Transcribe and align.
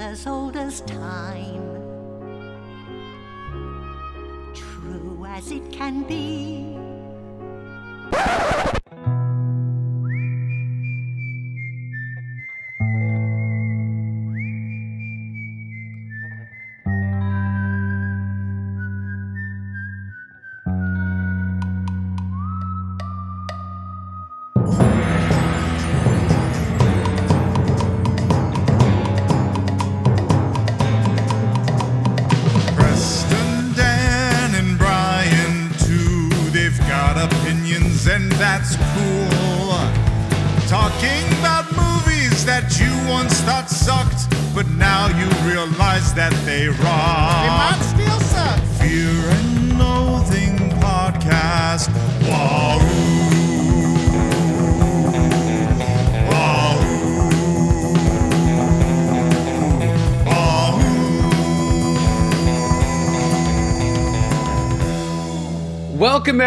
as 0.00 0.26
old 0.26 0.56
as 0.56 0.80
time. 0.82 1.62
True 4.54 5.26
as 5.28 5.50
it 5.50 5.72
can 5.72 6.02
be. 6.02 6.71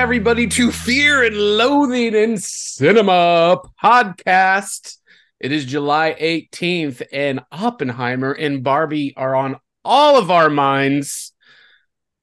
Everybody 0.06 0.46
to 0.46 0.72
Fear 0.72 1.24
and 1.24 1.36
Loathing 1.36 2.14
in 2.14 2.38
Cinema 2.38 3.60
podcast. 3.84 4.98
It 5.40 5.52
is 5.52 5.66
July 5.66 6.16
18th 6.22 7.02
and 7.12 7.40
Oppenheimer 7.52 8.32
and 8.32 8.64
Barbie 8.64 9.16
are 9.18 9.36
on 9.36 9.56
all 9.84 10.20
of 10.20 10.30
our 10.30 10.48
minds. 10.48 11.34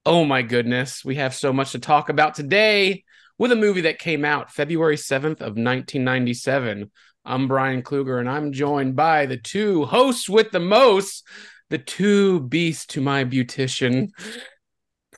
Oh 0.07 0.25
my 0.25 0.43
goodness, 0.43 1.05
we 1.05 1.17
have 1.17 1.35
so 1.35 1.53
much 1.53 1.73
to 1.73 1.81
talk 1.81 2.09
about 2.09 2.37
today 2.37 3.03
with 3.37 3.51
a 3.51 3.57
movie 3.57 3.81
that 3.81 3.99
came 3.99 4.25
out 4.25 4.53
February 4.53 4.97
7th 4.97 5.41
of 5.41 5.59
1997. 5.59 6.89
I'm 7.25 7.49
Brian 7.49 7.83
Kluger 7.83 8.21
and 8.21 8.31
I'm 8.31 8.53
joined 8.53 8.95
by 8.95 9.27
the 9.27 9.39
two 9.39 9.87
hosts 9.87 10.29
with 10.29 10.53
the 10.53 10.61
most, 10.61 11.27
the 11.69 11.79
two 11.79 12.43
beasts 12.43 12.87
to 12.87 13.01
my 13.01 13.25
beautician. 13.25 14.11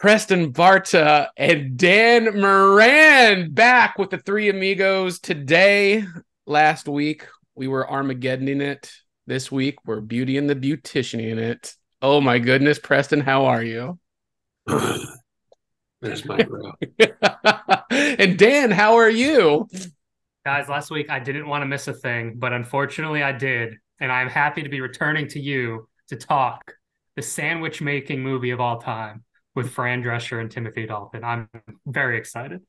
Preston 0.04 0.52
Barta 0.52 1.28
and 1.34 1.78
Dan 1.78 2.38
Moran 2.38 3.52
back 3.52 3.96
with 3.96 4.10
the 4.10 4.18
three 4.18 4.50
amigos 4.50 5.18
today. 5.18 6.04
Last 6.44 6.86
week 6.86 7.26
we 7.54 7.68
were 7.68 7.86
Armageddoning 7.86 8.60
it. 8.60 8.92
This 9.26 9.50
week 9.50 9.76
we're 9.86 10.02
Beauty 10.02 10.36
and 10.36 10.50
the 10.50 10.56
Beautician 10.56 11.26
in 11.26 11.38
it. 11.38 11.74
Oh 12.02 12.20
my 12.20 12.38
goodness, 12.38 12.78
Preston, 12.78 13.20
how 13.20 13.46
are 13.46 13.62
you? 13.62 13.98
There's 16.02 16.26
my 16.26 16.42
bro. 16.42 16.72
and 17.90 18.38
Dan, 18.38 18.72
how 18.72 18.96
are 18.96 19.08
you? 19.08 19.66
Guys, 20.44 20.68
last 20.68 20.90
week 20.90 21.08
I 21.08 21.18
didn't 21.18 21.48
want 21.48 21.62
to 21.62 21.66
miss 21.66 21.88
a 21.88 21.94
thing, 21.94 22.34
but 22.36 22.52
unfortunately 22.52 23.22
I 23.22 23.32
did. 23.32 23.76
And 24.00 24.12
I'm 24.12 24.28
happy 24.28 24.64
to 24.64 24.68
be 24.68 24.82
returning 24.82 25.28
to 25.28 25.40
you 25.40 25.88
to 26.08 26.16
talk 26.16 26.74
the 27.16 27.22
sandwich 27.22 27.80
making 27.80 28.22
movie 28.22 28.50
of 28.50 28.60
all 28.60 28.82
time 28.82 29.24
with 29.54 29.70
Fran 29.70 30.02
Drescher 30.02 30.40
and 30.40 30.50
Timothy 30.50 30.86
Dalton. 30.86 31.24
I'm 31.24 31.48
very 31.86 32.18
excited. 32.18 32.62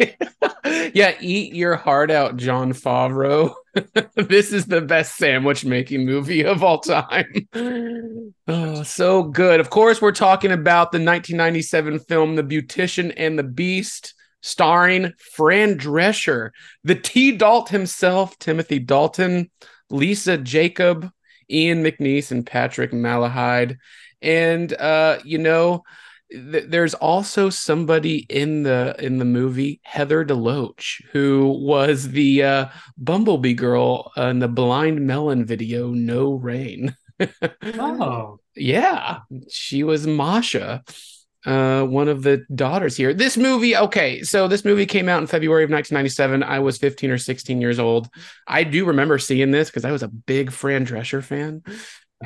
yeah, 0.94 1.14
eat 1.20 1.54
your 1.54 1.76
heart 1.76 2.10
out, 2.10 2.36
Jon 2.36 2.72
Favreau. 2.72 3.54
this 4.14 4.52
is 4.52 4.66
the 4.66 4.80
best 4.80 5.16
sandwich 5.16 5.64
making 5.64 6.04
movie 6.04 6.44
of 6.44 6.64
all 6.64 6.78
time. 6.78 7.48
oh, 8.48 8.82
so 8.82 9.22
good. 9.22 9.60
Of 9.60 9.70
course, 9.70 10.00
we're 10.00 10.12
talking 10.12 10.52
about 10.52 10.92
the 10.92 10.98
1997 10.98 12.00
film 12.00 12.36
The 12.36 12.42
Beautician 12.42 13.12
and 13.16 13.38
the 13.38 13.44
Beast, 13.44 14.14
starring 14.42 15.12
Fran 15.34 15.78
Drescher, 15.78 16.50
the 16.82 16.94
T. 16.94 17.32
Dalt 17.32 17.68
himself, 17.68 18.38
Timothy 18.38 18.78
Dalton, 18.78 19.50
Lisa 19.90 20.38
Jakub, 20.38 21.10
Ian 21.50 21.82
McNeice, 21.82 22.30
and 22.30 22.46
Patrick 22.46 22.92
Malahide. 22.92 23.76
And 24.22 24.72
uh, 24.72 25.18
you 25.24 25.38
know, 25.38 25.84
th- 26.30 26.64
there's 26.68 26.94
also 26.94 27.50
somebody 27.50 28.18
in 28.28 28.62
the 28.62 28.94
in 28.98 29.18
the 29.18 29.24
movie 29.24 29.80
heather 29.82 30.24
deloach 30.24 31.02
who 31.12 31.48
was 31.60 32.08
the 32.10 32.42
uh 32.42 32.66
bumblebee 32.96 33.54
girl 33.54 34.12
in 34.16 34.38
the 34.38 34.48
blind 34.48 35.06
melon 35.06 35.44
video 35.44 35.88
no 35.90 36.32
rain. 36.32 36.94
Oh, 37.78 38.38
yeah 38.56 39.20
she 39.50 39.84
was 39.84 40.06
masha 40.06 40.82
uh 41.46 41.84
one 41.84 42.08
of 42.08 42.22
the 42.22 42.44
daughters 42.54 42.96
here. 42.96 43.14
This 43.14 43.36
movie 43.36 43.76
okay 43.76 44.22
so 44.22 44.48
this 44.48 44.64
movie 44.64 44.86
came 44.86 45.08
out 45.08 45.20
in 45.20 45.26
february 45.26 45.64
of 45.64 45.70
1997 45.70 46.42
i 46.42 46.58
was 46.58 46.78
15 46.78 47.10
or 47.10 47.18
16 47.18 47.60
years 47.60 47.78
old. 47.78 48.08
I 48.46 48.64
do 48.64 48.84
remember 48.86 49.18
seeing 49.18 49.50
this 49.50 49.68
because 49.68 49.84
i 49.84 49.92
was 49.92 50.02
a 50.02 50.08
big 50.08 50.52
fran 50.52 50.86
drescher 50.86 51.22
fan. 51.22 51.62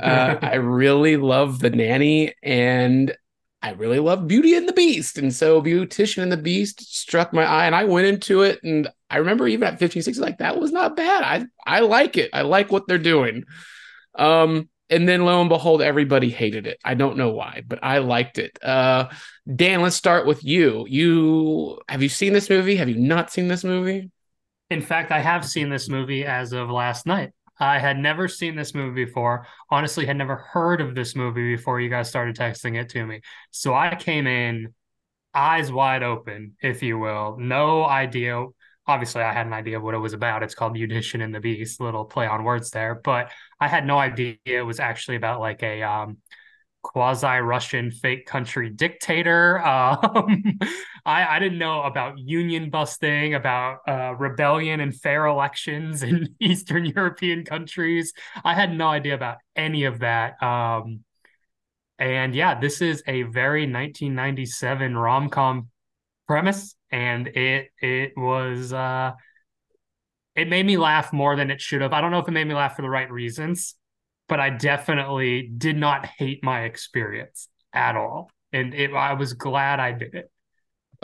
Uh, 0.00 0.36
i 0.42 0.54
really 0.56 1.16
love 1.16 1.60
the 1.60 1.70
nanny 1.70 2.34
and 2.42 3.16
I 3.64 3.70
really 3.70 3.98
love 3.98 4.28
Beauty 4.28 4.54
and 4.56 4.68
the 4.68 4.74
Beast. 4.74 5.16
And 5.16 5.34
so 5.34 5.62
Beautician 5.62 6.22
and 6.22 6.30
the 6.30 6.36
Beast 6.36 6.82
struck 6.94 7.32
my 7.32 7.44
eye 7.44 7.64
and 7.64 7.74
I 7.74 7.84
went 7.84 8.06
into 8.06 8.42
it. 8.42 8.60
And 8.62 8.88
I 9.08 9.16
remember 9.16 9.48
even 9.48 9.66
at 9.66 9.78
15, 9.78 10.02
16, 10.02 10.22
like 10.22 10.36
that 10.38 10.60
was 10.60 10.70
not 10.70 10.96
bad. 10.96 11.22
I 11.24 11.46
I 11.66 11.80
like 11.80 12.18
it. 12.18 12.28
I 12.34 12.42
like 12.42 12.70
what 12.70 12.86
they're 12.86 12.98
doing. 12.98 13.44
Um, 14.16 14.68
and 14.90 15.08
then 15.08 15.24
lo 15.24 15.40
and 15.40 15.48
behold, 15.48 15.80
everybody 15.80 16.28
hated 16.28 16.66
it. 16.66 16.78
I 16.84 16.92
don't 16.92 17.16
know 17.16 17.30
why, 17.30 17.62
but 17.66 17.78
I 17.82 17.98
liked 17.98 18.38
it. 18.38 18.62
Uh 18.62 19.08
Dan, 19.52 19.80
let's 19.80 19.96
start 19.96 20.26
with 20.26 20.44
you. 20.44 20.84
You 20.86 21.80
have 21.88 22.02
you 22.02 22.10
seen 22.10 22.34
this 22.34 22.50
movie? 22.50 22.76
Have 22.76 22.90
you 22.90 22.98
not 22.98 23.32
seen 23.32 23.48
this 23.48 23.64
movie? 23.64 24.10
in 24.70 24.82
fact, 24.82 25.10
I 25.12 25.20
have 25.20 25.44
seen 25.44 25.68
this 25.68 25.88
movie 25.88 26.24
as 26.24 26.52
of 26.52 26.68
last 26.68 27.06
night. 27.06 27.30
I 27.58 27.78
had 27.78 27.98
never 27.98 28.28
seen 28.28 28.56
this 28.56 28.74
movie 28.74 29.04
before. 29.04 29.46
Honestly, 29.70 30.06
had 30.06 30.16
never 30.16 30.36
heard 30.36 30.80
of 30.80 30.94
this 30.94 31.14
movie 31.14 31.54
before 31.54 31.80
you 31.80 31.88
guys 31.88 32.08
started 32.08 32.36
texting 32.36 32.80
it 32.80 32.88
to 32.90 33.06
me. 33.06 33.20
So 33.50 33.74
I 33.74 33.94
came 33.94 34.26
in 34.26 34.74
eyes 35.34 35.72
wide 35.72 36.02
open, 36.02 36.56
if 36.62 36.82
you 36.82 36.98
will. 36.98 37.36
No 37.38 37.84
idea. 37.84 38.44
Obviously, 38.86 39.22
I 39.22 39.32
had 39.32 39.46
an 39.46 39.52
idea 39.52 39.78
of 39.78 39.82
what 39.82 39.94
it 39.94 39.98
was 39.98 40.12
about. 40.12 40.42
It's 40.42 40.54
called 40.54 40.74
Beautician 40.74 41.22
and 41.22 41.34
the 41.34 41.40
Beast, 41.40 41.80
little 41.80 42.04
play 42.04 42.26
on 42.26 42.44
words 42.44 42.70
there. 42.70 42.94
But 42.94 43.30
I 43.60 43.68
had 43.68 43.86
no 43.86 43.98
idea 43.98 44.36
it 44.44 44.62
was 44.62 44.80
actually 44.80 45.16
about 45.16 45.40
like 45.40 45.62
a 45.62 45.82
um, 45.82 46.18
quasi 46.82 47.26
Russian 47.38 47.90
fake 47.90 48.26
country 48.26 48.70
dictator. 48.70 49.58
Um, 49.64 50.58
I, 51.06 51.36
I 51.36 51.38
didn't 51.38 51.58
know 51.58 51.82
about 51.82 52.18
union 52.18 52.70
busting, 52.70 53.34
about 53.34 53.80
uh, 53.86 54.14
rebellion 54.14 54.80
and 54.80 54.94
fair 54.94 55.26
elections 55.26 56.02
in 56.02 56.34
Eastern 56.40 56.86
European 56.86 57.44
countries. 57.44 58.12
I 58.44 58.54
had 58.54 58.74
no 58.74 58.88
idea 58.88 59.14
about 59.14 59.38
any 59.54 59.84
of 59.84 60.00
that. 60.00 60.42
Um, 60.42 61.00
and 61.98 62.34
yeah, 62.34 62.58
this 62.58 62.80
is 62.80 63.02
a 63.06 63.22
very 63.22 63.66
1997 63.66 64.96
rom 64.96 65.28
com 65.28 65.68
premise, 66.26 66.74
and 66.90 67.28
it 67.28 67.70
it 67.80 68.12
was 68.16 68.72
uh, 68.72 69.12
it 70.34 70.48
made 70.48 70.66
me 70.66 70.76
laugh 70.76 71.12
more 71.12 71.36
than 71.36 71.50
it 71.50 71.60
should 71.60 71.82
have. 71.82 71.92
I 71.92 72.00
don't 72.00 72.10
know 72.10 72.18
if 72.18 72.28
it 72.28 72.32
made 72.32 72.46
me 72.46 72.54
laugh 72.54 72.76
for 72.76 72.82
the 72.82 72.90
right 72.90 73.10
reasons, 73.10 73.74
but 74.28 74.40
I 74.40 74.50
definitely 74.50 75.50
did 75.56 75.76
not 75.76 76.06
hate 76.06 76.42
my 76.42 76.62
experience 76.62 77.48
at 77.72 77.96
all, 77.96 78.30
and 78.52 78.74
it, 78.74 78.92
I 78.92 79.14
was 79.14 79.34
glad 79.34 79.80
I 79.80 79.92
did 79.92 80.14
it. 80.14 80.30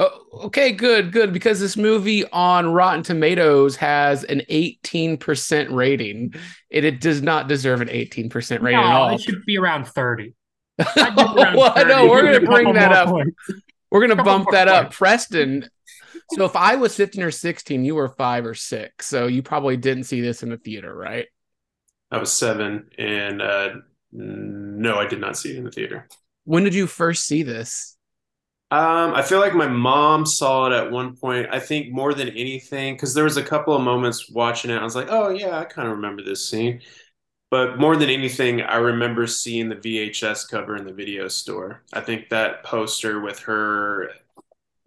Oh, 0.01 0.45
okay, 0.47 0.73
good, 0.73 1.13
good. 1.13 1.31
Because 1.31 1.61
this 1.61 1.77
movie 1.77 2.25
on 2.31 2.73
Rotten 2.73 3.03
Tomatoes 3.03 3.77
has 3.77 4.25
an 4.25 4.41
18% 4.49 5.71
rating. 5.71 6.33
It, 6.71 6.85
it 6.85 7.03
does 7.03 7.21
not 7.21 7.49
deserve 7.49 7.83
an 7.83 7.89
18% 7.89 8.63
rating 8.63 8.81
at 8.81 8.85
all. 8.87 9.15
it 9.15 9.21
should 9.21 9.45
be 9.45 9.59
around 9.59 9.87
30. 9.87 10.35
I'd 10.79 11.19
around 11.19 11.55
well, 11.55 11.75
30 11.75 11.89
no, 11.91 12.09
we're 12.09 12.23
gonna 12.23 12.47
bring 12.47 12.73
that 12.73 12.93
up. 12.93 13.11
points. 13.11 13.37
We're 13.91 14.01
gonna 14.01 14.25
bump 14.25 14.45
more 14.45 14.53
that 14.53 14.69
up. 14.69 14.93
Preston. 14.93 15.69
So 16.33 16.47
if 16.47 16.57
I 16.57 16.77
was 16.77 16.97
15 16.97 17.23
or 17.23 17.31
16, 17.31 17.85
you 17.85 17.95
were 17.95 18.09
five 18.09 18.47
or 18.47 18.55
six. 18.55 19.07
So 19.07 19.27
you 19.27 19.43
probably 19.43 19.77
didn't 19.77 20.05
see 20.05 20.23
this 20.23 20.43
in 20.43 20.49
the 20.49 20.57
theater, 20.57 20.95
right? 20.95 21.27
I 22.11 22.17
was 22.17 22.33
seven, 22.33 22.89
and 22.97 23.43
uh, 23.43 23.71
no, 24.13 24.97
I 24.97 25.07
did 25.07 25.21
not 25.21 25.37
see 25.37 25.51
it 25.51 25.57
in 25.57 25.65
the 25.65 25.71
theater. 25.71 26.09
When 26.45 26.65
did 26.65 26.75
you 26.75 26.87
first 26.87 27.27
see 27.27 27.43
this? 27.43 27.99
Um, 28.73 29.15
I 29.15 29.23
feel 29.23 29.41
like 29.41 29.55
my 29.55 29.67
mom 29.67 30.25
saw 30.25 30.67
it 30.67 30.73
at 30.73 30.93
one 30.93 31.17
point. 31.17 31.49
I 31.51 31.59
think 31.59 31.93
more 31.93 32.15
than 32.15 32.29
anything, 32.29 32.95
because 32.95 33.15
there 33.15 33.25
was 33.25 33.37
a 33.37 33.43
couple 33.43 33.75
of 33.75 33.83
moments 33.83 34.31
watching 34.31 34.71
it. 34.71 34.77
I 34.77 34.85
was 34.85 34.95
like, 34.95 35.09
"Oh 35.11 35.31
yeah, 35.31 35.59
I 35.59 35.65
kind 35.65 35.89
of 35.89 35.97
remember 35.97 36.23
this 36.23 36.49
scene." 36.49 36.81
but 37.51 37.79
more 37.79 37.97
than 37.97 38.09
anything, 38.09 38.63
I 38.63 38.77
remember 38.77 39.27
seeing 39.27 39.69
the 39.69 39.77
VHS 39.77 40.49
cover 40.49 40.77
in 40.77 40.85
the 40.85 40.93
video 40.93 41.27
store. 41.27 41.83
I 41.93 42.01
think 42.01 42.29
that 42.29 42.63
poster 42.63 43.21
with 43.21 43.41
her 43.41 44.11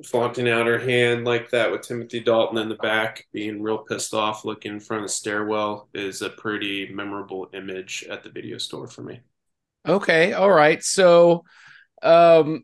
flaunting 0.05 0.49
out 0.49 0.65
her 0.67 0.79
hand 0.79 1.25
like 1.25 1.49
that 1.51 1.71
with 1.71 1.81
Timothy 1.81 2.21
Dalton 2.21 2.57
in 2.57 2.69
the 2.69 2.75
back, 2.75 3.27
being 3.33 3.61
real 3.61 3.79
pissed 3.79 4.13
off, 4.13 4.45
looking 4.45 4.73
in 4.73 4.79
front 4.79 5.03
of 5.03 5.09
the 5.09 5.13
stairwell, 5.13 5.89
is 5.93 6.21
a 6.21 6.29
pretty 6.29 6.91
memorable 6.93 7.49
image 7.53 8.05
at 8.09 8.23
the 8.23 8.29
video 8.29 8.57
store 8.57 8.87
for 8.87 9.01
me. 9.01 9.19
Okay, 9.85 10.31
all 10.31 10.51
right. 10.51 10.81
So, 10.81 11.43
um, 12.01 12.63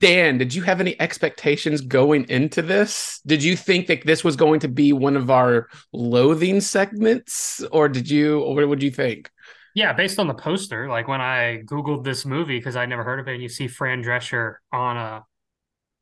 Dan, 0.00 0.38
did 0.38 0.54
you 0.54 0.62
have 0.62 0.80
any 0.80 1.00
expectations 1.00 1.80
going 1.80 2.24
into 2.28 2.62
this? 2.62 3.20
Did 3.26 3.42
you 3.42 3.56
think 3.56 3.88
that 3.88 4.06
this 4.06 4.22
was 4.22 4.36
going 4.36 4.60
to 4.60 4.68
be 4.68 4.92
one 4.92 5.16
of 5.16 5.28
our 5.30 5.68
loathing 5.92 6.60
segments, 6.60 7.64
or 7.72 7.88
did 7.88 8.08
you, 8.08 8.40
or 8.40 8.54
what 8.54 8.68
would 8.68 8.82
you 8.82 8.92
think? 8.92 9.30
Yeah, 9.74 9.92
based 9.92 10.18
on 10.18 10.28
the 10.28 10.34
poster, 10.34 10.88
like 10.88 11.08
when 11.08 11.20
I 11.20 11.62
googled 11.64 12.04
this 12.04 12.24
movie 12.24 12.58
because 12.58 12.76
I'd 12.76 12.88
never 12.88 13.04
heard 13.04 13.20
of 13.20 13.28
it, 13.28 13.34
and 13.34 13.42
you 13.42 13.48
see 13.48 13.66
Fran 13.66 14.02
Drescher 14.02 14.54
on 14.72 14.96
a 14.96 15.24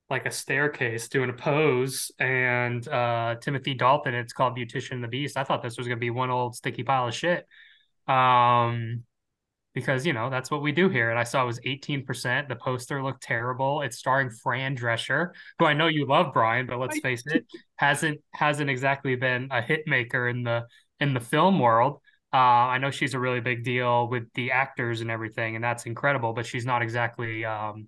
like 0.09 0.25
a 0.25 0.31
staircase 0.31 1.09
doing 1.09 1.31
a 1.31 1.33
pose, 1.33 2.13
and 2.19 2.87
uh, 2.89 3.37
Timothy 3.41 3.75
Dalton. 3.75 4.15
It's 4.15 4.33
called 4.33 4.57
Beautician 4.57 4.93
and 4.93 5.05
the 5.05 5.09
Beast. 5.09 5.37
I 5.37 5.45
thought 5.45 5.63
this 5.63 5.77
was 5.77 5.89
gonna 5.89 5.99
be 5.99 6.11
one 6.11 6.31
old 6.31 6.55
sticky 6.55 6.85
pile 6.85 7.09
of 7.09 7.15
shit. 7.15 7.47
Um, 8.07 9.05
because 9.77 10.07
you 10.07 10.15
know 10.15 10.31
that's 10.31 10.51
what 10.51 10.63
we 10.63 10.73
do 10.73 10.89
here. 10.89 11.11
And 11.11 11.19
I 11.19 11.23
saw 11.23 11.43
it 11.43 11.47
was 11.47 11.61
18%. 11.61 12.49
The 12.49 12.57
poster 12.57 13.03
looked 13.05 13.23
terrible. 13.23 13.83
It's 13.83 13.99
starring 13.99 14.31
Fran 14.31 14.75
Drescher, 14.75 15.33
who 15.59 15.67
I 15.67 15.75
know 15.75 15.87
you 15.87 16.07
love, 16.07 16.33
Brian, 16.33 16.67
but 16.67 16.79
let's 16.79 16.99
face 17.01 17.23
it, 17.27 17.45
hasn't 17.77 18.19
hasn't 18.33 18.71
exactly 18.71 19.17
been 19.17 19.49
a 19.51 19.61
hit 19.61 19.83
maker 19.87 20.29
in 20.29 20.43
the 20.43 20.65
in 20.99 21.13
the 21.13 21.21
film 21.21 21.61
world. 21.61 22.01
Uh, 22.33 22.37
I 22.73 22.79
know 22.79 22.91
she's 22.91 23.13
a 23.13 23.21
really 23.21 23.41
big 23.41 23.65
deal 23.65 24.09
with 24.09 24.33
the 24.33 24.53
actors 24.53 25.03
and 25.03 25.11
everything, 25.11 25.57
and 25.57 25.63
that's 25.63 25.85
incredible. 25.85 26.33
But 26.33 26.47
she's 26.47 26.65
not 26.65 26.81
exactly 26.81 27.45
um, 27.45 27.87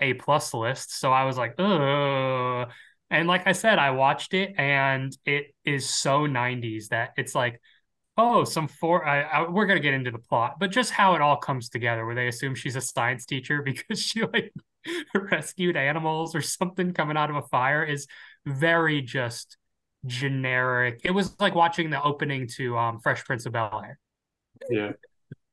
a 0.00 0.14
plus 0.14 0.52
list. 0.52 0.98
So 0.98 1.12
I 1.12 1.24
was 1.24 1.38
like, 1.38 1.54
oh. 1.60 2.66
And 3.08 3.28
like 3.28 3.46
I 3.46 3.52
said, 3.52 3.78
I 3.78 3.92
watched 3.92 4.34
it, 4.34 4.52
and 4.58 5.16
it 5.24 5.54
is 5.64 5.88
so 5.88 6.26
90s 6.26 6.88
that 6.88 7.10
it's 7.16 7.36
like 7.36 7.60
oh, 8.18 8.44
some 8.44 8.68
four. 8.68 9.06
I, 9.06 9.22
I, 9.22 9.48
we're 9.48 9.66
gonna 9.66 9.80
get 9.80 9.94
into 9.94 10.10
the 10.10 10.18
plot, 10.18 10.56
but 10.58 10.70
just 10.70 10.90
how 10.90 11.14
it 11.14 11.22
all 11.22 11.36
comes 11.36 11.68
together, 11.68 12.04
where 12.04 12.14
they 12.14 12.28
assume 12.28 12.54
she's 12.54 12.76
a 12.76 12.80
science 12.80 13.24
teacher 13.24 13.62
because 13.64 14.02
she 14.02 14.22
like 14.22 14.52
rescued 15.14 15.76
animals 15.76 16.34
or 16.34 16.42
something 16.42 16.92
coming 16.92 17.16
out 17.16 17.30
of 17.30 17.36
a 17.36 17.42
fire 17.42 17.84
is 17.84 18.06
very 18.44 19.00
just 19.00 19.56
generic. 20.04 21.00
It 21.04 21.12
was 21.12 21.38
like 21.40 21.54
watching 21.54 21.90
the 21.90 22.02
opening 22.02 22.48
to 22.56 22.76
um, 22.76 23.00
Fresh 23.00 23.24
Prince 23.24 23.46
of 23.46 23.52
Bel 23.52 23.82
Air. 23.84 23.98
Yeah. 24.68 24.92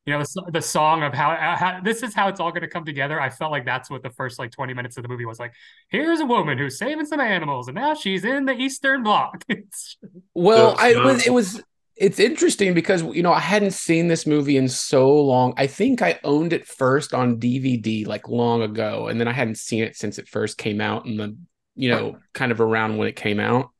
You 0.04 0.12
know 0.12 0.20
the, 0.20 0.50
the 0.52 0.62
song 0.62 1.02
of 1.02 1.12
how, 1.12 1.34
how 1.34 1.80
this 1.82 2.04
is 2.04 2.14
how 2.14 2.28
it's 2.28 2.38
all 2.38 2.50
going 2.50 2.62
to 2.62 2.68
come 2.68 2.84
together. 2.84 3.20
I 3.20 3.28
felt 3.28 3.50
like 3.50 3.64
that's 3.64 3.90
what 3.90 4.04
the 4.04 4.10
first 4.10 4.38
like 4.38 4.52
twenty 4.52 4.72
minutes 4.72 4.96
of 4.96 5.02
the 5.02 5.08
movie 5.08 5.24
was 5.24 5.40
like. 5.40 5.52
Here's 5.88 6.20
a 6.20 6.24
woman 6.24 6.58
who's 6.58 6.78
saving 6.78 7.06
some 7.06 7.18
animals, 7.18 7.66
and 7.66 7.74
now 7.74 7.94
she's 7.94 8.24
in 8.24 8.44
the 8.44 8.52
Eastern 8.52 9.02
Bloc. 9.02 9.44
well, 10.34 10.76
I 10.78 10.94
was 10.94 11.26
it 11.26 11.32
was 11.32 11.60
it's 11.96 12.18
interesting 12.18 12.74
because 12.74 13.02
you 13.02 13.22
know 13.22 13.32
I 13.32 13.40
hadn't 13.40 13.72
seen 13.72 14.08
this 14.08 14.26
movie 14.26 14.56
in 14.56 14.68
so 14.68 15.08
long. 15.08 15.54
I 15.56 15.66
think 15.66 16.02
I 16.02 16.20
owned 16.24 16.52
it 16.52 16.66
first 16.66 17.14
on 17.14 17.40
DVD 17.40 18.06
like 18.06 18.28
long 18.28 18.62
ago, 18.62 19.08
and 19.08 19.18
then 19.18 19.28
I 19.28 19.32
hadn't 19.32 19.58
seen 19.58 19.82
it 19.82 19.96
since 19.96 20.18
it 20.18 20.28
first 20.28 20.58
came 20.58 20.80
out 20.80 21.06
in 21.06 21.16
the 21.16 21.36
you 21.74 21.88
know 21.88 22.18
kind 22.34 22.52
of 22.52 22.60
around 22.60 22.98
when 22.98 23.08
it 23.08 23.16
came 23.16 23.40
out. 23.40 23.70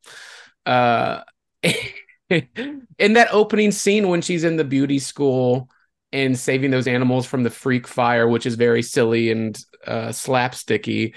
Uh, 0.64 1.22
in 2.30 3.12
that 3.12 3.28
opening 3.30 3.70
scene 3.70 4.08
when 4.08 4.22
she's 4.22 4.44
in 4.44 4.56
the 4.56 4.64
beauty 4.64 4.98
school 4.98 5.68
and 6.12 6.38
saving 6.38 6.70
those 6.70 6.86
animals 6.86 7.26
from 7.26 7.42
the 7.42 7.50
freak 7.50 7.86
fire, 7.86 8.26
which 8.26 8.46
is 8.46 8.54
very 8.54 8.82
silly 8.82 9.30
and 9.30 9.58
uh, 9.86 10.08
slapsticky 10.08 11.14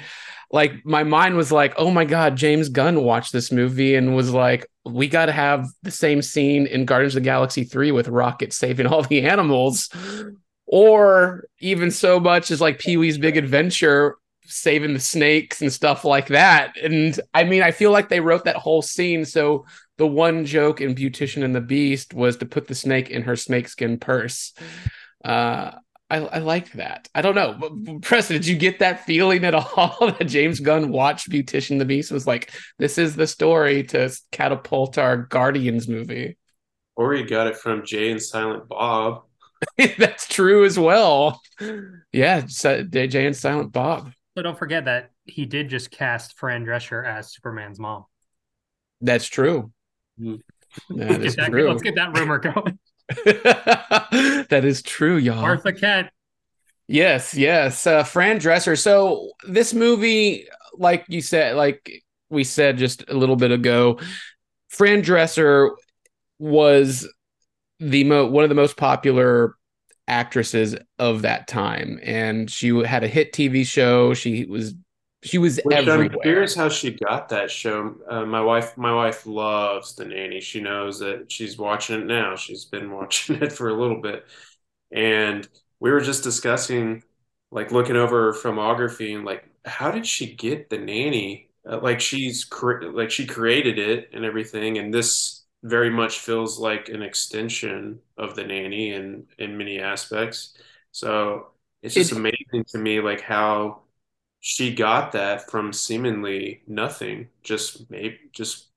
like 0.51 0.84
my 0.84 1.04
mind 1.04 1.36
was 1.36 1.51
like, 1.51 1.74
oh 1.78 1.92
my 1.92 2.06
god, 2.06 2.36
James 2.36 2.69
Gunn 2.69 3.04
watched 3.04 3.31
this 3.31 3.51
movie 3.51 3.96
and 3.96 4.16
was 4.16 4.34
like, 4.34 4.66
we 4.86 5.07
got 5.07 5.28
to 5.28 5.31
have 5.31 5.68
the 5.84 5.92
same 5.92 6.22
scene 6.22 6.66
in 6.66 6.86
Guardians 6.86 7.16
of 7.16 7.22
the 7.22 7.25
Galaxy 7.25 7.63
three 7.63 7.92
with 7.92 8.07
Rocket 8.07 8.54
saving 8.54 8.88
all 8.88 9.04
the 9.04 9.22
animals, 9.22 9.90
or 10.66 11.46
even 11.60 11.92
so 11.92 12.19
much 12.19 12.51
as 12.51 12.62
like 12.62 12.80
Pee 12.80 12.98
Wee's 12.98 13.18
Big 13.18 13.38
Adventure 13.38 14.18
saving 14.46 14.94
the 14.94 15.00
snakes 15.00 15.62
and 15.62 15.72
stuff 15.72 16.04
like 16.04 16.28
that. 16.28 16.74
And 16.81 17.19
I 17.36 17.44
mean, 17.44 17.62
I 17.62 17.69
feel 17.69 17.92
like 17.92 18.10
they 18.10 18.19
wrote 18.19 18.45
that 18.45 18.56
whole 18.56 18.81
scene 18.81 19.25
so 19.25 19.66
the 19.98 20.07
one 20.07 20.45
joke 20.45 20.81
in 20.81 20.95
Beautician 20.95 21.44
and 21.44 21.54
the 21.54 21.62
Beast 21.62 22.16
was 22.16 22.38
to 22.38 22.48
put 22.48 22.68
the 22.68 22.74
snake 22.74 23.10
in 23.12 23.22
her 23.24 23.36
snakeskin 23.36 24.00
purse. 24.00 24.54
Uh, 25.24 25.72
I, 26.10 26.18
I 26.18 26.38
like 26.40 26.72
that. 26.74 27.08
I 27.14 27.22
don't 27.22 27.36
know. 27.36 28.00
Preston, 28.02 28.38
did 28.38 28.48
you 28.48 28.56
get 28.56 28.80
that 28.80 29.06
feeling 29.06 29.44
at 29.44 29.54
all 29.78 29.98
that 30.00 30.28
James 30.28 30.60
Gunn 30.60 30.92
watched 30.92 31.30
Beautician 31.30 31.78
the 31.80 31.86
Beast 31.86 32.12
was 32.12 32.26
like, 32.26 32.52
this 32.78 32.98
is 32.98 33.16
the 33.16 33.28
story 33.28 33.84
to 33.84 34.12
catapult 34.32 34.98
our 34.98 35.18
Guardians 35.18 35.88
movie? 35.88 36.38
Or 36.96 37.14
you 37.14 37.28
got 37.28 37.48
it 37.48 37.58
from 37.58 37.86
Jay 37.86 38.12
and 38.12 38.22
Silent 38.22 38.68
Bob. 38.68 39.24
That's 39.98 40.28
true 40.28 40.66
as 40.66 40.80
well. 40.80 41.42
Yeah, 42.12 42.42
Jay 42.42 43.26
and 43.26 43.36
Silent 43.36 43.72
Bob. 43.72 44.12
So 44.36 44.44
don't 44.44 44.58
forget 44.58 44.86
that 44.86 45.12
he 45.26 45.46
did 45.46 45.70
just 45.70 45.92
cast 45.92 46.38
Fran 46.38 46.66
Drescher 46.66 47.06
as 47.06 47.34
Superman's 47.34 47.80
mom. 47.80 48.06
That's 49.02 49.28
true. 49.28 49.72
Mm. 50.20 50.42
That 50.90 51.22
get 51.22 51.36
that, 51.38 51.50
true. 51.50 51.70
let's 51.70 51.82
get 51.82 51.96
that 51.96 52.18
rumor 52.18 52.38
going. 52.40 52.80
that 53.26 54.62
is 54.64 54.82
true, 54.82 55.18
y'all. 55.18 55.42
Martha 55.42 55.74
Kent. 55.74 56.10
Yes, 56.88 57.36
yes. 57.36 57.86
Uh, 57.86 58.04
Fran 58.04 58.40
Drescher. 58.40 58.78
So 58.78 59.32
this 59.48 59.74
movie, 59.74 60.48
like 60.74 61.06
you 61.08 61.22
said, 61.22 61.56
like 61.56 62.04
we 62.30 62.44
said 62.44 62.78
just 62.78 63.04
a 63.10 63.14
little 63.14 63.36
bit 63.36 63.52
ago, 63.52 64.00
Fran 64.70 65.02
Drescher 65.02 65.72
was 66.40 67.08
the 67.80 68.04
mo- 68.04 68.28
one 68.28 68.44
of 68.44 68.50
the 68.50 68.56
most 68.56 68.78
popular 68.78 69.56
actresses 70.08 70.76
of 70.98 71.22
that 71.22 71.48
time, 71.48 72.00
and 72.04 72.50
she 72.50 72.70
had 72.84 73.04
a 73.04 73.08
hit 73.08 73.34
TV 73.34 73.66
show. 73.66 74.14
She 74.14 74.46
was 74.46 74.74
she 75.24 75.38
was 75.38 75.60
Which 75.63 75.88
everywhere. 75.88 76.10
I'm 76.16 76.21
curious 76.21 76.56
how 76.56 76.69
she 76.69 76.92
got 76.92 77.30
that 77.30 77.51
show. 77.51 77.95
Uh, 78.10 78.25
my 78.25 78.42
wife, 78.42 78.77
my 78.77 78.94
wife 78.94 79.25
loves 79.25 79.95
the 79.95 80.06
nanny. 80.06 80.39
She 80.42 80.62
knows 80.62 81.00
that 81.00 81.31
she's 81.31 81.57
watching 81.57 81.99
it 82.02 82.06
now. 82.06 82.35
She's 82.35 82.66
been 82.66 82.92
watching 82.95 83.42
it 83.42 83.52
for 83.52 83.69
a 83.69 83.73
little 83.80 84.02
bit, 84.02 84.26
and 84.92 85.47
we 85.80 85.92
were 85.92 86.02
just 86.02 86.23
discussing, 86.23 87.04
like 87.52 87.71
looking 87.71 87.95
over 87.95 88.33
her 88.33 88.40
filmography 88.40 89.16
and 89.16 89.26
like, 89.26 89.45
how 89.66 89.92
did 89.92 90.06
she 90.07 90.35
get 90.35 90.69
the 90.69 90.78
nanny? 90.78 91.49
Uh, 91.69 91.80
like 91.81 91.99
she's 91.99 92.45
cre- 92.45 92.85
like 92.85 93.11
she 93.11 93.26
created 93.26 93.80
it 93.80 94.09
and 94.14 94.26
everything, 94.26 94.78
and 94.78 94.94
this 94.94 95.44
very 95.64 95.90
much 95.90 96.19
feels 96.19 96.57
like 96.59 96.88
an 96.90 97.02
extension 97.02 97.99
of 98.18 98.35
the 98.35 98.44
nanny 98.45 98.94
in 98.94 99.26
in 99.38 99.57
many 99.57 99.80
aspects. 99.80 100.54
So 100.92 101.47
it's 101.81 101.95
just 101.95 102.11
it, 102.11 102.18
amazing 102.18 102.66
to 102.69 102.78
me, 102.78 103.02
like 103.02 103.21
how 103.21 103.81
she 104.42 104.74
got 104.74 105.12
that 105.12 105.50
from 105.50 105.74
seemingly 105.74 106.62
nothing 106.68 107.28
just 107.44 107.90
maybe 107.90 108.18
just 108.31 108.68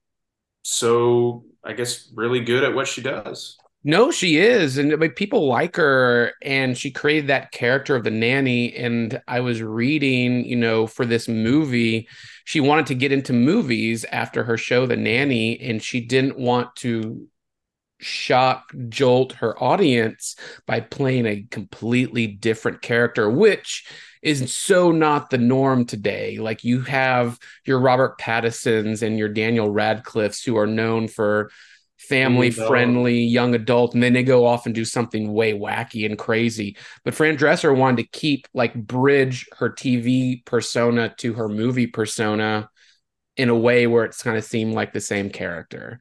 so 0.63 1.45
i 1.65 1.73
guess 1.73 2.11
really 2.15 2.41
good 2.41 2.65
at 2.65 2.75
what 2.75 2.89
she 2.89 3.03
does. 3.03 3.57
No 3.85 4.13
she 4.13 4.37
is 4.37 4.79
and 4.79 4.97
like 5.01 5.17
people 5.17 5.49
like 5.49 5.75
her 5.75 6.35
and 6.41 6.79
she 6.79 6.93
created 6.93 7.27
that 7.27 7.51
character 7.51 7.97
of 7.97 8.05
the 8.05 8.13
nanny 8.13 8.73
and 8.77 9.21
i 9.27 9.41
was 9.41 9.61
reading 9.61 10.45
you 10.45 10.55
know 10.55 10.87
for 10.87 11.05
this 11.05 11.27
movie 11.27 12.07
she 12.45 12.61
wanted 12.61 12.87
to 12.87 12.95
get 12.95 13.11
into 13.11 13.33
movies 13.33 14.05
after 14.13 14.45
her 14.45 14.57
show 14.57 14.87
the 14.87 14.97
nanny 14.97 15.61
and 15.61 15.83
she 15.83 16.01
didn't 16.01 16.39
want 16.39 16.75
to 16.77 17.27
shock 18.03 18.73
jolt 18.89 19.33
her 19.35 19.61
audience 19.63 20.37
by 20.67 20.81
playing 20.81 21.27
a 21.27 21.47
completely 21.51 22.27
different 22.27 22.83
character 22.83 23.31
which 23.31 23.87
is 24.23 24.55
so 24.55 24.93
not 24.93 25.31
the 25.31 25.39
norm 25.39 25.85
today. 25.85 26.39
Like 26.39 26.63
you 26.63 26.83
have 26.83 27.39
your 27.65 27.81
Robert 27.81 28.19
Pattinsons 28.19 29.03
and 29.03 29.19
your 29.19 29.29
Daniel 29.29 29.69
Radcliffes 29.69 30.45
who 30.45 30.57
are 30.57 30.67
known 30.67 31.09
for 31.09 31.51
family 31.99 32.51
friendly 32.51 33.21
young 33.21 33.55
adult 33.55 33.95
and 33.95 34.03
then 34.03 34.13
they 34.13 34.25
go 34.25 34.45
off 34.45 34.67
and 34.67 34.75
do 34.75 34.85
something 34.85 35.33
way 35.33 35.53
wacky 35.53 36.05
and 36.05 36.19
crazy. 36.19 36.77
But 37.05 37.15
fran 37.15 37.37
drescher 37.37 37.77
wanted 37.77 38.03
to 38.03 38.19
keep 38.19 38.47
like 38.55 38.75
bridge 38.75 39.47
her 39.59 39.71
tv 39.71 40.45
persona 40.45 41.15
to 41.19 41.35
her 41.35 41.49
movie 41.49 41.87
persona 41.87 42.69
in 43.37 43.49
a 43.49 43.57
way 43.57 43.87
where 43.87 44.05
it's 44.05 44.23
kind 44.23 44.37
of 44.37 44.45
seemed 44.45 44.75
like 44.75 44.93
the 44.93 45.01
same 45.01 45.31
character 45.31 46.01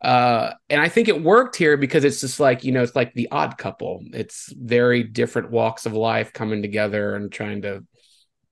uh, 0.00 0.52
and 0.68 0.80
I 0.80 0.88
think 0.88 1.08
it 1.08 1.22
worked 1.22 1.56
here 1.56 1.76
because 1.76 2.04
it's 2.04 2.20
just 2.20 2.38
like, 2.38 2.64
you 2.64 2.72
know, 2.72 2.82
it's 2.82 2.94
like 2.94 3.14
the 3.14 3.28
odd 3.30 3.56
couple. 3.56 4.02
It's 4.12 4.52
very 4.52 5.02
different 5.02 5.50
walks 5.50 5.86
of 5.86 5.94
life 5.94 6.32
coming 6.32 6.62
together 6.62 7.14
and 7.14 7.32
trying 7.32 7.62
to 7.62 7.84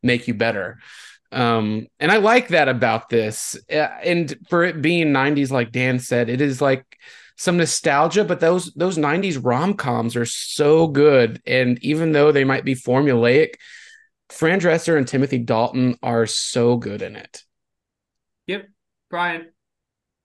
make 0.02 0.28
you 0.28 0.34
better. 0.34 0.78
Um, 1.30 1.86
and 1.98 2.10
I 2.10 2.18
like 2.18 2.48
that 2.48 2.68
about 2.68 3.08
this. 3.08 3.56
Uh, 3.70 3.88
and 4.04 4.34
for 4.48 4.64
it 4.64 4.82
being 4.82 5.12
90s, 5.12 5.50
like 5.50 5.72
Dan 5.72 5.98
said, 5.98 6.28
it 6.28 6.40
is 6.40 6.60
like 6.60 6.84
some 7.36 7.56
nostalgia, 7.56 8.24
but 8.24 8.40
those 8.40 8.72
those 8.74 8.98
90s 8.98 9.42
rom-coms 9.42 10.16
are 10.16 10.26
so 10.26 10.86
good. 10.86 11.40
And 11.46 11.82
even 11.82 12.12
though 12.12 12.32
they 12.32 12.44
might 12.44 12.64
be 12.64 12.74
formulaic, 12.74 13.54
Fran 14.28 14.60
Drescher 14.60 14.96
and 14.96 15.08
Timothy 15.08 15.38
Dalton 15.38 15.96
are 16.02 16.26
so 16.26 16.76
good 16.76 17.02
in 17.02 17.16
it. 17.16 17.42
Yep. 18.46 18.68
Brian, 19.10 19.51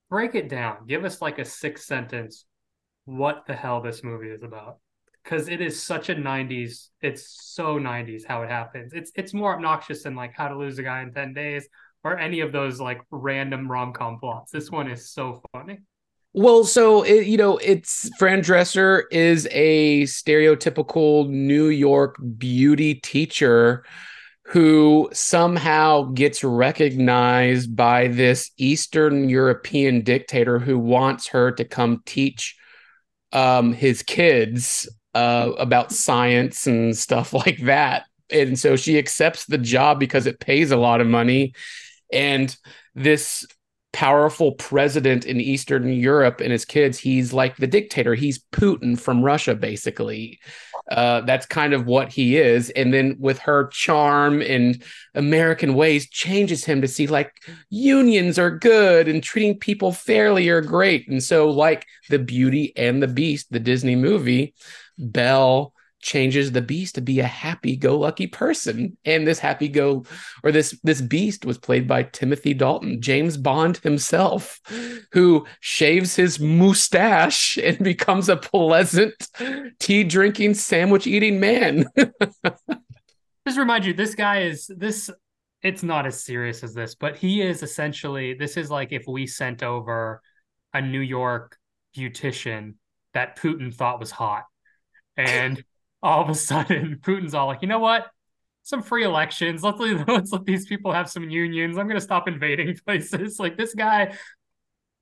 break 0.10 0.36
it 0.36 0.50
down. 0.50 0.86
Give 0.88 1.06
us 1.06 1.22
like 1.22 1.40
a 1.40 1.46
six 1.46 1.86
sentence 1.86 2.46
what 3.06 3.46
the 3.48 3.54
hell 3.54 3.82
this 3.82 4.04
movie 4.04 4.30
is 4.30 4.44
about. 4.44 4.80
Because 5.24 5.50
it 5.50 5.60
is 5.60 5.82
such 5.82 6.10
a 6.10 6.16
90s, 6.16 6.90
it's 7.02 7.54
so 7.54 7.78
90s 7.78 8.26
how 8.26 8.44
it 8.44 8.50
happens. 8.50 8.94
It's 8.94 9.12
it's 9.16 9.34
more 9.34 9.56
obnoxious 9.56 10.04
than 10.04 10.16
like 10.16 10.34
how 10.34 10.48
to 10.48 10.58
lose 10.58 10.80
a 10.80 10.84
guy 10.84 11.02
in 11.02 11.12
10 11.12 11.34
days 11.34 11.68
or 12.04 12.18
any 12.18 12.40
of 12.40 12.54
those 12.54 12.80
like 12.80 13.02
random 13.12 13.70
rom-com 13.70 14.20
plots. 14.20 14.52
This 14.52 14.72
one 14.72 14.90
is 14.90 15.10
so 15.10 15.42
funny. 15.52 15.80
Well, 16.34 16.64
so 16.64 17.04
it, 17.04 17.28
you 17.28 17.38
know, 17.38 17.58
it's 17.58 18.10
Fran 18.18 18.42
Drescher 18.42 19.04
is 19.12 19.48
a 19.52 20.04
stereotypical 20.04 21.28
New 21.28 21.68
York 21.68 22.16
beauty 22.38 22.96
teacher 22.96 23.84
who 24.48 25.10
somehow 25.12 26.04
gets 26.04 26.42
recognized 26.42 27.76
by 27.76 28.08
this 28.08 28.50
Eastern 28.58 29.28
European 29.28 30.02
dictator 30.02 30.58
who 30.58 30.80
wants 30.80 31.28
her 31.28 31.52
to 31.52 31.66
come 31.66 32.02
teach 32.06 32.56
um, 33.34 33.74
his 33.74 34.04
kids 34.04 34.90
uh, 35.14 35.52
about 35.58 35.92
science 35.92 36.66
and 36.66 36.96
stuff 36.96 37.34
like 37.46 37.60
that. 37.64 38.06
And 38.30 38.58
so 38.58 38.78
she 38.78 38.98
accepts 38.98 39.46
the 39.46 39.58
job 39.58 40.00
because 40.00 40.26
it 40.26 40.40
pays 40.40 40.72
a 40.72 40.78
lot 40.78 41.02
of 41.02 41.08
money. 41.08 41.54
And 42.14 42.56
this 42.96 43.46
powerful 43.92 44.54
president 44.54 45.26
in 45.26 45.42
Eastern 45.42 45.92
Europe 45.92 46.40
and 46.40 46.54
his 46.54 46.64
kids, 46.64 46.98
he's 46.98 47.34
like 47.34 47.58
the 47.58 47.68
dictator. 47.68 48.16
He's 48.16 48.40
Putin 48.54 48.98
from 48.98 49.24
Russia, 49.24 49.56
basically. 49.56 50.40
Uh, 50.90 51.22
that's 51.22 51.46
kind 51.46 51.74
of 51.74 51.86
what 51.86 52.12
he 52.12 52.38
is. 52.38 52.70
And 52.72 52.94
then 52.94 53.18
with 53.20 53.40
her 53.40 53.68
charm 53.68 54.42
and 54.42 54.82
American 55.16 55.74
ways, 55.74 56.10
changes 56.10 56.64
him 56.64 56.82
to 56.82 56.88
see 56.88 57.08
like 57.08 57.34
unions 57.70 58.40
are 58.40 58.58
good 58.58 59.08
and 59.08 59.22
treating 59.22 59.60
people 59.60 59.92
fairly 59.92 60.48
are 60.50 60.62
great. 60.62 61.08
And 61.10 61.22
so, 61.22 61.50
like 61.50 61.86
the 62.10 62.20
Beauty 62.20 62.74
and 62.78 63.04
the 63.04 63.08
Beast, 63.08 63.48
the 63.52 63.60
Disney 63.60 63.96
movie, 63.96 64.54
Belle 64.98 65.74
changes 66.02 66.52
the 66.52 66.62
beast 66.62 66.96
to 66.96 67.02
be 67.02 67.20
a 67.20 67.26
happy-go-lucky 67.26 68.28
person. 68.28 68.98
And 69.06 69.28
this 69.28 69.40
happy 69.40 69.68
go 69.68 70.06
or 70.44 70.52
this 70.52 70.80
this 70.84 71.02
beast 71.02 71.46
was 71.46 71.58
played 71.58 71.88
by 71.88 72.04
Timothy 72.04 72.54
Dalton 72.54 73.02
James 73.02 73.38
Bond 73.38 73.78
himself 73.78 74.60
who 75.12 75.46
shaves 75.60 76.16
his 76.16 76.40
mustache 76.40 77.58
and 77.58 77.78
becomes 77.84 78.30
a 78.30 78.38
pleasant 78.38 79.16
tea 79.80 80.04
drinking 80.04 80.54
sandwich 80.54 81.08
eating 81.08 81.40
man. 81.40 81.86
Just 83.48 83.58
remind 83.58 83.86
you 83.86 83.94
this 83.94 84.16
guy 84.16 84.42
is 84.42 84.70
this 84.76 85.10
it's 85.64 85.84
not 85.84 86.06
as 86.06 86.24
serious 86.24 86.64
as 86.64 86.74
this 86.74 86.96
but 86.96 87.18
he 87.18 87.42
is 87.42 87.64
essentially 87.64 88.34
this 88.34 88.58
is 88.58 88.70
like 88.70 88.92
if 88.92 89.06
we 89.08 89.26
sent 89.26 89.64
over 89.64 90.22
a 90.74 90.82
New 90.82 91.00
York 91.00 91.58
beautician 91.98 92.76
that 93.14 93.38
Putin 93.38 93.74
thought 93.74 94.00
was 94.00 94.12
hot. 94.12 94.44
And 95.16 95.64
all 96.08 96.22
of 96.24 96.30
a 96.30 96.36
sudden 96.36 97.00
Putin's 97.04 97.34
all 97.34 97.48
like, 97.48 97.62
you 97.62 97.68
know 97.68 97.80
what? 97.80 98.08
Some 98.64 98.82
free 98.82 99.04
elections. 99.04 99.62
Let's, 99.62 99.80
let's 100.08 100.32
let 100.32 100.46
these 100.46 100.66
people 100.66 100.94
have 100.94 101.10
some 101.10 101.30
unions. 101.30 101.78
I'm 101.78 101.88
going 101.88 102.00
to 102.00 102.02
stop 102.02 102.28
invading 102.28 102.78
places. 102.86 103.40
Like 103.40 103.58
this 103.58 103.76
guy 103.76 104.16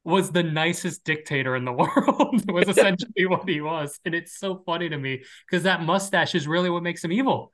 was 0.04 0.32
the 0.32 0.44
nicest 0.44 1.04
dictator 1.04 1.56
in 1.56 1.64
the 1.64 1.72
world. 1.72 2.52
was 2.52 2.68
essentially 2.68 3.26
what 3.28 3.48
he 3.48 3.62
was, 3.62 4.00
and 4.06 4.14
it's 4.14 4.38
so 4.38 4.64
funny 4.66 4.90
to 4.90 4.98
me 4.98 5.24
because 5.48 5.64
that 5.64 5.82
mustache 5.82 6.36
is 6.36 6.48
really 6.48 6.70
what 6.70 6.84
makes 6.84 7.04
him 7.04 7.12
evil. 7.12 7.52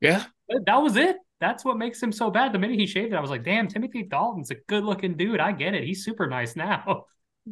Yeah, 0.00 0.24
that 0.66 0.76
was 0.82 0.96
it. 0.96 1.16
That's 1.40 1.64
what 1.64 1.78
makes 1.78 2.02
him 2.02 2.12
so 2.12 2.30
bad. 2.30 2.52
The 2.52 2.58
minute 2.58 2.78
he 2.78 2.86
shaved 2.86 3.12
it, 3.12 3.16
I 3.16 3.20
was 3.20 3.30
like, 3.30 3.44
"Damn, 3.44 3.66
Timothy 3.66 4.04
Dalton's 4.04 4.50
a 4.50 4.56
good-looking 4.68 5.16
dude. 5.16 5.40
I 5.40 5.52
get 5.52 5.74
it. 5.74 5.84
He's 5.84 6.04
super 6.04 6.28
nice 6.28 6.54
now." 6.54 7.06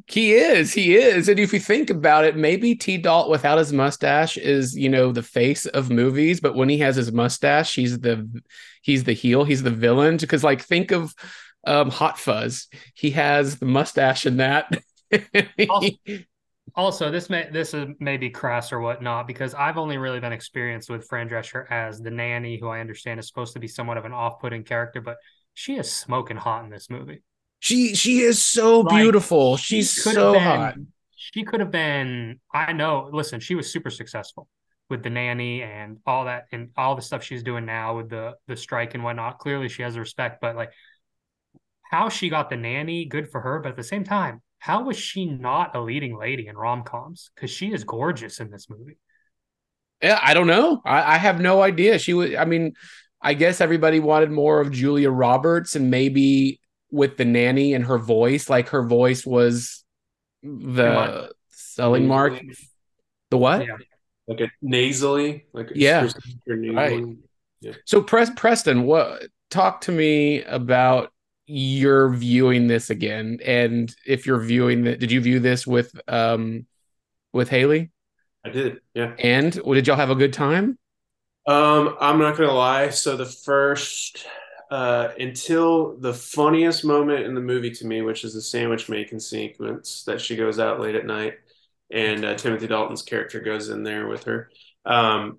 He 0.06 0.34
is, 0.34 0.72
he 0.72 0.96
is. 0.96 1.28
And 1.28 1.40
if 1.40 1.52
you 1.52 1.58
think 1.60 1.90
about 1.90 2.24
it, 2.24 2.36
maybe 2.36 2.74
T 2.74 2.98
Dalt 2.98 3.30
without 3.30 3.58
his 3.58 3.72
mustache 3.72 4.36
is, 4.36 4.76
you 4.76 4.88
know, 4.88 5.12
the 5.12 5.22
face 5.22 5.66
of 5.66 5.90
movies, 5.90 6.40
but 6.40 6.54
when 6.54 6.68
he 6.68 6.78
has 6.78 6.96
his 6.96 7.12
mustache, 7.12 7.74
he's 7.74 7.98
the 8.00 8.28
he's 8.82 9.04
the 9.04 9.12
heel, 9.12 9.44
he's 9.44 9.62
the 9.62 9.70
villain. 9.70 10.16
Because 10.16 10.44
like 10.44 10.62
think 10.62 10.90
of 10.90 11.14
um 11.66 11.90
Hot 11.90 12.18
Fuzz. 12.18 12.68
He 12.94 13.10
has 13.12 13.58
the 13.58 13.66
mustache 13.66 14.26
in 14.26 14.36
that. 14.38 14.70
also, 15.68 15.90
also, 16.74 17.10
this 17.10 17.30
may 17.30 17.48
this 17.50 17.74
is 17.74 17.86
maybe 17.98 18.30
crass 18.30 18.72
or 18.72 18.80
whatnot, 18.80 19.26
because 19.26 19.54
I've 19.54 19.78
only 19.78 19.98
really 19.98 20.20
been 20.20 20.32
experienced 20.32 20.90
with 20.90 21.06
Fran 21.08 21.28
Drescher 21.28 21.70
as 21.70 22.00
the 22.00 22.10
nanny, 22.10 22.58
who 22.58 22.68
I 22.68 22.80
understand 22.80 23.18
is 23.20 23.26
supposed 23.26 23.54
to 23.54 23.58
be 23.58 23.68
somewhat 23.68 23.96
of 23.96 24.04
an 24.04 24.12
off-putting 24.12 24.64
character, 24.64 25.00
but 25.00 25.16
she 25.54 25.76
is 25.76 25.92
smoking 25.92 26.36
hot 26.36 26.64
in 26.64 26.70
this 26.70 26.90
movie. 26.90 27.22
She 27.60 27.94
she 27.94 28.20
is 28.20 28.40
so 28.44 28.80
like, 28.80 28.96
beautiful. 28.96 29.56
She's 29.56 29.92
she 29.92 30.00
so 30.00 30.32
been, 30.34 30.42
hot. 30.42 30.74
She 31.16 31.44
could 31.44 31.60
have 31.60 31.70
been. 31.70 32.40
I 32.52 32.72
know. 32.72 33.10
Listen, 33.12 33.40
she 33.40 33.54
was 33.54 33.72
super 33.72 33.90
successful 33.90 34.48
with 34.88 35.02
the 35.02 35.10
nanny 35.10 35.62
and 35.62 35.98
all 36.06 36.24
that, 36.26 36.46
and 36.52 36.70
all 36.76 36.94
the 36.94 37.02
stuff 37.02 37.22
she's 37.22 37.42
doing 37.42 37.66
now 37.66 37.96
with 37.96 38.10
the 38.10 38.34
the 38.46 38.56
strike 38.56 38.94
and 38.94 39.02
whatnot. 39.02 39.38
Clearly, 39.38 39.68
she 39.68 39.82
has 39.82 39.98
respect. 39.98 40.40
But 40.40 40.56
like, 40.56 40.70
how 41.90 42.08
she 42.08 42.28
got 42.28 42.48
the 42.48 42.56
nanny, 42.56 43.04
good 43.06 43.28
for 43.28 43.40
her. 43.40 43.58
But 43.60 43.70
at 43.70 43.76
the 43.76 43.82
same 43.82 44.04
time, 44.04 44.40
how 44.58 44.84
was 44.84 44.96
she 44.96 45.26
not 45.26 45.74
a 45.74 45.80
leading 45.80 46.16
lady 46.16 46.46
in 46.46 46.56
rom 46.56 46.84
coms? 46.84 47.30
Because 47.34 47.50
she 47.50 47.72
is 47.72 47.84
gorgeous 47.84 48.40
in 48.40 48.50
this 48.50 48.70
movie. 48.70 48.98
Yeah, 50.02 50.20
I 50.22 50.32
don't 50.32 50.46
know. 50.46 50.80
I, 50.84 51.14
I 51.14 51.18
have 51.18 51.40
no 51.40 51.60
idea. 51.60 51.98
She 51.98 52.14
was. 52.14 52.34
I 52.36 52.44
mean, 52.44 52.74
I 53.20 53.34
guess 53.34 53.60
everybody 53.60 53.98
wanted 53.98 54.30
more 54.30 54.60
of 54.60 54.70
Julia 54.70 55.10
Roberts, 55.10 55.74
and 55.74 55.90
maybe 55.90 56.60
with 56.90 57.16
the 57.16 57.24
nanny 57.24 57.74
and 57.74 57.84
her 57.84 57.98
voice, 57.98 58.48
like 58.48 58.70
her 58.70 58.82
voice 58.82 59.26
was 59.26 59.84
the 60.42 61.32
selling 61.48 62.06
mark. 62.06 62.40
The 63.30 63.38
what? 63.38 63.66
Yeah. 63.66 63.76
Like 64.26 64.40
a 64.40 64.50
nasally, 64.60 65.46
like 65.52 65.70
yeah. 65.74 66.08
Right. 66.46 67.02
yeah. 67.60 67.72
So 67.84 68.02
press 68.02 68.30
Preston, 68.36 68.82
what 68.84 69.28
talk 69.50 69.80
to 69.82 69.92
me 69.92 70.42
about 70.44 71.12
your 71.46 72.10
viewing 72.10 72.66
this 72.66 72.90
again 72.90 73.38
and 73.42 73.94
if 74.06 74.26
you're 74.26 74.40
viewing 74.40 74.84
that 74.84 75.00
did 75.00 75.10
you 75.10 75.18
view 75.18 75.40
this 75.40 75.66
with 75.66 75.98
um 76.08 76.66
with 77.32 77.48
Haley? 77.48 77.90
I 78.44 78.50
did, 78.50 78.80
yeah. 78.94 79.14
And 79.18 79.52
did 79.52 79.86
y'all 79.86 79.96
have 79.96 80.10
a 80.10 80.14
good 80.14 80.32
time? 80.32 80.78
Um, 81.46 81.96
I'm 82.00 82.18
not 82.18 82.36
gonna 82.36 82.52
lie. 82.52 82.90
So 82.90 83.16
the 83.16 83.26
first 83.26 84.26
uh, 84.70 85.08
until 85.18 85.96
the 85.96 86.12
funniest 86.12 86.84
moment 86.84 87.24
in 87.24 87.34
the 87.34 87.40
movie 87.40 87.70
to 87.70 87.86
me, 87.86 88.02
which 88.02 88.24
is 88.24 88.34
the 88.34 88.42
sandwich 88.42 88.88
making 88.88 89.20
sequence 89.20 90.04
that 90.04 90.20
she 90.20 90.36
goes 90.36 90.58
out 90.58 90.80
late 90.80 90.94
at 90.94 91.06
night, 91.06 91.34
and 91.90 92.24
uh, 92.24 92.34
Timothy 92.34 92.66
Dalton's 92.66 93.02
character 93.02 93.40
goes 93.40 93.70
in 93.70 93.82
there 93.82 94.06
with 94.08 94.24
her. 94.24 94.50
Um, 94.84 95.38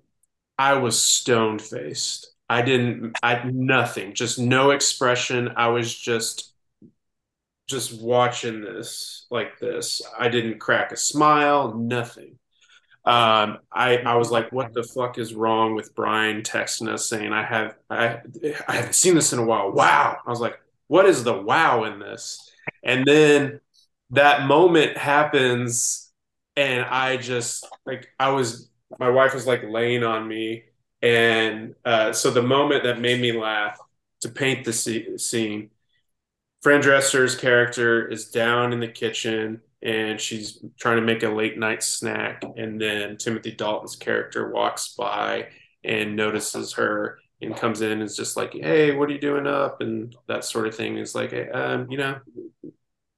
I 0.58 0.74
was 0.74 1.00
stoned 1.00 1.62
faced. 1.62 2.34
I 2.48 2.62
didn't. 2.62 3.16
I 3.22 3.42
nothing. 3.44 4.14
Just 4.14 4.38
no 4.38 4.72
expression. 4.72 5.52
I 5.56 5.68
was 5.68 5.94
just 5.94 6.52
just 7.68 8.02
watching 8.02 8.60
this 8.60 9.26
like 9.30 9.60
this. 9.60 10.02
I 10.18 10.28
didn't 10.28 10.58
crack 10.58 10.90
a 10.90 10.96
smile. 10.96 11.72
Nothing 11.74 12.39
um, 13.04 13.58
I 13.72 13.98
I 14.04 14.16
was 14.16 14.30
like, 14.30 14.52
what 14.52 14.74
the 14.74 14.82
fuck 14.82 15.18
is 15.18 15.34
wrong 15.34 15.74
with 15.74 15.94
Brian 15.94 16.42
texting 16.42 16.88
us 16.88 17.08
saying 17.08 17.32
I 17.32 17.42
have 17.42 17.76
I 17.88 18.20
I 18.68 18.76
haven't 18.76 18.94
seen 18.94 19.14
this 19.14 19.32
in 19.32 19.38
a 19.38 19.44
while. 19.44 19.72
Wow. 19.72 20.18
I 20.26 20.30
was 20.30 20.40
like, 20.40 20.60
what 20.86 21.06
is 21.06 21.24
the 21.24 21.34
wow 21.34 21.84
in 21.84 21.98
this? 21.98 22.50
And 22.84 23.06
then 23.06 23.60
that 24.10 24.46
moment 24.46 24.96
happens, 24.98 26.12
and 26.56 26.84
I 26.84 27.16
just 27.16 27.66
like 27.86 28.08
I 28.18 28.30
was 28.30 28.68
my 28.98 29.08
wife 29.08 29.34
was 29.34 29.46
like 29.46 29.62
laying 29.64 30.04
on 30.04 30.28
me, 30.28 30.64
and 31.00 31.74
uh, 31.84 32.12
so 32.12 32.30
the 32.30 32.42
moment 32.42 32.84
that 32.84 33.00
made 33.00 33.20
me 33.20 33.32
laugh 33.32 33.78
to 34.20 34.28
paint 34.28 34.64
the 34.66 34.72
scene, 34.72 35.70
Fran 36.60 36.80
Drescher's 36.82 37.34
character 37.34 38.06
is 38.06 38.30
down 38.30 38.74
in 38.74 38.80
the 38.80 38.88
kitchen 38.88 39.62
and 39.82 40.20
she's 40.20 40.62
trying 40.78 40.96
to 40.96 41.02
make 41.02 41.22
a 41.22 41.28
late 41.28 41.58
night 41.58 41.82
snack. 41.82 42.42
And 42.56 42.80
then 42.80 43.16
Timothy 43.16 43.52
Dalton's 43.52 43.96
character 43.96 44.50
walks 44.50 44.94
by 44.94 45.48
and 45.84 46.16
notices 46.16 46.74
her 46.74 47.18
and 47.40 47.56
comes 47.56 47.80
in 47.80 47.90
and 47.92 48.02
is 48.02 48.16
just 48.16 48.36
like, 48.36 48.52
"Hey, 48.52 48.94
what 48.94 49.08
are 49.08 49.12
you 49.12 49.18
doing 49.20 49.46
up?" 49.46 49.80
and 49.80 50.14
that 50.28 50.44
sort 50.44 50.66
of 50.66 50.74
thing. 50.74 50.98
Is 50.98 51.14
like, 51.14 51.32
um, 51.54 51.90
you 51.90 51.96
know, 51.98 52.18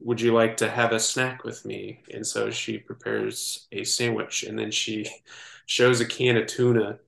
would 0.00 0.21
you 0.21 0.33
like 0.35 0.57
to 0.59 0.69
have 0.71 0.92
a 0.92 1.00
snack 1.00 1.45
with 1.45 1.64
me? 1.64 2.00
And 2.12 2.26
so 2.26 2.50
she 2.50 2.78
prepares 2.78 3.69
a 3.73 3.85
sandwich, 3.85 4.42
and 4.42 4.59
then 4.59 4.71
she 4.71 5.07
shows 5.66 6.00
a 6.00 6.07
can 6.07 6.37
of 6.37 6.47
tuna, 6.47 6.99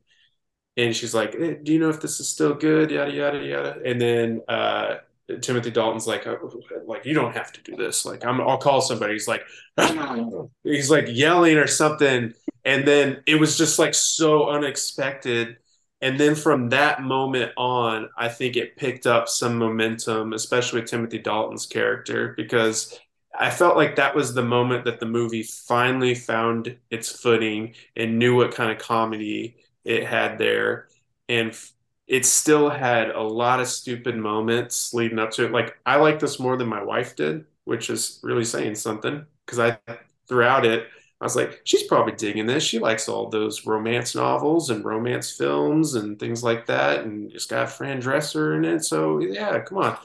and 0.77 0.97
she's 0.97 1.15
like, 1.15 1.35
hey, 1.39 1.57
"Do 1.63 1.73
you 1.73 1.79
know 1.81 1.91
if 1.91 2.01
this 2.01 2.21
is 2.21 2.29
still 2.29 2.55
good?" 2.55 2.91
Yada 2.91 3.13
yada 3.13 3.39
yada. 3.45 3.81
And 3.85 4.01
then 4.01 4.43
uh, 4.49 4.97
Timothy 5.40 5.71
Dalton's 5.71 6.07
like, 6.07 6.26
oh, 6.26 6.61
like 6.87 7.04
you 7.07 7.14
don't 7.14 7.35
have 7.35 7.52
to 7.52 7.62
do 7.62 7.76
this. 7.76 8.04
Like 8.04 8.25
I'm, 8.25 8.40
I'll 8.40 8.59
call 8.59 8.81
somebody. 8.81 9.14
He's 9.14 9.28
like, 9.28 9.43
he's 10.64 10.90
like 10.90 11.07
yelling 11.09 11.57
or 11.57 11.66
something, 11.66 12.35
and 12.64 12.87
then 12.87 13.23
it 13.26 13.37
was 13.37 13.57
just 13.57 13.78
like 13.78 13.95
so 13.95 14.49
unexpected. 14.50 15.57
And 16.00 16.21
then 16.21 16.35
from 16.35 16.69
that 16.71 17.02
moment 17.02 17.52
on, 17.57 18.11
I 18.19 18.28
think 18.28 18.57
it 18.57 18.76
picked 18.76 19.07
up 19.07 19.26
some 19.28 19.57
momentum, 19.57 20.35
especially 20.35 20.81
with 20.81 20.90
Timothy 20.90 21.19
Dalton's 21.19 21.64
character, 21.64 22.35
because 22.37 22.99
I 23.37 23.50
felt 23.50 23.76
like 23.76 23.97
that 23.97 24.14
was 24.14 24.35
the 24.35 24.43
moment 24.43 24.85
that 24.85 25.00
the 25.00 25.07
movie 25.07 25.43
finally 25.43 26.14
found 26.14 26.76
its 26.90 27.11
footing 27.11 27.75
and 27.97 28.19
knew 28.19 28.37
what 28.37 28.54
kind 28.54 28.71
of 28.71 28.78
comedy 28.78 29.57
it 29.85 30.07
had 30.07 30.38
there. 30.38 30.88
And 31.28 31.59
it 32.07 32.27
still 32.27 32.69
had 32.69 33.11
a 33.11 33.23
lot 33.23 33.61
of 33.61 33.69
stupid 33.69 34.17
moments 34.17 34.93
leading 34.93 35.19
up 35.19 35.31
to 35.33 35.45
it. 35.47 35.53
Like 35.53 35.79
I 35.87 35.97
like 35.97 36.21
this 36.21 36.39
more 36.39 36.57
than 36.57 36.69
my 36.69 36.83
wife 36.83 37.17
did, 37.17 37.47
which 37.65 37.91
is 37.91 38.21
really 38.23 38.45
saying 38.45 38.75
something 38.77 39.25
because 39.47 39.59
I 39.59 39.79
throughout 40.29 40.67
it 40.67 40.89
I 41.21 41.25
was 41.25 41.37
like, 41.37 41.61
she's 41.65 41.85
probably 41.85 42.13
digging 42.13 42.45
this. 42.45 42.63
She 42.65 42.79
likes 42.79 43.09
all 43.09 43.31
those 43.31 43.65
romance 43.67 44.15
novels 44.15 44.69
and 44.69 44.85
romance 44.85 45.31
films 45.31 45.95
and 45.95 46.19
things 46.19 46.43
like 46.43 46.67
that, 46.67 47.05
and 47.05 47.33
it's 47.33 47.47
got 47.47 47.71
Fran 47.71 48.03
Drescher 48.03 48.57
in 48.59 48.65
it. 48.65 48.85
So 48.85 49.21
yeah, 49.21 49.61
come 49.61 49.79
on. 49.79 49.97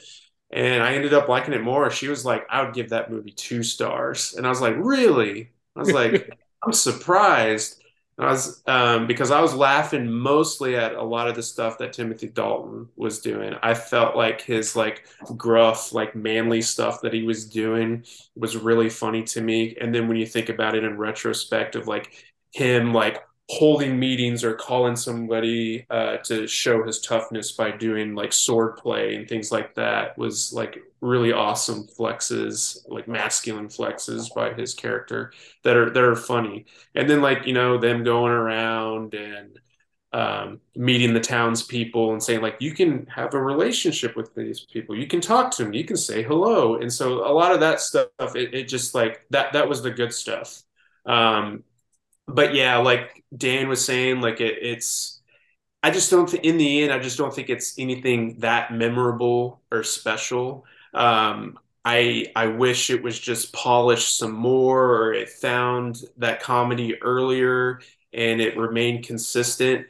And 0.51 0.81
I 0.81 0.93
ended 0.93 1.13
up 1.13 1.27
liking 1.27 1.53
it 1.53 1.61
more. 1.61 1.89
She 1.91 2.07
was 2.07 2.25
like, 2.25 2.45
I 2.49 2.63
would 2.63 2.73
give 2.73 2.89
that 2.89 3.11
movie 3.11 3.31
two 3.31 3.63
stars, 3.63 4.33
and 4.35 4.45
I 4.45 4.49
was 4.49 4.61
like, 4.61 4.75
really? 4.77 5.51
I 5.75 5.79
was 5.79 5.91
like, 5.91 6.29
I'm 6.63 6.73
surprised 6.73 7.81
I 8.19 8.31
was 8.31 8.61
um, 8.67 9.07
because 9.07 9.31
I 9.31 9.39
was 9.39 9.53
laughing 9.53 10.11
mostly 10.11 10.75
at 10.75 10.93
a 10.93 11.01
lot 11.01 11.29
of 11.29 11.35
the 11.35 11.43
stuff 11.43 11.77
that 11.77 11.93
Timothy 11.93 12.27
Dalton 12.27 12.89
was 12.97 13.21
doing. 13.21 13.55
I 13.63 13.73
felt 13.73 14.17
like 14.17 14.41
his 14.41 14.75
like 14.75 15.05
gruff, 15.37 15.93
like 15.93 16.15
manly 16.15 16.61
stuff 16.61 16.99
that 17.01 17.13
he 17.13 17.23
was 17.23 17.47
doing 17.47 18.03
was 18.35 18.57
really 18.57 18.89
funny 18.89 19.23
to 19.23 19.41
me. 19.41 19.77
And 19.79 19.95
then 19.95 20.09
when 20.09 20.17
you 20.17 20.25
think 20.25 20.49
about 20.49 20.75
it 20.75 20.83
in 20.83 20.97
retrospect, 20.97 21.75
of 21.75 21.87
like 21.87 22.11
him 22.51 22.93
like 22.93 23.23
holding 23.49 23.97
meetings 23.97 24.43
or 24.43 24.53
calling 24.53 24.97
somebody 24.97 25.85
uh, 25.89 26.17
to 26.17 26.45
show 26.45 26.83
his 26.83 26.99
toughness 26.99 27.53
by 27.53 27.71
doing 27.71 28.15
like 28.15 28.33
sword 28.33 28.75
play 28.77 29.15
and 29.15 29.29
things 29.29 29.51
like 29.51 29.73
that 29.75 30.17
was 30.17 30.51
like 30.51 30.77
really 31.01 31.31
awesome 31.31 31.87
flexes 31.87 32.79
like 32.87 33.07
masculine 33.07 33.67
flexes 33.67 34.33
by 34.33 34.53
his 34.53 34.73
character 34.73 35.31
that 35.63 35.77
are 35.77 35.89
that 35.91 36.03
are 36.03 36.15
funny 36.15 36.65
and 36.95 37.09
then 37.09 37.21
like 37.21 37.45
you 37.45 37.53
know 37.53 37.77
them 37.77 38.03
going 38.03 38.31
around 38.31 39.13
and 39.13 39.59
um, 40.11 40.59
meeting 40.75 41.13
the 41.13 41.19
townspeople 41.19 42.13
and 42.13 42.23
saying 42.23 42.41
like 42.41 42.57
you 42.59 42.73
can 42.73 43.05
have 43.05 43.33
a 43.35 43.41
relationship 43.41 44.15
with 44.15 44.33
these 44.33 44.61
people 44.61 44.95
you 44.97 45.05
can 45.07 45.21
talk 45.21 45.51
to 45.51 45.63
them 45.63 45.73
you 45.73 45.85
can 45.85 45.97
say 45.97 46.23
hello 46.23 46.75
and 46.77 46.91
so 46.91 47.29
a 47.29 47.31
lot 47.31 47.51
of 47.51 47.59
that 47.59 47.79
stuff 47.79 48.09
it, 48.35 48.53
it 48.53 48.67
just 48.67 48.95
like 48.95 49.23
that 49.29 49.53
that 49.53 49.69
was 49.69 49.83
the 49.83 49.91
good 49.91 50.11
stuff 50.11 50.63
um, 51.05 51.63
but 52.27 52.53
yeah, 52.53 52.77
like 52.77 53.23
Dan 53.35 53.67
was 53.67 53.83
saying, 53.83 54.21
like 54.21 54.41
it, 54.41 54.57
it's. 54.61 55.21
I 55.81 55.91
just 55.91 56.11
don't 56.11 56.29
think 56.29 56.43
in 56.43 56.57
the 56.57 56.83
end, 56.83 56.91
I 56.91 56.99
just 56.99 57.17
don't 57.17 57.33
think 57.33 57.49
it's 57.49 57.79
anything 57.79 58.39
that 58.39 58.73
memorable 58.73 59.61
or 59.71 59.83
special. 59.83 60.65
Um, 60.93 61.59
I 61.85 62.27
I 62.35 62.47
wish 62.47 62.89
it 62.89 63.01
was 63.03 63.17
just 63.19 63.53
polished 63.53 64.17
some 64.17 64.33
more, 64.33 64.95
or 64.97 65.13
it 65.13 65.29
found 65.29 66.01
that 66.17 66.41
comedy 66.41 67.01
earlier 67.01 67.81
and 68.13 68.41
it 68.41 68.57
remained 68.57 69.05
consistent. 69.05 69.87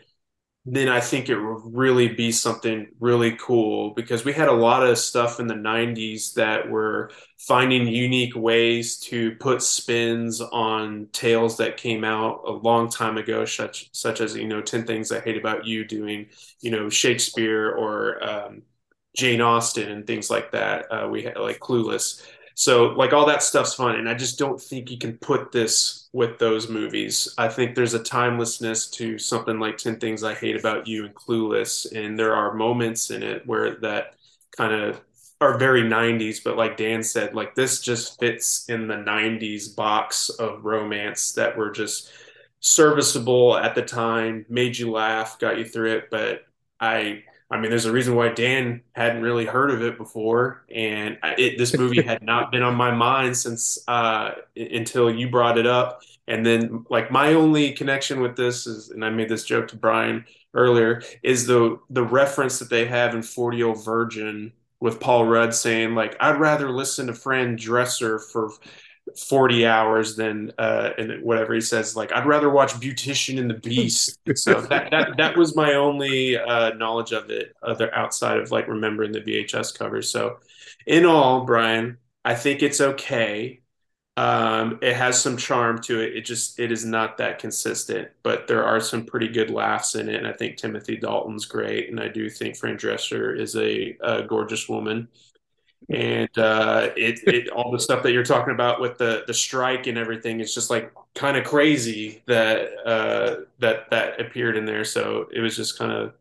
Then 0.65 0.89
I 0.89 0.99
think 0.99 1.29
it 1.29 1.39
would 1.39 1.61
really 1.75 2.09
be 2.09 2.31
something 2.31 2.87
really 2.99 3.35
cool 3.37 3.91
because 3.91 4.25
we 4.25 4.33
had 4.33 4.49
a 4.49 4.53
lot 4.53 4.85
of 4.85 4.97
stuff 4.99 5.39
in 5.39 5.47
the 5.47 5.55
90s 5.55 6.33
that 6.35 6.69
were 6.69 7.11
finding 7.39 7.87
unique 7.87 8.35
ways 8.35 8.97
to 8.99 9.35
put 9.37 9.63
spins 9.63 10.41
on 10.41 11.07
tales 11.13 11.57
that 11.57 11.77
came 11.77 12.03
out 12.03 12.41
a 12.45 12.51
long 12.51 12.89
time 12.89 13.17
ago, 13.17 13.45
such 13.45 13.89
such 13.93 14.21
as 14.21 14.35
you 14.35 14.47
know 14.47 14.61
10 14.61 14.85
Things 14.85 15.11
I 15.11 15.21
Hate 15.21 15.37
About 15.37 15.65
You 15.65 15.85
doing 15.85 16.27
you 16.61 16.71
know 16.71 16.89
Shakespeare 16.89 17.71
or 17.71 18.23
um, 18.23 18.61
Jane 19.15 19.41
Austen 19.41 19.89
and 19.89 20.05
things 20.05 20.29
like 20.29 20.51
that. 20.51 20.85
Uh, 20.91 21.07
we 21.09 21.23
had 21.23 21.37
like 21.37 21.59
Clueless. 21.59 22.25
So 22.55 22.87
like 22.87 23.13
all 23.13 23.25
that 23.27 23.41
stuff's 23.41 23.73
fun, 23.73 23.95
and 23.95 24.09
I 24.09 24.13
just 24.13 24.37
don't 24.37 24.61
think 24.61 24.91
you 24.91 24.97
can 24.97 25.17
put 25.17 25.51
this 25.51 26.09
with 26.11 26.39
those 26.39 26.69
movies. 26.69 27.33
I 27.37 27.47
think 27.47 27.73
there's 27.73 27.93
a 27.93 28.03
timelessness 28.03 28.89
to 28.91 29.17
something 29.17 29.59
like 29.59 29.77
Ten 29.77 29.97
Things 29.97 30.23
I 30.23 30.33
Hate 30.33 30.57
About 30.57 30.87
You 30.87 31.05
and 31.05 31.15
Clueless, 31.15 31.89
and 31.95 32.19
there 32.19 32.35
are 32.35 32.53
moments 32.53 33.11
in 33.11 33.23
it 33.23 33.47
where 33.47 33.75
that 33.77 34.15
kind 34.57 34.73
of 34.73 35.01
are 35.41 35.57
very 35.57 35.83
90s, 35.83 36.43
but 36.43 36.57
like 36.57 36.75
Dan 36.75 37.01
said, 37.01 37.33
like 37.33 37.55
this 37.55 37.79
just 37.79 38.19
fits 38.19 38.65
in 38.67 38.87
the 38.87 38.95
90s 38.95 39.73
box 39.73 40.29
of 40.29 40.65
romance 40.65 41.31
that 41.33 41.57
were 41.57 41.71
just 41.71 42.11
serviceable 42.59 43.55
at 43.55 43.73
the 43.73 43.81
time, 43.81 44.45
made 44.49 44.77
you 44.77 44.91
laugh, 44.91 45.39
got 45.39 45.57
you 45.57 45.63
through 45.63 45.93
it. 45.93 46.09
But 46.11 46.41
I 46.79 47.23
I 47.51 47.59
mean, 47.59 47.71
there's 47.71 47.85
a 47.85 47.91
reason 47.91 48.15
why 48.15 48.29
Dan 48.29 48.81
hadn't 48.93 49.23
really 49.23 49.45
heard 49.45 49.71
of 49.71 49.81
it 49.81 49.97
before, 49.97 50.65
and 50.73 51.17
it, 51.37 51.57
this 51.57 51.75
movie 51.75 52.03
had 52.03 52.21
not 52.21 52.51
been 52.51 52.61
on 52.61 52.75
my 52.75 52.91
mind 52.91 53.35
since 53.35 53.79
uh, 53.87 54.31
until 54.55 55.09
you 55.09 55.29
brought 55.29 55.57
it 55.57 55.65
up. 55.65 56.03
And 56.27 56.45
then, 56.45 56.85
like, 56.91 57.09
my 57.09 57.33
only 57.33 57.71
connection 57.71 58.21
with 58.21 58.35
this 58.35 58.67
is, 58.67 58.91
and 58.91 59.03
I 59.03 59.09
made 59.09 59.29
this 59.29 59.45
joke 59.45 59.67
to 59.69 59.75
Brian 59.75 60.25
earlier, 60.53 61.01
is 61.23 61.47
the 61.47 61.79
the 61.89 62.03
reference 62.03 62.59
that 62.59 62.69
they 62.69 62.85
have 62.85 63.15
in 63.15 63.23
Forty 63.23 63.57
Year 63.57 63.67
Old 63.67 63.83
Virgin 63.83 64.53
with 64.79 64.99
Paul 64.99 65.25
Rudd 65.25 65.55
saying, 65.55 65.95
like, 65.95 66.15
I'd 66.19 66.39
rather 66.39 66.69
listen 66.69 67.07
to 67.07 67.13
Fran 67.13 67.57
Drescher 67.57 68.21
for 68.31 68.51
40 69.17 69.65
hours 69.65 70.15
than 70.15 70.51
uh 70.57 70.91
and 70.97 71.21
whatever 71.23 71.53
he 71.53 71.61
says 71.61 71.95
like 71.95 72.11
i'd 72.13 72.25
rather 72.25 72.49
watch 72.49 72.73
beautician 72.73 73.39
and 73.39 73.49
the 73.49 73.55
beast. 73.55 74.17
So 74.35 74.61
that, 74.61 74.91
that 74.91 75.17
that 75.17 75.37
was 75.37 75.55
my 75.55 75.73
only 75.73 76.37
uh 76.37 76.73
knowledge 76.75 77.11
of 77.11 77.29
it 77.29 77.55
other 77.63 77.93
outside 77.95 78.37
of 78.39 78.51
like 78.51 78.67
remembering 78.67 79.11
the 79.11 79.21
vhs 79.21 79.77
covers 79.77 80.11
so 80.11 80.37
in 80.85 81.05
all 81.05 81.45
brian 81.45 81.97
i 82.25 82.35
think 82.35 82.61
it's 82.63 82.81
okay. 82.81 83.61
Um 84.17 84.79
it 84.81 84.95
has 84.95 85.21
some 85.21 85.37
charm 85.37 85.79
to 85.83 86.01
it. 86.01 86.15
It 86.17 86.21
just 86.25 86.59
it 86.59 86.71
is 86.71 86.83
not 86.85 87.17
that 87.17 87.39
consistent 87.39 88.09
but 88.23 88.47
there 88.47 88.65
are 88.65 88.81
some 88.81 89.05
pretty 89.05 89.29
good 89.29 89.49
laughs 89.49 89.95
in 89.95 90.09
it 90.09 90.15
and 90.15 90.27
i 90.27 90.33
think 90.33 90.57
timothy 90.57 90.97
dalton's 90.97 91.45
great 91.45 91.89
and 91.89 91.99
i 91.99 92.07
do 92.09 92.29
think 92.29 92.57
fran 92.57 92.77
drescher 92.77 93.37
is 93.39 93.55
a, 93.55 93.97
a 94.01 94.23
gorgeous 94.23 94.67
woman 94.67 95.07
and 95.87 96.37
uh, 96.37 96.89
it, 96.95 97.19
it 97.25 97.49
all 97.49 97.71
the 97.71 97.79
stuff 97.79 98.03
that 98.03 98.11
you're 98.11 98.23
talking 98.23 98.53
about 98.53 98.81
with 98.81 98.97
the 98.97 99.23
the 99.27 99.33
strike 99.33 99.87
and 99.87 99.97
everything 99.97 100.39
is 100.39 100.53
just 100.53 100.69
like 100.69 100.93
kind 101.15 101.37
of 101.37 101.43
crazy 101.43 102.21
that 102.27 102.69
uh, 102.85 103.45
that 103.59 103.89
that 103.89 104.19
appeared 104.19 104.57
in 104.57 104.65
there. 104.65 104.83
So 104.83 105.27
it 105.31 105.39
was 105.39 105.55
just 105.55 105.77
kind 105.77 105.91
of 105.91 106.13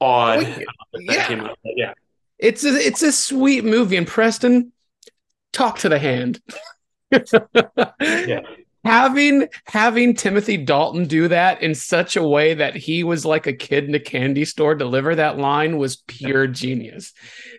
odd. 0.00 0.42
Well, 0.42 1.02
yeah. 1.02 1.52
yeah, 1.64 1.94
it's 2.38 2.64
a 2.64 2.74
it's 2.74 3.02
a 3.02 3.12
sweet 3.12 3.64
movie. 3.64 3.96
And 3.96 4.06
Preston, 4.06 4.72
talk 5.52 5.78
to 5.80 5.88
the 5.88 5.98
hand. 5.98 6.40
yeah. 8.00 8.40
Having 8.88 9.48
having 9.66 10.14
Timothy 10.14 10.56
Dalton 10.56 11.06
do 11.06 11.28
that 11.28 11.62
in 11.62 11.74
such 11.74 12.16
a 12.16 12.26
way 12.26 12.54
that 12.54 12.74
he 12.74 13.04
was 13.04 13.26
like 13.26 13.46
a 13.46 13.52
kid 13.52 13.84
in 13.84 13.94
a 13.94 14.00
candy 14.00 14.46
store 14.46 14.74
deliver 14.74 15.14
that 15.14 15.36
line 15.36 15.76
was 15.76 15.96
pure 16.06 16.46
genius. 16.46 17.12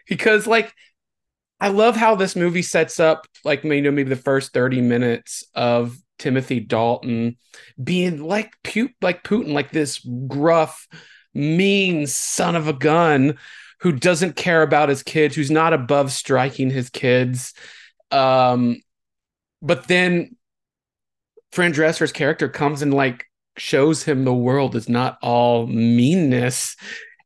Because 0.08 0.48
like 0.48 0.74
I 1.60 1.68
love 1.68 1.96
how 1.96 2.16
this 2.16 2.36
movie 2.36 2.64
sets 2.64 3.00
up 3.00 3.28
like 3.46 3.64
you 3.64 3.80
know 3.80 3.92
maybe 3.92 4.10
the 4.10 4.16
first 4.16 4.54
30 4.54 4.82
minutes 4.82 5.44
of 5.54 5.96
Timothy 6.18 6.60
Dalton 6.62 7.38
being 7.82 8.24
like 8.24 8.52
pu- 8.64 8.90
like 9.00 9.24
Putin 9.24 9.54
like 9.54 9.72
this 9.72 10.00
gruff 10.28 10.88
mean 11.36 12.08
son 12.08 12.56
of 12.56 12.68
a 12.68 12.74
gun 12.74 13.38
who 13.82 13.92
doesn't 13.92 14.36
care 14.36 14.64
about 14.64 14.90
his 14.90 15.04
kids 15.04 15.36
who's 15.36 15.52
not 15.52 15.74
above 15.74 16.12
striking 16.12 16.72
his 16.72 16.90
kids 16.90 17.54
um 18.10 18.78
but 19.62 19.88
then 19.88 20.36
Fran 21.52 21.72
Drescher's 21.72 22.12
character 22.12 22.48
comes 22.48 22.82
and 22.82 22.94
like 22.94 23.26
shows 23.58 24.04
him 24.04 24.24
the 24.24 24.34
world 24.34 24.76
is 24.76 24.90
not 24.90 25.18
all 25.22 25.68
meanness. 25.68 26.76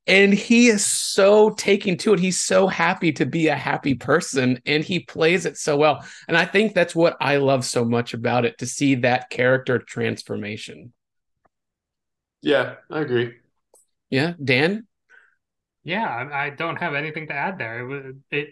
And 0.06 0.34
he 0.34 0.68
is 0.68 0.86
so 0.86 1.52
taking 1.52 1.96
to 1.98 2.14
it. 2.14 2.20
He's 2.20 2.42
so 2.42 2.68
happy 2.68 3.14
to 3.14 3.26
be 3.26 3.48
a 3.48 3.56
happy 3.56 3.94
person 3.94 4.60
and 4.66 4.84
he 4.84 5.00
plays 5.00 5.46
it 5.46 5.58
so 5.58 5.78
well. 5.78 6.06
And 6.28 6.36
i 6.36 6.46
think 6.46 6.74
that's 6.74 6.96
what 6.96 7.16
i 7.22 7.38
love 7.38 7.64
so 7.64 7.86
much 7.86 8.14
about 8.14 8.46
it 8.46 8.58
to 8.58 8.66
see 8.66 8.96
that 8.96 9.30
character 9.30 9.80
transformation. 9.80 10.94
Yeah 12.42 12.76
i 12.92 13.00
agree. 13.00 13.36
Yeah 14.10 14.34
dan? 14.44 14.88
Yeah 15.84 16.30
i 16.34 16.50
don't 16.50 16.78
have 16.78 16.96
anything 16.96 17.28
to 17.28 17.34
add 17.34 17.58
there. 17.58 17.90
It 17.90 18.16
it 18.32 18.48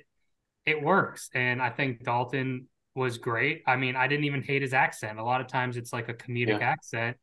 it 0.65 0.81
works. 0.81 1.29
And 1.33 1.61
i 1.61 1.69
think 1.69 2.03
dalton 2.03 2.67
was 2.95 3.17
great 3.17 3.63
i 3.67 3.75
mean 3.75 3.95
i 3.95 4.07
didn't 4.07 4.25
even 4.25 4.41
hate 4.41 4.61
his 4.61 4.73
accent 4.73 5.17
a 5.17 5.23
lot 5.23 5.41
of 5.41 5.47
times 5.47 5.77
it's 5.77 5.93
like 5.93 6.09
a 6.09 6.13
comedic 6.13 6.59
yeah. 6.59 6.71
accent 6.71 7.17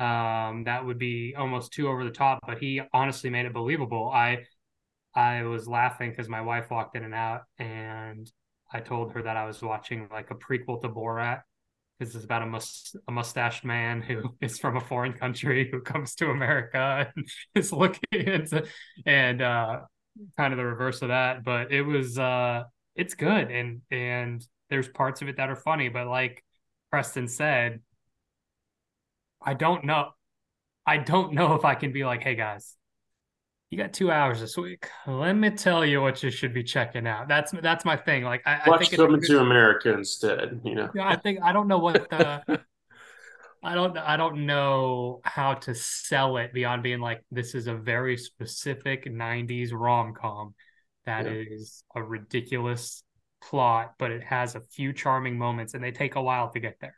um, 0.00 0.64
that 0.64 0.84
would 0.86 0.98
be 0.98 1.34
almost 1.36 1.72
too 1.72 1.86
over 1.88 2.04
the 2.04 2.10
top, 2.10 2.40
but 2.46 2.58
he 2.58 2.80
honestly 2.94 3.28
made 3.28 3.44
it 3.44 3.52
believable. 3.52 4.10
I 4.12 4.46
I 5.14 5.42
was 5.42 5.68
laughing 5.68 6.10
because 6.10 6.28
my 6.28 6.40
wife 6.40 6.70
walked 6.70 6.96
in 6.96 7.04
and 7.04 7.14
out, 7.14 7.42
and 7.58 8.30
I 8.72 8.80
told 8.80 9.12
her 9.12 9.22
that 9.22 9.36
I 9.36 9.44
was 9.44 9.60
watching 9.60 10.08
like 10.10 10.30
a 10.30 10.34
prequel 10.34 10.80
to 10.80 10.88
Borat. 10.88 11.42
This 11.98 12.14
is 12.14 12.24
about 12.24 12.40
a, 12.40 12.46
mus- 12.46 12.96
a 13.08 13.12
mustached 13.12 13.62
man 13.62 14.00
who 14.00 14.34
is 14.40 14.58
from 14.58 14.78
a 14.78 14.80
foreign 14.80 15.12
country 15.12 15.68
who 15.70 15.82
comes 15.82 16.14
to 16.14 16.30
America 16.30 17.12
and 17.16 17.28
is 17.54 17.70
looking 17.70 18.00
into, 18.10 18.64
and 19.04 19.42
uh, 19.42 19.80
kind 20.38 20.54
of 20.54 20.56
the 20.56 20.64
reverse 20.64 21.02
of 21.02 21.08
that. 21.08 21.44
But 21.44 21.72
it 21.72 21.82
was 21.82 22.18
uh, 22.18 22.62
it's 22.96 23.12
good, 23.14 23.50
and 23.50 23.82
and 23.90 24.42
there's 24.70 24.88
parts 24.88 25.22
of 25.22 25.28
it 25.28 25.36
that 25.36 25.50
are 25.50 25.56
funny, 25.56 25.88
but 25.88 26.06
like 26.06 26.44
Preston 26.90 27.28
said, 27.28 27.80
I 29.42 29.54
don't 29.54 29.84
know. 29.84 30.10
I 30.86 30.98
don't 30.98 31.34
know 31.34 31.54
if 31.54 31.64
I 31.64 31.74
can 31.74 31.92
be 31.92 32.04
like, 32.04 32.22
hey 32.22 32.34
guys, 32.34 32.76
you 33.70 33.78
got 33.78 33.92
two 33.92 34.10
hours 34.10 34.40
this 34.40 34.56
week. 34.56 34.88
Let 35.06 35.34
me 35.34 35.50
tell 35.50 35.84
you 35.84 36.00
what 36.00 36.22
you 36.22 36.30
should 36.30 36.52
be 36.52 36.62
checking 36.64 37.06
out. 37.06 37.28
That's 37.28 37.52
that's 37.62 37.84
my 37.84 37.96
thing. 37.96 38.24
Like 38.24 38.42
I, 38.46 38.60
Watch 38.66 38.82
I 38.82 38.84
think 38.86 38.96
Coming 38.96 39.20
to 39.22 39.40
America 39.40 39.92
instead. 39.92 40.60
You 40.64 40.74
know, 40.74 40.90
yeah, 40.94 41.08
I 41.08 41.16
think 41.16 41.40
I 41.42 41.52
don't 41.52 41.68
know 41.68 41.78
what 41.78 42.08
the 42.10 42.60
I 43.62 43.74
don't 43.74 43.96
I 43.98 44.16
don't 44.16 44.46
know 44.46 45.20
how 45.22 45.54
to 45.54 45.74
sell 45.74 46.38
it 46.38 46.52
beyond 46.52 46.82
being 46.82 47.00
like 47.00 47.22
this 47.30 47.54
is 47.54 47.66
a 47.66 47.74
very 47.74 48.16
specific 48.16 49.04
90s 49.04 49.70
rom-com 49.72 50.54
that 51.06 51.26
Yeah. 51.26 51.32
is 51.32 51.84
a 51.94 52.02
ridiculous 52.02 53.02
plot, 53.40 53.94
but 53.98 54.10
it 54.10 54.22
has 54.22 54.54
a 54.54 54.60
few 54.60 54.92
charming 54.92 55.38
moments 55.38 55.74
and 55.74 55.82
they 55.82 55.92
take 55.92 56.14
a 56.16 56.22
while 56.22 56.50
to 56.50 56.60
get 56.60 56.78
there. 56.80 56.96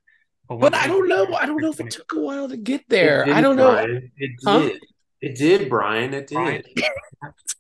But 0.49 0.57
once 0.57 0.77
I 0.77 0.87
don't 0.87 1.09
know. 1.09 1.35
I 1.35 1.47
don't 1.47 1.61
know 1.61 1.71
if 1.71 1.81
it 1.81 1.91
took 1.91 2.13
a 2.13 2.21
while 2.21 2.49
to 2.49 2.57
get 2.57 2.85
there. 2.89 3.25
Did, 3.25 3.35
I 3.35 3.41
don't 3.41 3.57
know. 3.57 3.73
Brian. 3.73 4.11
It 4.17 4.31
Huh? 4.45 4.59
did. 4.61 4.81
It 5.21 5.37
did, 5.37 5.71
Brian. 5.71 6.13
It 6.15 6.27
did. 6.27 6.35
Brian. 6.35 6.63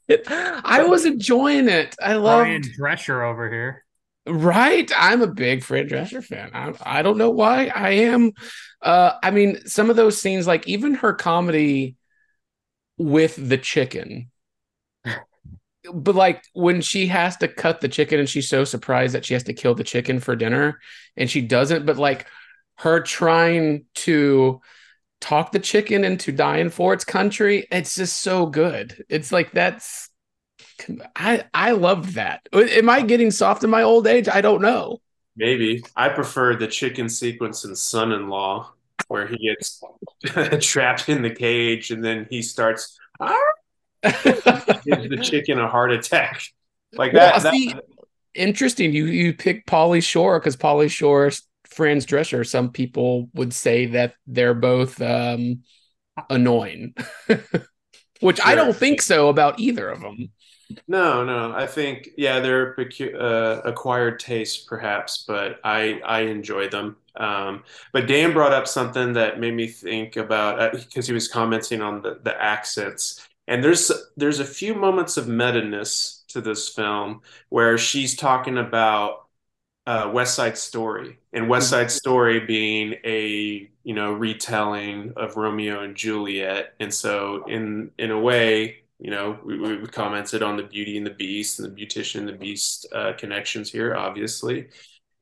I 0.64 0.82
was 0.82 1.04
enjoying 1.04 1.68
it. 1.68 1.94
I 2.02 2.18
Brian 2.18 2.62
loved 2.62 2.70
Drescher 2.78 3.24
over 3.24 3.48
here. 3.48 3.84
Right. 4.26 4.90
I'm 4.96 5.22
a 5.22 5.28
big 5.28 5.62
Fran 5.62 5.88
Drescher 5.88 6.22
fan. 6.24 6.50
I, 6.54 6.72
I 6.82 7.02
don't 7.02 7.18
know 7.18 7.30
why 7.30 7.66
I 7.68 7.90
am. 7.90 8.32
Uh, 8.80 9.12
I 9.22 9.30
mean, 9.30 9.64
some 9.66 9.90
of 9.90 9.96
those 9.96 10.20
scenes, 10.20 10.46
like 10.46 10.66
even 10.66 10.94
her 10.94 11.12
comedy 11.12 11.96
with 12.98 13.36
the 13.48 13.58
chicken, 13.58 14.31
but 15.92 16.14
like 16.14 16.44
when 16.52 16.80
she 16.80 17.06
has 17.08 17.36
to 17.38 17.48
cut 17.48 17.80
the 17.80 17.88
chicken 17.88 18.20
and 18.20 18.28
she's 18.28 18.48
so 18.48 18.64
surprised 18.64 19.14
that 19.14 19.24
she 19.24 19.34
has 19.34 19.42
to 19.44 19.52
kill 19.52 19.74
the 19.74 19.84
chicken 19.84 20.20
for 20.20 20.36
dinner 20.36 20.80
and 21.16 21.30
she 21.30 21.40
doesn't, 21.40 21.86
but 21.86 21.96
like 21.96 22.26
her 22.76 23.00
trying 23.00 23.84
to 23.94 24.60
talk 25.20 25.52
the 25.52 25.58
chicken 25.58 26.04
into 26.04 26.32
dying 26.32 26.68
for 26.68 26.92
its 26.92 27.04
country, 27.04 27.66
it's 27.70 27.94
just 27.94 28.20
so 28.20 28.46
good. 28.46 29.04
It's 29.08 29.32
like 29.32 29.52
that's 29.52 30.10
I 31.16 31.44
I 31.54 31.72
love 31.72 32.14
that. 32.14 32.48
Am 32.52 32.90
I 32.90 33.02
getting 33.02 33.30
soft 33.30 33.64
in 33.64 33.70
my 33.70 33.82
old 33.82 34.06
age? 34.06 34.28
I 34.28 34.40
don't 34.40 34.62
know. 34.62 35.00
Maybe 35.36 35.82
I 35.96 36.08
prefer 36.10 36.56
the 36.56 36.66
chicken 36.66 37.08
sequence 37.08 37.64
in 37.64 37.74
Son-in-Law, 37.74 38.70
where 39.08 39.26
he 39.26 39.48
gets 39.48 39.82
trapped 40.66 41.08
in 41.08 41.22
the 41.22 41.30
cage 41.30 41.90
and 41.90 42.04
then 42.04 42.26
he 42.28 42.42
starts 42.42 42.98
"Ah!" 43.18 43.38
Gives 44.02 45.08
the 45.08 45.20
chicken 45.22 45.58
a 45.58 45.68
heart 45.68 45.92
attack. 45.92 46.42
Like 46.94 47.12
Well, 47.12 47.32
that. 47.32 47.42
that- 47.42 47.52
see, 47.52 47.74
interesting. 48.34 48.92
You 48.92 49.06
you 49.06 49.32
pick 49.34 49.66
Pauly 49.66 50.02
Shore 50.02 50.38
because 50.38 50.56
Pauly 50.56 50.90
Shore, 50.90 51.30
Fran 51.68 51.98
Drescher. 51.98 52.46
Some 52.46 52.70
people 52.72 53.30
would 53.34 53.52
say 53.54 53.86
that 53.86 54.14
they're 54.26 54.54
both 54.54 55.00
um, 55.00 55.62
annoying, 56.28 56.94
which 58.20 58.40
I 58.44 58.54
don't 58.54 58.76
think 58.76 59.02
so 59.02 59.28
about 59.28 59.58
either 59.60 59.88
of 59.88 60.00
them. 60.00 60.30
no, 60.88 61.24
no. 61.24 61.52
I 61.54 61.66
think 61.66 62.10
yeah, 62.16 62.40
they're 62.40 62.74
pecu- 62.74 63.16
uh, 63.16 63.60
acquired 63.64 64.18
taste, 64.20 64.66
perhaps, 64.66 65.24
but 65.26 65.60
I 65.64 66.00
I 66.04 66.20
enjoy 66.22 66.68
them. 66.68 66.96
Um, 67.16 67.64
but 67.92 68.06
Dan 68.06 68.32
brought 68.32 68.52
up 68.54 68.66
something 68.66 69.12
that 69.14 69.38
made 69.38 69.54
me 69.54 69.66
think 69.66 70.16
about 70.16 70.72
because 70.72 71.06
he 71.06 71.12
was 71.12 71.28
commenting 71.28 71.82
on 71.82 72.02
the 72.02 72.18
the 72.22 72.40
accents. 72.42 73.26
And 73.48 73.62
there's 73.62 73.90
there's 74.16 74.40
a 74.40 74.44
few 74.44 74.74
moments 74.74 75.16
of 75.16 75.28
meta-ness 75.28 76.24
to 76.28 76.40
this 76.40 76.68
film 76.68 77.22
where 77.48 77.76
she's 77.76 78.16
talking 78.16 78.56
about 78.58 79.26
uh, 79.86 80.10
West 80.14 80.34
Side 80.36 80.56
Story, 80.56 81.18
and 81.32 81.48
West 81.48 81.68
Side 81.68 81.90
Story 81.90 82.40
being 82.40 82.94
a 83.04 83.68
you 83.84 83.94
know 83.94 84.12
retelling 84.12 85.12
of 85.16 85.36
Romeo 85.36 85.82
and 85.82 85.96
Juliet, 85.96 86.74
and 86.80 86.94
so 86.94 87.44
in 87.46 87.90
in 87.98 88.12
a 88.12 88.18
way, 88.18 88.82
you 89.02 89.10
know, 89.10 89.38
we, 89.44 89.58
we 89.58 89.86
commented 89.88 90.42
on 90.44 90.56
the 90.56 90.62
Beauty 90.62 90.96
and 90.96 91.04
the 91.04 91.10
Beast 91.10 91.58
and 91.58 91.76
the 91.76 91.84
Beautician 91.84 92.20
and 92.20 92.28
the 92.28 92.32
Beast 92.34 92.86
uh, 92.92 93.14
connections 93.18 93.70
here, 93.72 93.96
obviously. 93.96 94.68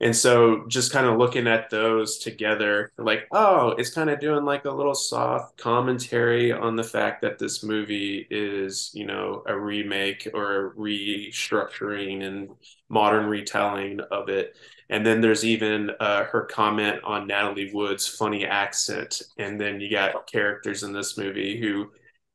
And 0.03 0.17
so 0.17 0.65
just 0.67 0.93
kind 0.93 1.07
of 1.07 1.19
looking 1.19 1.47
at 1.47 1.69
those 1.69 2.19
together, 2.19 2.91
like, 2.97 3.29
oh, 3.33 3.73
it's 3.73 3.91
kind 3.91 4.09
of 4.09 4.19
doing 4.19 4.47
like 4.47 4.65
a 4.65 4.71
little 4.71 4.95
soft 4.95 5.59
commentary 5.59 6.53
on 6.53 6.75
the 6.75 6.85
fact 6.85 7.21
that 7.21 7.39
this 7.39 7.63
movie 7.63 8.27
is, 8.31 8.91
you 8.95 9.05
know, 9.07 9.43
a 9.47 9.59
remake 9.59 10.27
or 10.33 10.69
a 10.69 10.75
restructuring 10.75 12.23
and 12.23 12.49
modern 12.89 13.27
retelling 13.27 14.01
of 14.11 14.31
it. 14.31 14.57
And 14.89 15.05
then 15.05 15.21
there's 15.21 15.45
even 15.45 15.91
uh, 16.01 16.25
her 16.25 16.43
comment 16.47 17.05
on 17.05 17.27
Natalie 17.27 17.71
Wood's 17.73 18.09
funny 18.09 18.47
accent. 18.47 19.21
And 19.39 19.61
then 19.61 19.81
you 19.81 19.91
got 19.91 20.27
characters 20.27 20.83
in 20.83 20.93
this 20.95 21.19
movie 21.19 21.61
who, 21.61 21.91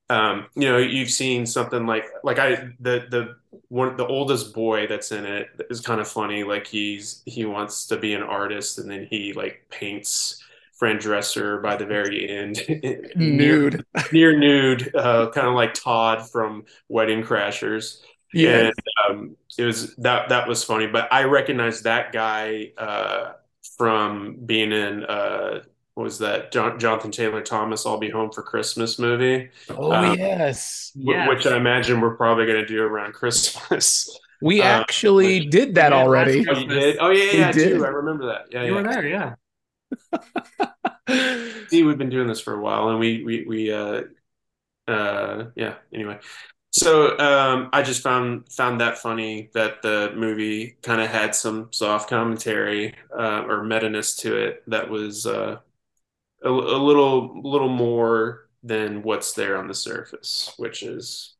um, 0.09 0.47
you 0.55 0.69
know, 0.69 0.77
you've 0.77 1.09
seen 1.09 1.45
something 1.47 1.87
like 1.87 2.05
like 2.23 2.37
I 2.37 2.69
the 2.79 3.07
the 3.09 3.37
one 3.75 3.97
the 3.97 4.07
oldest 4.07 4.53
boy 4.53 4.87
that's 4.87 5.11
in 5.11 5.25
it 5.25 5.49
is 5.69 5.81
kind 5.81 5.99
of 5.99 6.07
funny. 6.07 6.45
Like 6.45 6.65
he's 6.65 7.21
he 7.25 7.43
wants 7.43 7.87
to 7.87 7.97
be 7.97 8.13
an 8.13 8.23
artist, 8.23 8.79
and 8.79 8.89
then 8.89 9.05
he 9.09 9.33
like 9.33 9.65
paints 9.69 10.41
Fran 10.75 10.97
Drescher 10.97 11.61
by 11.61 11.75
the 11.75 11.85
very 11.85 12.29
end, 12.29 12.61
Nude. 13.17 13.85
near 14.13 14.39
nude, 14.39 14.95
uh, 14.95 15.29
kind 15.31 15.47
of 15.47 15.55
like 15.55 15.73
Todd 15.73 16.29
from 16.29 16.63
Wedding 16.87 17.21
Crashers. 17.21 17.99
Yeah. 18.33 18.67
And 18.67 18.73
um, 19.09 19.35
it 19.57 19.65
was 19.65 19.93
that 19.97 20.29
that 20.29 20.47
was 20.47 20.63
funny, 20.63 20.87
but 20.87 21.11
I 21.11 21.25
recognized 21.25 21.83
that 21.83 22.13
guy 22.13 22.71
uh, 22.77 23.33
from 23.77 24.37
being 24.45 24.71
in 24.71 25.03
uh, 25.03 25.63
was 25.95 26.19
that 26.19 26.51
John, 26.51 26.77
Jonathan 26.79 27.11
Taylor 27.11 27.41
Thomas 27.41 27.85
"I'll 27.85 27.97
Be 27.97 28.09
Home 28.09 28.31
for 28.31 28.41
Christmas" 28.43 28.99
movie, 28.99 29.49
Oh 29.69 29.91
um, 29.93 30.17
yes. 30.17 30.91
wh- 30.95 31.07
Yes. 31.09 31.29
which 31.29 31.45
I 31.47 31.57
imagine 31.57 32.01
we're 32.01 32.15
probably 32.17 32.45
going 32.45 32.59
to 32.59 32.65
do 32.65 32.83
around 32.83 33.13
Christmas. 33.13 34.09
We 34.41 34.61
Uh, 34.61 34.65
actually 34.65 35.39
which- 35.41 35.49
did 35.51 35.75
that 35.75 35.91
Yeah, 35.93 35.97
already. 35.99 36.45
Oh, 36.49 36.53
did? 36.67 36.97
Oh 36.99 37.09
yeah, 37.09 37.31
We 37.31 37.39
yeah, 37.39 37.51
did. 37.53 37.77
too. 37.77 37.85
I 37.85 37.89
remember 37.89 38.25
that. 38.27 38.47
Yeah, 38.51 38.63
You 38.63 38.75
yeah. 38.75 38.81
were 38.81 38.83
there, 38.83 39.07
yeah. 39.07 39.35
See, 41.69 41.83
we've 41.83 41.97
been 41.97 42.09
doing 42.09 42.27
this 42.27 42.41
for 42.41 42.53
a 42.53 42.59
while, 42.61 42.89
and 42.89 42.99
we 42.99 43.23
we 43.23 43.45
we 43.47 43.71
uh 43.71 44.01
uh 44.87 45.45
yeah. 45.55 45.75
Anyway, 45.93 46.19
so 46.71 47.17
um, 47.17 47.69
I 47.73 47.81
just 47.81 48.01
found 48.03 48.51
found 48.51 48.81
that 48.81 48.97
funny 48.97 49.49
that 49.53 49.81
the 49.81 50.13
movie 50.15 50.77
kind 50.81 51.01
of 51.01 51.09
had 51.09 51.33
some 51.35 51.69
soft 51.71 52.09
commentary 52.09 52.95
uh, 53.17 53.43
or 53.47 53.63
meta-ness 53.63 54.15
to 54.17 54.35
it 54.35 54.63
that 54.67 54.89
was 54.89 55.25
uh, 55.25 55.57
a, 56.45 56.49
a 56.49 56.79
little 56.79 57.41
little 57.43 57.69
more 57.69 58.49
than 58.63 59.03
what's 59.03 59.33
there 59.33 59.57
on 59.57 59.67
the 59.67 59.73
surface, 59.75 60.53
which 60.57 60.83
is 60.83 61.35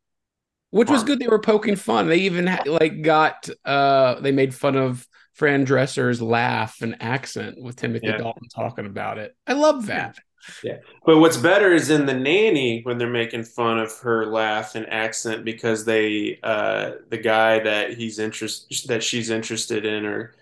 Which 0.71 0.89
was 0.89 1.03
good. 1.03 1.19
They 1.19 1.27
were 1.27 1.39
poking 1.39 1.75
fun. 1.77 2.07
They 2.07 2.17
even 2.19 2.45
like 2.65 3.01
got 3.01 3.49
uh 3.65 4.19
they 4.19 4.31
made 4.31 4.53
fun 4.53 4.75
of 4.75 5.07
Fran 5.33 5.65
Drescher's 5.65 6.21
laugh 6.21 6.81
and 6.81 7.01
accent 7.01 7.61
with 7.61 7.75
Timothy 7.77 8.11
Yeah. 8.11 8.17
Dalton 8.17 8.47
talking 8.53 8.85
about 8.85 9.17
it. 9.17 9.35
I 9.47 9.53
love 9.53 9.87
that. 9.87 10.17
Yeah, 10.61 10.77
But 11.05 11.19
what's 11.19 11.37
better 11.37 11.73
is 11.73 11.89
in 11.89 12.05
the 12.05 12.13
nanny 12.13 12.81
when 12.83 12.97
they're 12.99 13.09
making 13.09 13.43
fun 13.43 13.79
of 13.79 13.91
her 13.99 14.27
laugh 14.27 14.75
and 14.75 14.87
accent 14.89 15.43
because 15.43 15.85
they 15.85 16.39
uh 16.43 16.91
the 17.09 17.17
guy 17.17 17.59
that 17.59 17.93
he's 17.97 18.19
interest 18.19 18.87
that 18.87 19.03
she's 19.03 19.29
interested 19.31 19.85
in 19.85 20.05
or 20.05 20.33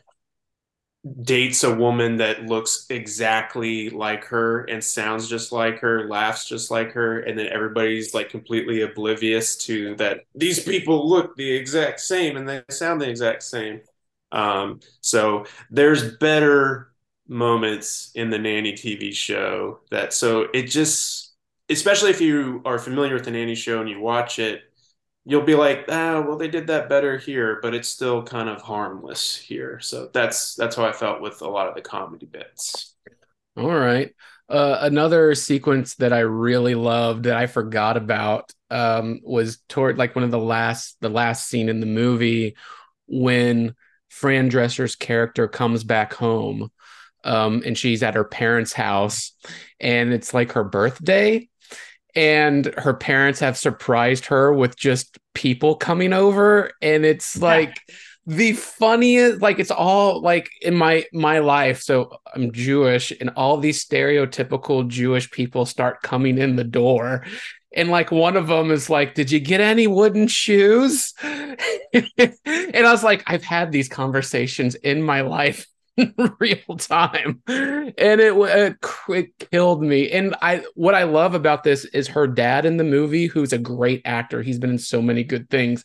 dates 1.22 1.64
a 1.66 1.76
woman 1.76 2.18
that 2.18 2.46
looks 2.46 2.86
exactly 2.90 3.90
like 3.90 4.24
her 4.26 4.64
and 4.66 4.82
sounds 4.84 5.28
just 5.28 5.52
like 5.52 5.80
her, 5.80 6.08
laughs 6.08 6.48
just 6.48 6.72
like 6.72 6.94
her, 6.94 7.20
and 7.20 7.38
then 7.38 7.48
everybody's 7.48 8.14
like 8.14 8.30
completely 8.30 8.82
oblivious 8.82 9.58
to 9.58 9.96
that 9.96 10.22
these 10.34 10.64
people 10.64 11.10
look 11.10 11.36
the 11.36 11.52
exact 11.52 12.00
same 12.00 12.38
and 12.38 12.48
they 12.48 12.64
sound 12.70 13.02
the 13.02 13.10
exact 13.10 13.44
same. 13.44 13.82
Um, 14.32 14.80
so 15.02 15.46
there's 15.70 16.16
better 16.18 16.94
moments 17.28 18.12
in 18.16 18.30
the 18.30 18.40
nanny 18.40 18.74
TV 18.74 19.12
show 19.12 19.80
that 19.92 20.14
so 20.14 20.48
it 20.54 20.64
just 20.64 21.34
especially 21.70 22.10
if 22.10 22.20
you 22.22 22.62
are 22.66 22.78
familiar 22.78 23.14
with 23.14 23.24
the 23.26 23.32
nanny 23.32 23.56
show 23.56 23.80
and 23.80 23.90
you 23.90 24.00
watch 24.00 24.40
it 24.40 24.62
you'll 25.26 25.42
be 25.44 25.56
like 25.56 25.86
ah 25.90 26.22
well 26.22 26.38
they 26.38 26.48
did 26.48 26.68
that 26.68 26.90
better 26.90 27.18
here 27.18 27.60
but 27.62 27.74
it's 27.74 27.88
still 27.88 28.24
kind 28.24 28.50
of 28.50 28.62
harmless 28.62 29.36
here. 29.36 29.80
So 29.80 30.10
that's 30.14 30.56
that's 30.56 30.76
how 30.76 30.86
I 30.86 30.92
felt 30.92 31.22
with 31.22 31.42
a 31.42 31.50
lot 31.50 31.68
of 31.68 31.76
the 31.76 31.82
comedy 31.82 32.26
bits. 32.26 32.96
All 33.56 33.68
right. 33.68 34.14
Uh, 34.50 34.78
another 34.82 35.34
sequence 35.36 35.96
that 35.96 36.12
I 36.12 36.20
really 36.20 36.76
loved 36.76 37.24
that 37.24 37.38
I 37.38 37.48
forgot 37.48 37.96
about 37.96 38.52
um, 38.70 39.22
was 39.24 39.60
toward 39.70 39.98
like 39.98 40.16
one 40.16 40.26
of 40.26 40.32
the 40.32 40.40
last 40.40 40.98
the 41.00 41.10
last 41.10 41.48
scene 41.48 41.70
in 41.70 41.80
the 41.80 41.86
movie 41.86 42.56
when 43.08 43.76
Fran 44.10 44.50
Drescher's 44.50 44.96
character 44.96 45.48
comes 45.48 45.84
back 45.84 46.14
home 46.14 46.72
um, 47.24 47.64
and 47.66 47.78
she's 47.78 48.04
at 48.04 48.16
her 48.16 48.24
parents' 48.24 48.74
house 48.74 49.32
and 49.80 50.12
it's 50.12 50.34
like 50.34 50.52
her 50.52 50.64
birthday 50.64 51.48
and 52.16 52.66
her 52.78 52.94
parents 52.94 53.40
have 53.40 53.58
surprised 53.58 54.26
her 54.28 54.54
with 54.54 54.78
just 54.78 55.18
people 55.34 55.76
coming 55.76 56.14
over. 56.14 56.72
And 56.82 57.06
it's 57.06 57.40
like 57.42 57.80
the 58.26 58.54
funniest 58.54 59.42
like 59.42 59.60
it's 59.60 59.72
all 59.72 60.22
like 60.22 60.50
in 60.62 60.76
my 60.76 61.06
my 61.12 61.40
life. 61.40 61.82
So 61.82 62.18
i'm 62.34 62.52
jewish 62.52 63.12
and 63.20 63.32
all 63.32 63.58
these 63.58 63.84
stereotypical 63.84 64.88
jewish 64.88 65.30
people 65.32 65.66
start 65.66 66.02
coming 66.02 66.38
in 66.38 66.56
the 66.56 66.64
door. 66.64 67.26
And 67.76 67.90
like 67.90 68.12
one 68.12 68.38
of 68.38 68.48
them 68.48 68.72
is 68.72 68.90
like 68.90 69.16
did 69.16 69.32
you 69.32 69.40
get 69.40 69.60
any 69.62 69.88
wooden 69.88 70.28
shoes? 70.28 71.14
And 71.94 72.88
i 72.88 72.92
was 72.92 73.04
like 73.04 73.24
i've 73.28 73.44
had 73.44 73.72
these 73.72 73.88
conversations 73.88 74.76
in 74.76 75.02
my 75.02 75.22
life 75.22 75.68
real 76.40 76.78
time. 76.78 77.42
And 77.48 77.94
it, 77.98 78.34
it, 78.36 78.78
it 79.10 79.50
killed 79.52 79.82
me. 79.84 80.10
And 80.12 80.36
i 80.42 80.64
what 80.76 80.96
i 80.96 81.04
love 81.04 81.36
about 81.36 81.64
this 81.64 81.86
is 81.86 82.08
her 82.10 82.28
dad 82.28 82.66
in 82.66 82.78
the 82.78 82.84
movie 82.84 83.28
who's 83.28 83.54
a 83.54 83.58
great 83.58 84.02
actor. 84.06 84.42
He's 84.42 84.60
been 84.60 84.72
in 84.72 84.80
so 84.80 85.02
many 85.02 85.24
good 85.24 85.50
things. 85.50 85.84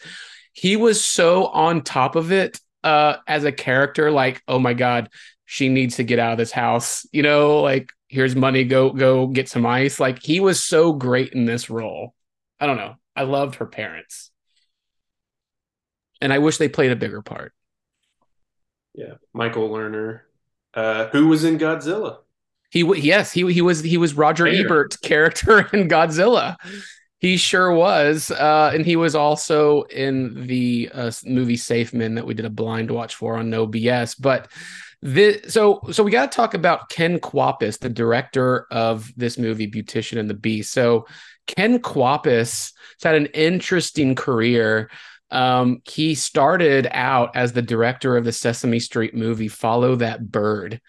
He 0.52 0.76
was 0.76 1.04
so 1.04 1.46
on 1.46 1.82
top 1.82 2.16
of 2.16 2.32
it 2.32 2.58
uh 2.84 3.16
as 3.26 3.44
a 3.44 3.52
character 3.52 4.10
like 4.10 4.40
oh 4.46 4.60
my 4.60 4.72
god 4.72 5.10
she 5.46 5.68
needs 5.68 5.96
to 5.96 6.04
get 6.04 6.18
out 6.18 6.32
of 6.32 6.38
this 6.38 6.52
house. 6.52 7.06
You 7.12 7.22
know 7.22 7.60
like 7.60 7.90
here's 8.08 8.34
money 8.36 8.64
go 8.64 8.90
go 8.90 9.26
get 9.26 9.48
some 9.48 9.66
ice. 9.66 10.00
Like 10.00 10.22
he 10.22 10.40
was 10.40 10.62
so 10.62 10.92
great 10.92 11.32
in 11.32 11.44
this 11.44 11.68
role. 11.68 12.14
I 12.60 12.66
don't 12.66 12.76
know. 12.78 12.94
I 13.14 13.24
loved 13.24 13.56
her 13.56 13.66
parents. 13.66 14.30
And 16.20 16.32
i 16.32 16.38
wish 16.38 16.56
they 16.56 16.68
played 16.68 16.92
a 16.92 16.96
bigger 16.96 17.22
part 17.22 17.52
yeah 18.98 19.14
michael 19.32 19.68
lerner 19.68 20.20
uh 20.74 21.06
who 21.06 21.28
was 21.28 21.44
in 21.44 21.58
godzilla 21.58 22.18
he 22.70 22.82
yes 23.00 23.32
he 23.32 23.50
he 23.52 23.62
was 23.62 23.80
he 23.80 23.96
was 23.96 24.14
roger 24.14 24.44
Fair. 24.44 24.64
ebert's 24.64 24.96
character 24.96 25.60
in 25.72 25.88
godzilla 25.88 26.56
he 27.20 27.36
sure 27.36 27.72
was, 27.72 28.30
uh, 28.30 28.70
and 28.72 28.86
he 28.86 28.94
was 28.94 29.16
also 29.16 29.82
in 29.82 30.46
the 30.46 30.88
uh, 30.94 31.10
movie 31.24 31.56
Safe 31.56 31.92
Men 31.92 32.14
that 32.14 32.26
we 32.26 32.34
did 32.34 32.46
a 32.46 32.50
blind 32.50 32.90
watch 32.90 33.16
for 33.16 33.36
on 33.36 33.50
No 33.50 33.66
BS. 33.66 34.14
But 34.20 34.48
this, 35.02 35.52
so 35.52 35.80
so 35.90 36.04
we 36.04 36.12
got 36.12 36.30
to 36.30 36.36
talk 36.36 36.54
about 36.54 36.90
Ken 36.90 37.18
Kwapis, 37.18 37.80
the 37.80 37.88
director 37.88 38.66
of 38.70 39.12
this 39.16 39.36
movie, 39.36 39.70
Beautician 39.70 40.18
and 40.18 40.30
the 40.30 40.34
Beast. 40.34 40.72
So 40.72 41.06
Ken 41.48 41.80
Kwapis 41.80 42.72
has 42.72 43.02
had 43.02 43.16
an 43.16 43.26
interesting 43.26 44.14
career. 44.14 44.88
Um, 45.30 45.82
he 45.84 46.14
started 46.14 46.88
out 46.90 47.36
as 47.36 47.52
the 47.52 47.62
director 47.62 48.16
of 48.16 48.24
the 48.24 48.32
Sesame 48.32 48.80
Street 48.80 49.14
movie 49.14 49.48
Follow 49.48 49.96
That 49.96 50.30
Bird, 50.30 50.80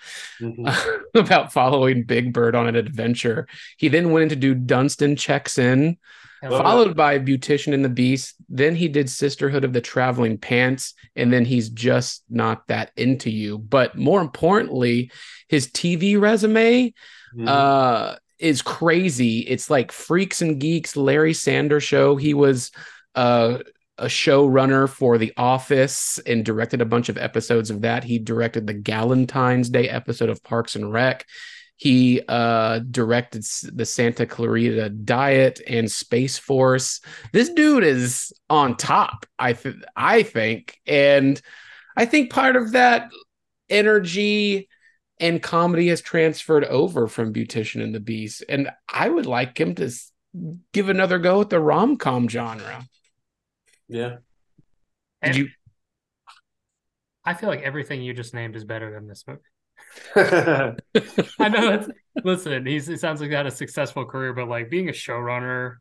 mm-hmm. 0.41 0.67
about 1.17 1.52
following 1.52 2.04
Big 2.04 2.34
Bird 2.34 2.56
on 2.56 2.67
an 2.67 2.75
adventure. 2.75 3.47
He 3.78 3.89
then 3.89 4.12
went 4.12 4.23
into 4.23 4.36
do 4.36 4.56
Dunston 4.56 5.15
Checks 5.15 5.58
In, 5.58 5.97
followed 6.41 6.95
by 6.95 7.19
Beautician 7.19 7.73
and 7.73 7.84
the 7.84 7.89
Beast. 7.89 8.36
Then 8.47 8.75
he 8.75 8.88
did 8.88 9.10
Sisterhood 9.10 9.65
of 9.65 9.73
the 9.73 9.82
Traveling 9.82 10.38
Pants, 10.38 10.93
and 11.15 11.34
then 11.34 11.43
he's 11.43 11.69
just 11.69 12.23
not 12.30 12.67
that 12.67 12.91
into 12.95 13.30
you. 13.30 13.58
But 13.58 13.97
more 13.97 14.21
importantly, 14.21 15.12
his 15.49 15.67
TV 15.67 16.19
resume 16.19 16.93
mm-hmm. 17.36 17.47
uh, 17.47 18.15
is 18.38 18.62
crazy. 18.62 19.39
It's 19.39 19.69
like 19.69 19.91
Freaks 19.91 20.41
and 20.41 20.60
Geeks, 20.60 20.95
Larry 20.95 21.34
Sanders 21.34 21.84
Show. 21.84 22.15
He 22.15 22.34
was 22.34 22.71
uh, 23.15 23.60
a 24.00 24.06
showrunner 24.06 24.90
for 24.90 25.18
The 25.18 25.34
Office 25.38 26.20
and 26.26 26.44
directed 26.44 26.82
a 26.82 26.86
bunch 26.86 27.10
of 27.10 27.18
episodes 27.18 27.70
of 27.70 27.82
that. 27.82 28.04
He 28.04 28.18
directed 28.18 28.66
the 28.66 28.74
Galentine's 28.74 29.70
Day 29.70 29.88
episode 29.90 30.30
of 30.30 30.44
Parks 30.44 30.76
and 30.76 30.92
Rec. 30.92 31.26
He 31.76 32.22
uh, 32.28 32.80
directed 32.80 33.46
the 33.74 33.86
Santa 33.86 34.26
Clarita 34.26 34.90
Diet 34.90 35.62
and 35.66 35.90
Space 35.90 36.38
Force. 36.38 37.00
This 37.32 37.50
dude 37.50 37.84
is 37.84 38.34
on 38.50 38.76
top, 38.76 39.26
I 39.38 39.54
th- 39.54 39.76
I 39.96 40.24
think, 40.24 40.78
and 40.86 41.42
I 41.96 42.06
think 42.06 42.32
part 42.32 42.56
of 42.56 42.74
that 42.74 43.10
energy 43.70 44.68
and 45.20 45.42
comedy 45.42 45.88
has 45.88 46.02
transferred 46.02 46.66
over 46.66 47.08
from 47.08 47.34
Beautician 47.34 47.82
and 47.84 47.94
the 47.94 48.00
Beast, 48.00 48.44
and 48.50 48.70
I 48.88 49.08
would 49.08 49.26
like 49.26 49.58
him 49.58 49.76
to 49.76 49.90
give 50.74 50.90
another 50.90 51.18
go 51.18 51.42
at 51.42 51.50
the 51.50 51.60
rom 51.60 51.98
com 51.98 52.28
genre. 52.28 52.86
Yeah. 53.89 54.17
Did 55.23 55.36
you? 55.36 55.49
I 57.25 57.34
feel 57.34 57.49
like 57.49 57.62
everything 57.62 58.02
you 58.02 58.13
just 58.13 58.34
named 58.34 58.56
is 58.56 58.63
better 58.63 58.93
than 58.93 59.08
this 59.08 59.25
movie. 59.28 59.41
I 60.15 61.49
know 61.49 61.73
it's 61.73 61.89
listen, 62.23 62.65
he's 62.65 62.88
he 62.88 62.97
sounds 62.97 63.21
like 63.21 63.30
he 63.30 63.36
had 63.36 63.47
a 63.47 63.52
successful 63.52 64.06
career, 64.06 64.34
but 64.34 64.47
like 64.47 64.69
being 64.69 64.89
a 64.89 64.93
showrunner 64.93 65.75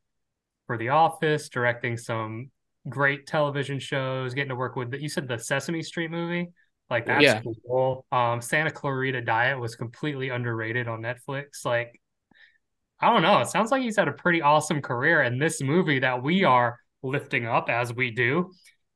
for 0.67 0.77
The 0.77 0.91
Office, 0.91 1.49
directing 1.49 1.97
some 1.97 2.51
great 2.89 3.27
television 3.27 3.79
shows, 3.79 4.35
getting 4.35 4.51
to 4.51 4.57
work 4.57 4.77
with 4.77 4.91
the, 4.91 5.01
you 5.01 5.09
said 5.09 5.29
the 5.29 5.39
Sesame 5.39 5.83
Street 5.83 6.11
movie. 6.11 6.49
Like 6.91 7.07
that's 7.07 7.23
yeah. 7.23 7.43
cool. 7.67 8.07
Um, 8.11 8.41
Santa 8.41 8.71
Clarita 8.71 9.21
Diet 9.21 9.59
was 9.59 9.75
completely 9.77 10.31
underrated 10.31 10.89
on 10.89 11.03
Netflix. 11.03 11.65
Like, 11.65 12.01
I 13.01 13.13
don't 13.13 13.23
know. 13.23 13.41
It 13.41 13.49
sounds 13.49 13.71
like 13.71 13.83
he's 13.83 13.97
had 13.97 14.09
a 14.09 14.13
pretty 14.13 14.43
awesome 14.43 14.81
career, 14.81 15.23
and 15.23 15.41
this 15.41 15.61
movie 15.61 15.99
that 16.01 16.23
we 16.23 16.45
are 16.45 16.79
lifting 17.03 17.47
up 17.47 17.69
as 17.69 17.93
we 17.93 18.11
do 18.11 18.53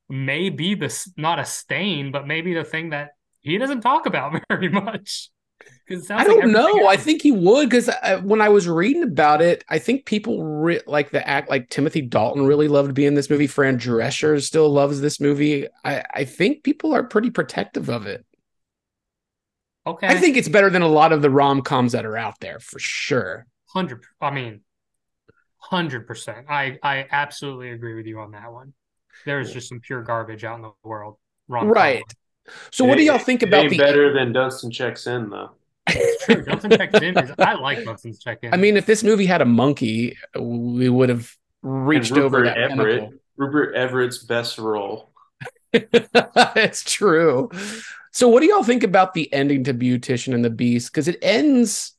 may 0.08 0.50
be 0.50 0.74
this 0.74 1.10
not 1.16 1.38
a 1.38 1.44
stain, 1.44 2.12
but 2.12 2.26
maybe 2.26 2.54
the 2.54 2.64
thing 2.64 2.90
that 2.90 3.10
he 3.40 3.58
doesn't 3.58 3.80
talk 3.80 4.06
about 4.06 4.40
very 4.48 4.68
much. 4.68 5.30
I 6.10 6.24
don't 6.24 6.40
like 6.40 6.48
know. 6.48 6.78
Else. 6.80 6.88
I 6.88 6.96
think 6.96 7.22
he 7.22 7.32
would 7.32 7.68
because 7.68 7.88
uh, 7.88 8.20
when 8.22 8.40
I 8.40 8.48
was 8.48 8.66
reading 8.66 9.02
about 9.02 9.42
it, 9.42 9.62
I 9.68 9.78
think 9.78 10.06
people 10.06 10.42
re- 10.42 10.80
like 10.86 11.10
the 11.10 11.26
act 11.26 11.50
like 11.50 11.68
Timothy 11.68 12.00
Dalton 12.00 12.46
really 12.46 12.66
loved 12.68 12.94
being 12.94 13.08
in 13.08 13.14
this 13.14 13.30
movie. 13.30 13.46
Fran 13.46 13.78
Drescher 13.78 14.42
still 14.42 14.70
loves 14.70 15.00
this 15.00 15.20
movie. 15.20 15.66
I, 15.84 16.02
I 16.12 16.24
think 16.24 16.64
people 16.64 16.94
are 16.94 17.04
pretty 17.04 17.30
protective 17.30 17.88
of 17.88 18.06
it. 18.06 18.24
Okay. 19.86 20.06
I 20.06 20.16
think 20.16 20.36
it's 20.36 20.48
better 20.48 20.70
than 20.70 20.82
a 20.82 20.88
lot 20.88 21.12
of 21.12 21.22
the 21.22 21.30
rom 21.30 21.62
coms 21.62 21.92
that 21.92 22.06
are 22.06 22.16
out 22.16 22.40
there 22.40 22.58
for 22.60 22.78
sure. 22.78 23.46
Hundred. 23.68 24.04
I 24.20 24.30
mean, 24.30 24.60
hundred 25.62 26.06
percent. 26.06 26.46
I 26.48 26.78
I 26.82 27.06
absolutely 27.10 27.70
agree 27.70 27.94
with 27.94 28.06
you 28.06 28.20
on 28.20 28.32
that 28.32 28.52
one. 28.52 28.72
There 29.24 29.40
is 29.40 29.52
just 29.52 29.68
some 29.68 29.80
pure 29.80 30.02
garbage 30.02 30.44
out 30.44 30.56
in 30.56 30.62
the 30.62 30.72
world. 30.82 31.16
Rom-com. 31.48 31.72
Right. 31.72 32.02
So, 32.70 32.84
what 32.84 32.98
do 32.98 33.04
y'all 33.04 33.18
think 33.18 33.42
about 33.42 33.70
the 33.70 33.78
better 33.78 34.12
than 34.12 34.32
Dunston 34.32 34.70
checks 34.70 35.06
in 35.06 35.30
though? 35.30 35.50
true. 36.24 36.44
Dunston 36.44 36.70
checks 36.72 37.00
in. 37.00 37.18
Is, 37.18 37.32
I 37.38 37.54
like 37.54 37.84
Dunston's 37.84 38.18
check 38.18 38.38
in. 38.42 38.52
I 38.52 38.56
mean, 38.56 38.76
if 38.76 38.86
this 38.86 39.02
movie 39.02 39.26
had 39.26 39.42
a 39.42 39.46
monkey, 39.46 40.16
we 40.38 40.88
would 40.88 41.08
have 41.08 41.36
reached 41.62 42.12
over 42.12 42.44
that 42.44 42.58
Everett, 42.58 43.00
pinnacle. 43.00 43.18
Rupert 43.36 43.74
Everett's 43.74 44.18
best 44.18 44.58
role. 44.58 45.12
it's 45.72 46.82
true. 46.84 47.50
So, 48.10 48.28
what 48.28 48.40
do 48.40 48.46
y'all 48.46 48.64
think 48.64 48.82
about 48.82 49.14
the 49.14 49.32
ending 49.32 49.64
to 49.64 49.74
Beautician 49.74 50.34
and 50.34 50.44
the 50.44 50.50
Beast? 50.50 50.92
Because 50.92 51.08
it 51.08 51.18
ends 51.22 51.94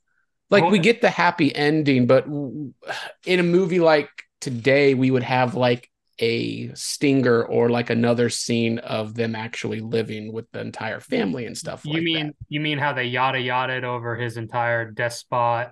like 0.54 0.72
we 0.72 0.80
get 0.80 1.02
the 1.02 1.10
happy 1.10 1.54
ending, 1.56 2.08
but 2.08 2.26
in 2.26 3.40
a 3.40 3.44
movie 3.44 3.80
like 3.80 4.10
today, 4.40 4.94
we 4.94 5.12
would 5.12 5.24
have 5.24 5.56
like 5.56 5.90
a 6.20 6.74
stinger 6.76 7.44
or 7.44 7.70
like 7.70 7.90
another 7.90 8.30
scene 8.30 8.78
of 8.80 9.16
them 9.16 9.36
actually 9.36 9.80
living 9.80 10.32
with 10.32 10.50
the 10.52 10.60
entire 10.60 11.00
family 11.00 11.46
and 11.46 11.58
stuff 11.58 11.84
you 11.86 11.94
like 11.94 12.04
mean 12.04 12.28
that. 12.28 12.36
you 12.50 12.60
mean 12.60 12.78
how 12.78 12.94
they 12.94 13.06
yada 13.06 13.40
yada 13.40 13.84
over 13.86 14.16
his 14.16 14.38
entire 14.38 14.92
despot 14.92 15.72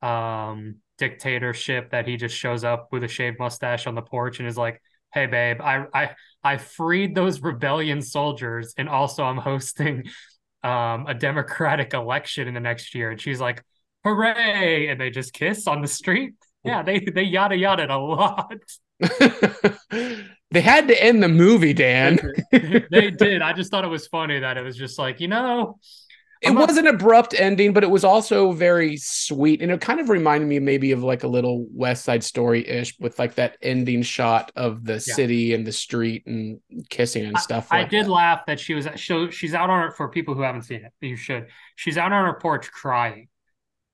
um 0.00 0.76
dictatorship 0.96 1.90
that 1.90 2.08
he 2.08 2.16
just 2.16 2.34
shows 2.34 2.64
up 2.64 2.88
with 2.92 3.04
a 3.04 3.08
shaved 3.08 3.38
mustache 3.38 3.86
on 3.86 3.94
the 3.94 4.02
porch 4.02 4.38
and 4.38 4.48
is 4.48 4.56
like 4.56 4.80
hey 5.12 5.26
babe 5.26 5.60
i 5.60 5.84
i 5.92 6.10
i 6.42 6.56
freed 6.56 7.14
those 7.14 7.42
rebellion 7.42 8.00
soldiers 8.00 8.72
and 8.78 8.88
also 8.88 9.22
i'm 9.22 9.36
hosting 9.36 10.04
um 10.64 11.06
a 11.06 11.14
democratic 11.14 11.92
election 11.92 12.48
in 12.48 12.54
the 12.54 12.60
next 12.60 12.94
year 12.94 13.10
and 13.10 13.20
she's 13.20 13.40
like 13.40 13.62
hooray 14.04 14.88
and 14.88 15.00
they 15.00 15.10
just 15.10 15.32
kiss 15.32 15.66
on 15.66 15.82
the 15.82 15.88
street 15.88 16.34
yeah 16.64 16.82
they 16.82 17.00
they 17.00 17.22
yada 17.22 17.56
yada 17.56 17.86
a 17.92 17.96
lot 17.96 18.52
they 20.50 20.60
had 20.60 20.88
to 20.88 21.02
end 21.02 21.22
the 21.22 21.28
movie, 21.28 21.72
Dan. 21.72 22.18
they 22.50 23.10
did. 23.10 23.42
I 23.42 23.52
just 23.52 23.70
thought 23.70 23.84
it 23.84 23.88
was 23.88 24.06
funny 24.06 24.40
that 24.40 24.56
it 24.56 24.62
was 24.62 24.76
just 24.76 24.98
like, 24.98 25.20
you 25.20 25.28
know, 25.28 25.78
it 26.40 26.52
not... 26.52 26.68
was 26.68 26.76
an 26.76 26.86
abrupt 26.86 27.34
ending, 27.38 27.72
but 27.72 27.84
it 27.84 27.90
was 27.90 28.04
also 28.04 28.52
very 28.52 28.96
sweet. 28.96 29.62
And 29.62 29.70
it 29.70 29.80
kind 29.80 30.00
of 30.00 30.08
reminded 30.08 30.46
me 30.48 30.58
maybe 30.58 30.92
of 30.92 31.02
like 31.02 31.22
a 31.22 31.28
little 31.28 31.66
West 31.70 32.04
Side 32.04 32.24
Story 32.24 32.66
ish 32.66 32.98
with 32.98 33.18
like 33.18 33.34
that 33.36 33.56
ending 33.62 34.02
shot 34.02 34.50
of 34.56 34.84
the 34.84 34.94
yeah. 34.94 35.14
city 35.14 35.54
and 35.54 35.66
the 35.66 35.72
street 35.72 36.24
and 36.26 36.60
kissing 36.88 37.24
and 37.24 37.38
stuff. 37.38 37.68
I, 37.70 37.78
like 37.78 37.86
I 37.86 37.90
did 37.90 38.06
that. 38.06 38.10
laugh 38.10 38.46
that 38.46 38.58
she 38.58 38.74
was, 38.74 38.88
she, 38.96 39.30
she's 39.30 39.54
out 39.54 39.70
on 39.70 39.88
it 39.88 39.94
for 39.96 40.08
people 40.08 40.34
who 40.34 40.42
haven't 40.42 40.62
seen 40.62 40.84
it. 40.84 40.92
You 41.00 41.16
should. 41.16 41.48
She's 41.76 41.98
out 41.98 42.12
on 42.12 42.24
her 42.24 42.38
porch 42.40 42.70
crying 42.70 43.28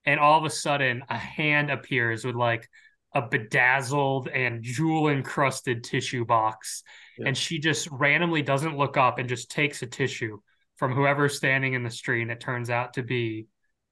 and 0.05 0.21
all 0.21 0.39
of 0.39 0.45
a 0.45 0.51
sudden 0.51 1.03
a 1.09 1.17
hand 1.17 1.71
appears 1.71 2.25
with 2.25 2.35
like 2.35 2.69
a 3.15 3.23
bedazzled 3.23 4.29
and 4.29 4.63
jewel 4.63 5.09
encrusted 5.09 5.85
tissue 5.85 6.25
box. 6.25 6.83
Yeah. 7.19 7.29
and 7.29 7.37
she 7.37 7.59
just 7.59 7.89
randomly 7.93 8.43
doesn't 8.43 8.77
look 8.77 8.97
up 8.97 9.19
and 9.19 9.29
just 9.29 9.51
takes 9.51 9.83
a 9.83 9.87
tissue 9.87 10.39
from 10.77 10.93
whoever's 10.93 11.37
standing 11.37 11.75
in 11.75 11.85
the 11.85 11.91
street. 11.91 12.23
And 12.23 12.31
it 12.31 12.41
turns 12.41 12.71
out 12.71 12.95
to 12.95 13.03
be 13.03 13.47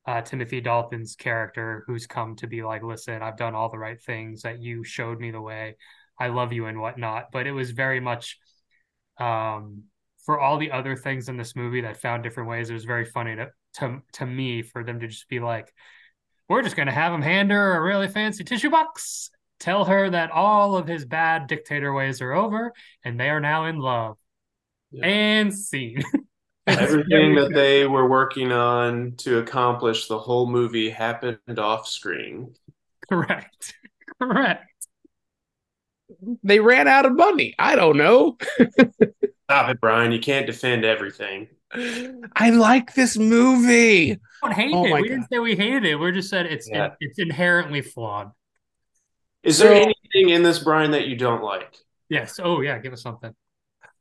uh, 0.05 0.21
timothy 0.21 0.61
dalton's 0.61 1.15
character 1.15 1.85
who's 1.87 2.09
come 2.09 2.35
to 2.35 2.49
be 2.49 2.65
like 2.65 2.83
listen 2.83 3.23
i've 3.23 3.37
done 3.37 3.55
all 3.55 3.71
the 3.71 3.79
right 3.79 4.03
things 4.03 4.43
that 4.43 4.61
you 4.61 4.83
showed 4.83 5.21
me 5.21 5.31
the 5.31 5.41
way. 5.41 5.77
I 6.19 6.29
love 6.29 6.53
you 6.53 6.67
and 6.67 6.81
whatnot. 6.81 7.27
But 7.33 7.47
it 7.47 7.53
was 7.53 7.71
very 7.71 8.01
much 8.01 8.39
um 9.19 9.85
for 10.25 10.41
all 10.41 10.59
the 10.59 10.73
other 10.73 10.97
things 10.97 11.29
in 11.29 11.37
this 11.37 11.55
movie 11.55 11.83
that 11.83 12.01
found 12.01 12.23
different 12.23 12.49
ways 12.49 12.71
it 12.71 12.75
was 12.75 12.85
very 12.85 13.05
funny 13.05 13.37
to 13.37 13.49
to, 13.75 14.01
to 14.13 14.27
me 14.27 14.63
for 14.63 14.85
them 14.85 15.01
to 15.01 15.09
just 15.09 15.29
be 15.29 15.41
like 15.41 15.73
we're 16.53 16.63
just 16.63 16.77
going 16.77 16.87
to 16.87 16.93
have 16.93 17.13
him 17.13 17.23
hand 17.23 17.51
her 17.51 17.77
a 17.77 17.81
really 17.83 18.09
fancy 18.09 18.45
tissue 18.45 18.71
box 18.71 19.31
tell 19.59 19.85
her 19.85 20.11
that 20.11 20.31
all 20.31 20.77
of 20.77 20.87
his 20.89 21.05
bad 21.05 21.47
dictator 21.47 21.93
ways 21.93 22.21
are 22.21 22.33
over 22.33 22.73
and 23.05 23.19
they 23.19 23.31
are 23.31 23.41
now 23.41 23.65
in 23.67 23.79
love 23.79 24.19
Yeah. 24.91 25.07
and 25.07 25.55
scene 25.55 26.03
Everything 26.67 27.35
that 27.35 27.51
they 27.55 27.87
were 27.87 28.09
working 28.09 28.53
on 28.53 29.15
to 29.19 29.39
accomplish 29.39 30.07
the 30.07 30.19
whole 30.19 30.47
movie 30.47 30.91
happened 30.91 31.59
off 31.59 31.89
screen. 31.89 32.55
correct 33.09 33.75
correct 34.21 34.69
They 36.45 36.61
ran 36.61 36.89
out 36.89 37.07
of 37.07 37.15
money. 37.17 37.55
I 37.59 37.75
don't 37.75 37.97
know. 37.97 38.37
Stop 39.45 39.71
it, 39.71 39.81
Brian. 39.81 40.13
You 40.13 40.21
can't 40.21 40.47
defend 40.47 40.85
everything. 40.85 41.49
I 42.37 42.51
like 42.51 42.95
this 42.95 43.17
movie. 43.17 44.11
we 44.13 44.19
don't 44.43 44.53
hate 44.53 44.73
Oh 44.75 44.85
it 44.85 44.91
my 44.91 45.01
we 45.01 45.09
didn't 45.09 45.29
say 45.33 45.39
we 45.39 45.57
hated 45.57 45.85
it 45.85 45.97
we 45.97 46.13
just 46.13 46.29
said 46.31 46.47
it's 46.47 46.69
Yeah. 46.71 46.91
it's 47.01 47.19
inherently 47.19 47.81
flawed 47.81 48.31
Is 49.43 49.59
there 49.59 49.71
So- 49.75 49.75
anything 50.15 50.35
in 50.35 50.43
this, 50.43 50.59
Brian, 50.59 50.91
that 50.93 51.07
you 51.09 51.17
don't 51.17 51.43
like? 51.43 51.75
yes 52.09 52.39
oh 52.43 52.61
yeah 52.61 52.79
give 52.79 52.93
us 52.93 53.03
something 53.03 53.35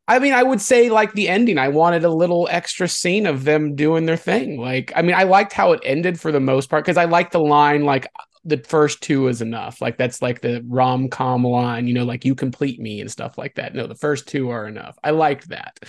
I 0.08 0.20
mean, 0.20 0.34
I 0.34 0.44
would 0.44 0.60
say 0.60 0.90
like 0.90 1.14
the 1.14 1.30
ending. 1.30 1.58
I 1.58 1.70
wanted 1.70 2.04
a 2.04 2.10
little 2.10 2.46
extra 2.52 2.88
scene 2.90 3.26
of 3.26 3.46
them 3.46 3.76
doing 3.76 4.06
their 4.06 4.18
thing. 4.18 4.60
Like, 4.60 4.92
I 4.94 5.04
mean, 5.04 5.16
I 5.16 5.24
liked 5.24 5.54
how 5.54 5.72
it 5.72 5.80
ended 5.86 6.20
for 6.20 6.34
the 6.34 6.40
most 6.42 6.70
part 6.70 6.84
because 6.84 6.98
I 6.98 7.06
like 7.06 7.32
the 7.32 7.40
line 7.40 7.86
like 7.86 8.08
the 8.44 8.58
first 8.58 9.02
two 9.02 9.28
is 9.30 9.42
enough. 9.42 9.80
Like 9.80 9.98
that's 9.98 10.22
like 10.22 10.42
the 10.42 10.66
rom 10.68 11.08
com 11.08 11.46
line, 11.46 11.88
you 11.88 11.94
know, 11.94 12.04
like 12.04 12.26
you 12.26 12.36
complete 12.36 12.80
me 12.82 13.00
and 13.00 13.10
stuff 13.10 13.38
like 13.38 13.56
that. 13.56 13.74
No, 13.74 13.88
the 13.88 13.96
first 13.96 14.28
two 14.28 14.50
are 14.50 14.68
enough. 14.68 14.98
I 15.02 15.12
liked 15.12 15.48
that. 15.50 15.80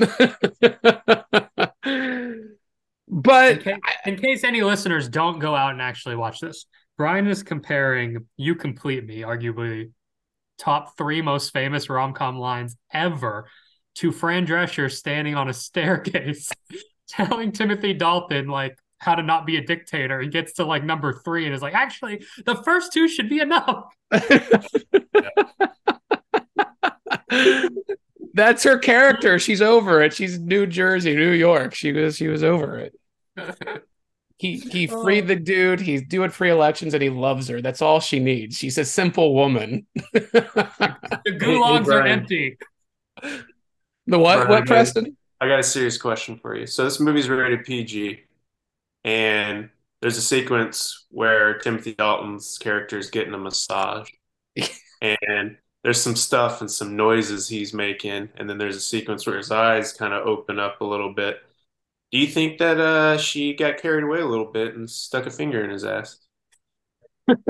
in, 1.84 2.50
but 3.08 3.62
case, 3.62 3.78
in 4.06 4.16
case 4.16 4.44
any 4.44 4.62
listeners 4.62 5.08
don't 5.08 5.38
go 5.38 5.54
out 5.54 5.72
and 5.72 5.82
actually 5.82 6.16
watch 6.16 6.40
this 6.40 6.66
brian 6.96 7.26
is 7.26 7.42
comparing 7.42 8.26
you 8.36 8.54
complete 8.54 9.04
me 9.04 9.20
arguably 9.20 9.90
top 10.58 10.96
three 10.96 11.22
most 11.22 11.52
famous 11.52 11.88
rom-com 11.88 12.38
lines 12.38 12.76
ever 12.92 13.48
to 13.94 14.12
fran 14.12 14.46
drescher 14.46 14.90
standing 14.90 15.34
on 15.34 15.48
a 15.48 15.52
staircase 15.52 16.50
telling 17.08 17.52
timothy 17.52 17.92
dalton 17.92 18.48
like 18.48 18.76
how 19.00 19.14
to 19.14 19.22
not 19.22 19.46
be 19.46 19.56
a 19.56 19.64
dictator. 19.64 20.20
He 20.20 20.28
gets 20.28 20.52
to 20.54 20.64
like 20.64 20.82
number 20.84 21.14
three 21.24 21.46
and 21.46 21.54
is 21.54 21.62
like 21.62 21.74
actually 21.74 22.22
the 22.44 22.56
first 22.56 22.92
two 22.92 23.08
should 23.08 23.30
be 23.30 23.40
enough 23.40 23.86
that's 28.34 28.62
her 28.64 28.78
character. 28.78 29.38
She's 29.38 29.62
over 29.62 30.02
it. 30.02 30.12
She's 30.12 30.38
New 30.38 30.66
Jersey, 30.66 31.14
New 31.14 31.32
York. 31.32 31.74
She 31.74 31.92
was 31.92 32.16
she 32.16 32.28
was 32.28 32.42
over 32.42 32.78
it. 32.78 32.94
He 34.36 34.58
he 34.58 34.88
oh. 34.92 35.02
freed 35.02 35.26
the 35.28 35.36
dude. 35.36 35.80
He's 35.80 36.02
doing 36.02 36.30
free 36.30 36.50
elections, 36.50 36.94
and 36.94 37.02
he 37.02 37.10
loves 37.10 37.48
her. 37.48 37.60
That's 37.60 37.82
all 37.82 38.00
she 38.00 38.18
needs. 38.18 38.56
She's 38.56 38.78
a 38.78 38.84
simple 38.84 39.34
woman. 39.34 39.86
the 40.12 41.08
gulags 41.26 41.88
are 41.88 42.06
empty 42.06 42.58
the 44.10 44.18
what? 44.18 44.36
Brian, 44.36 44.48
What, 44.48 44.62
I- 44.62 44.66
Preston? 44.66 45.16
I 45.40 45.48
got 45.48 45.58
a 45.58 45.62
serious 45.62 45.96
question 45.96 46.38
for 46.38 46.54
you. 46.54 46.66
So 46.66 46.84
this 46.84 47.00
movie's 47.00 47.30
rated 47.30 47.64
PG, 47.64 48.20
and 49.04 49.70
there's 50.02 50.18
a 50.18 50.22
sequence 50.22 51.06
where 51.10 51.58
Timothy 51.58 51.94
Dalton's 51.94 52.58
character 52.58 52.98
is 52.98 53.08
getting 53.08 53.32
a 53.32 53.38
massage, 53.38 54.10
and 55.00 55.56
there's 55.82 56.00
some 56.00 56.16
stuff 56.16 56.60
and 56.60 56.70
some 56.70 56.96
noises 56.96 57.48
he's 57.48 57.72
making, 57.72 58.28
and 58.36 58.48
then 58.48 58.58
there's 58.58 58.76
a 58.76 58.80
sequence 58.80 59.26
where 59.26 59.38
his 59.38 59.50
eyes 59.50 59.92
kind 59.92 60.12
of 60.12 60.26
open 60.26 60.58
up 60.58 60.80
a 60.80 60.84
little 60.84 61.14
bit. 61.14 61.38
Do 62.10 62.18
you 62.18 62.26
think 62.26 62.58
that 62.58 62.78
uh, 62.80 63.18
she 63.18 63.54
got 63.54 63.78
carried 63.78 64.04
away 64.04 64.20
a 64.20 64.26
little 64.26 64.50
bit 64.50 64.74
and 64.74 64.90
stuck 64.90 65.26
a 65.26 65.30
finger 65.30 65.62
in 65.64 65.70
his 65.70 65.84
ass? 65.84 66.18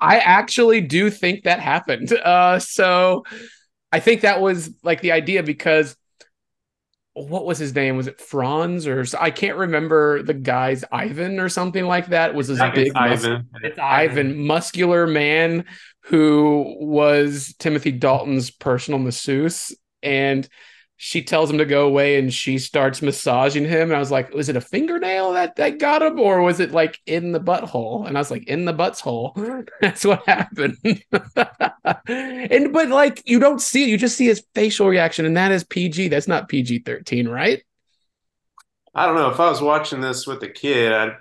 I 0.00 0.20
actually 0.24 0.80
do 0.80 1.10
think 1.10 1.44
that 1.44 1.60
happened. 1.60 2.12
Uh, 2.24 2.58
so 2.58 3.24
I 3.92 4.00
think 4.00 4.22
that 4.22 4.40
was 4.40 4.70
like 4.82 5.02
the 5.02 5.12
idea 5.12 5.42
because 5.42 5.94
what 7.12 7.44
was 7.44 7.58
his 7.58 7.74
name? 7.74 7.96
Was 7.96 8.06
it 8.06 8.20
Franz 8.20 8.86
or 8.86 9.04
I 9.20 9.30
can't 9.30 9.56
remember 9.56 10.22
the 10.22 10.34
guy's 10.34 10.84
Ivan 10.90 11.38
or 11.38 11.48
something 11.48 11.84
like 11.84 12.08
that. 12.08 12.34
Was 12.34 12.48
this 12.48 12.58
big 12.74 12.88
it's 12.88 12.94
mus- 12.94 13.42
it's 13.62 13.78
Ivan, 13.78 14.36
muscular 14.46 15.06
man 15.06 15.64
who 16.06 16.76
was 16.80 17.54
Timothy 17.58 17.90
Dalton's 17.90 18.50
personal 18.50 19.00
masseuse, 19.00 19.74
and 20.02 20.46
she 20.96 21.22
tells 21.22 21.50
him 21.50 21.58
to 21.58 21.64
go 21.64 21.86
away, 21.86 22.18
and 22.18 22.32
she 22.32 22.58
starts 22.58 23.00
massaging 23.00 23.64
him. 23.64 23.88
And 23.88 23.96
I 23.96 23.98
was 23.98 24.10
like, 24.10 24.32
was 24.34 24.48
it 24.50 24.56
a 24.56 24.60
fingernail 24.60 25.32
that 25.32 25.56
that 25.56 25.78
got 25.78 26.02
him, 26.02 26.20
or 26.20 26.42
was 26.42 26.60
it 26.60 26.72
like 26.72 26.98
in 27.06 27.32
the 27.32 27.40
butthole? 27.40 28.06
And 28.06 28.18
I 28.18 28.20
was 28.20 28.30
like, 28.30 28.46
in 28.46 28.66
the 28.66 28.74
butthole. 28.74 29.66
That's 29.80 30.04
what 30.04 30.28
happened. 30.28 30.76
and 32.06 32.72
but 32.72 32.88
like 32.90 33.22
you 33.24 33.38
don't 33.38 33.60
see 33.60 33.84
it, 33.84 33.88
you 33.88 33.96
just 33.96 34.16
see 34.16 34.26
his 34.26 34.44
facial 34.54 34.86
reaction, 34.86 35.24
and 35.24 35.36
that 35.38 35.52
is 35.52 35.64
PG. 35.64 36.08
That's 36.08 36.28
not 36.28 36.48
PG 36.50 36.80
thirteen, 36.80 37.28
right? 37.28 37.62
I 38.94 39.06
don't 39.06 39.16
know. 39.16 39.30
If 39.30 39.40
I 39.40 39.48
was 39.48 39.62
watching 39.62 40.00
this 40.00 40.26
with 40.26 40.42
a 40.42 40.48
kid, 40.48 40.92
I'd, 40.92 41.16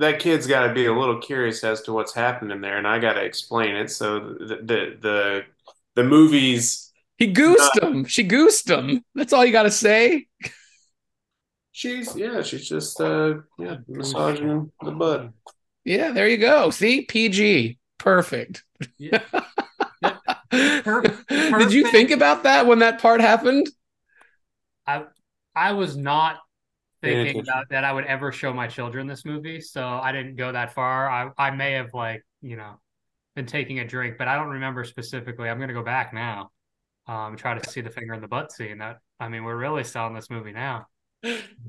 that 0.00 0.18
kid's 0.18 0.46
got 0.46 0.66
to 0.66 0.72
be 0.74 0.86
a 0.86 0.92
little 0.92 1.18
curious 1.18 1.62
as 1.62 1.82
to 1.82 1.92
what's 1.92 2.14
happening 2.14 2.60
there, 2.60 2.78
and 2.78 2.86
I 2.86 2.98
got 2.98 3.14
to 3.14 3.22
explain 3.22 3.76
it. 3.76 3.90
So 3.90 4.18
the 4.18 4.58
the 4.62 4.96
the, 5.00 5.42
the 5.94 6.04
movies, 6.04 6.90
He 7.18 7.28
goosed 7.28 7.78
him. 7.78 8.04
She 8.06 8.22
goosed 8.22 8.68
him. 8.68 9.04
That's 9.14 9.32
all 9.32 9.44
you 9.44 9.52
got 9.52 9.64
to 9.64 9.70
say. 9.70 10.26
she's 11.72 12.16
yeah, 12.16 12.42
she's 12.42 12.68
just 12.68 13.00
uh 13.00 13.34
yeah 13.58 13.76
massaging 13.88 14.72
the 14.82 14.92
butt. 14.92 15.30
Yeah, 15.84 16.12
there 16.12 16.28
you 16.28 16.38
go. 16.38 16.70
See, 16.70 17.02
PG, 17.02 17.78
perfect. 17.98 18.64
Yeah. 18.98 19.22
Did 20.50 21.72
you 21.72 21.90
think 21.90 22.10
about 22.10 22.42
that 22.44 22.66
when 22.66 22.80
that 22.80 23.00
part 23.00 23.20
happened? 23.20 23.68
I 24.86 25.04
I 25.54 25.72
was 25.72 25.96
not 25.96 26.38
Paying 26.38 26.49
thinking 27.02 27.40
about 27.40 27.68
that 27.70 27.84
I 27.84 27.92
would 27.92 28.04
ever 28.04 28.32
show 28.32 28.52
my 28.52 28.66
children 28.66 29.06
this 29.06 29.24
movie, 29.24 29.60
so 29.60 29.86
I 29.86 30.12
didn't 30.12 30.36
go 30.36 30.52
that 30.52 30.74
far. 30.74 31.08
I 31.08 31.30
I 31.36 31.50
may 31.50 31.72
have 31.72 31.94
like, 31.94 32.24
you 32.42 32.56
know, 32.56 32.80
been 33.36 33.46
taking 33.46 33.78
a 33.80 33.86
drink, 33.86 34.16
but 34.18 34.28
I 34.28 34.36
don't 34.36 34.48
remember 34.48 34.84
specifically. 34.84 35.48
I'm 35.48 35.58
gonna 35.60 35.72
go 35.72 35.84
back 35.84 36.12
now. 36.12 36.50
Um, 37.06 37.36
try 37.36 37.58
to 37.58 37.70
see 37.70 37.80
the 37.80 37.90
finger 37.90 38.14
in 38.14 38.20
the 38.20 38.28
butt 38.28 38.52
scene. 38.52 38.78
That 38.78 38.98
I 39.18 39.28
mean, 39.28 39.44
we're 39.44 39.56
really 39.56 39.84
selling 39.84 40.14
this 40.14 40.30
movie 40.30 40.52
now. 40.52 40.86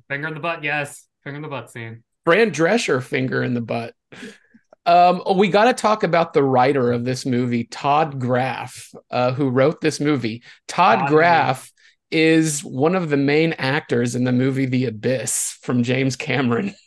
Finger 0.09 0.27
in 0.27 0.33
the 0.33 0.39
butt, 0.39 0.63
yes. 0.63 1.07
Finger 1.23 1.37
in 1.37 1.41
the 1.41 1.47
butt 1.47 1.71
scene. 1.71 2.03
Fran 2.25 2.51
Drescher 2.51 3.01
finger 3.01 3.43
in 3.43 3.53
the 3.53 3.61
butt. 3.61 3.95
Um, 4.85 5.21
we 5.35 5.49
got 5.49 5.65
to 5.65 5.73
talk 5.73 6.03
about 6.03 6.33
the 6.33 6.43
writer 6.43 6.91
of 6.91 7.03
this 7.05 7.25
movie, 7.25 7.65
Todd 7.65 8.19
Graff, 8.19 8.91
uh, 9.09 9.31
who 9.31 9.49
wrote 9.49 9.81
this 9.81 9.99
movie. 9.99 10.43
Todd 10.67 10.99
Todd 10.99 11.09
Graff 11.09 11.71
is 12.11 12.63
one 12.63 12.95
of 12.95 13.09
the 13.09 13.17
main 13.17 13.53
actors 13.53 14.15
in 14.15 14.23
the 14.23 14.31
movie 14.31 14.65
The 14.65 14.85
Abyss 14.85 15.57
from 15.61 15.83
James 15.83 16.15
Cameron. 16.15 16.75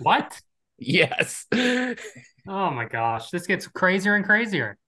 What? 0.00 0.40
yes. 0.78 1.46
Oh 1.52 2.70
my 2.70 2.86
gosh, 2.88 3.30
this 3.30 3.46
gets 3.46 3.66
crazier 3.66 4.14
and 4.14 4.24
crazier. 4.24 4.78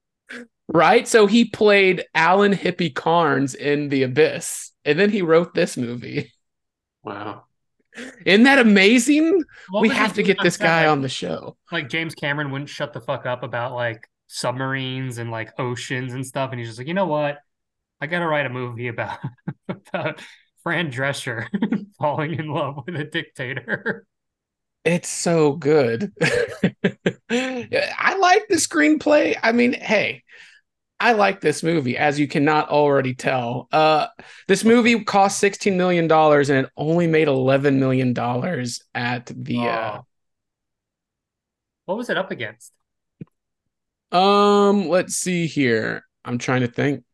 Right? 0.68 1.06
So 1.08 1.26
he 1.26 1.44
played 1.44 2.04
Alan 2.14 2.52
Hippie 2.52 2.94
Carnes 2.94 3.54
in 3.54 3.88
The 3.88 4.04
Abyss, 4.04 4.70
and 4.84 4.98
then 4.98 5.10
he 5.10 5.22
wrote 5.22 5.54
this 5.54 5.76
movie. 5.76 6.32
Wow. 7.02 7.44
Isn't 8.24 8.44
that 8.44 8.58
amazing? 8.58 9.42
What 9.70 9.82
we 9.82 9.88
have 9.90 10.14
to 10.14 10.22
get 10.22 10.38
this 10.42 10.56
guy 10.56 10.82
like- 10.82 10.90
on 10.92 11.02
the 11.02 11.08
show. 11.08 11.56
like 11.70 11.88
James 11.88 12.14
Cameron 12.14 12.50
wouldn't 12.50 12.70
shut 12.70 12.92
the 12.92 13.00
fuck 13.00 13.26
up 13.26 13.42
about 13.42 13.74
like 13.74 14.08
submarines 14.26 15.18
and 15.18 15.30
like 15.30 15.52
oceans 15.58 16.14
and 16.14 16.24
stuff, 16.26 16.50
and 16.50 16.58
he's 16.60 16.68
just 16.68 16.78
like, 16.78 16.88
you 16.88 16.94
know 16.94 17.06
what? 17.06 17.38
I 18.04 18.06
gotta 18.06 18.26
write 18.26 18.44
a 18.44 18.50
movie 18.50 18.88
about 18.88 19.18
about 19.70 20.20
Fran 20.62 20.92
Drescher 20.92 21.46
falling 21.98 22.34
in 22.34 22.48
love 22.48 22.84
with 22.84 22.96
a 22.96 23.04
dictator. 23.04 24.06
It's 24.84 25.08
so 25.08 25.52
good. 25.54 26.12
I 26.22 28.16
like 28.20 28.46
the 28.48 28.56
screenplay. 28.56 29.38
I 29.42 29.52
mean, 29.52 29.72
hey, 29.72 30.22
I 31.00 31.12
like 31.12 31.40
this 31.40 31.62
movie, 31.62 31.96
as 31.96 32.20
you 32.20 32.28
cannot 32.28 32.68
already 32.68 33.14
tell. 33.14 33.68
Uh, 33.72 34.08
this 34.48 34.64
movie 34.64 35.02
cost 35.02 35.40
$16 35.40 35.76
million 35.78 36.12
and 36.12 36.66
it 36.66 36.70
only 36.76 37.06
made 37.06 37.28
$11 37.28 37.78
million 37.78 38.10
at 38.94 39.32
the. 39.34 39.68
Uh, 39.68 39.98
Oh. 39.98 40.06
What 41.86 41.96
was 41.96 42.10
it 42.10 42.18
up 42.18 42.30
against? 42.30 42.72
um, 44.12 44.88
let's 44.88 45.16
see 45.16 45.46
here. 45.46 46.04
I'm 46.24 46.38
trying 46.38 46.60
to 46.62 46.68
think. 46.68 47.04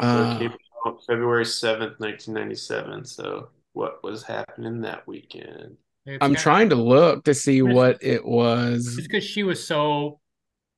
So 0.00 0.06
Uh, 0.06 0.38
came 0.38 0.52
out 0.86 1.00
February 1.06 1.44
7th, 1.44 1.98
1997. 1.98 3.04
So 3.04 3.48
what 3.72 4.02
was 4.02 4.22
happening 4.22 4.80
that 4.82 5.06
weekend? 5.06 5.76
I'm 6.20 6.34
trying 6.34 6.70
to 6.70 6.74
look 6.74 7.24
to 7.24 7.34
see 7.34 7.60
what 7.62 7.98
it 8.02 8.24
was. 8.24 8.96
It's 8.96 9.06
because 9.06 9.24
she 9.24 9.42
was 9.42 9.66
so. 9.66 10.20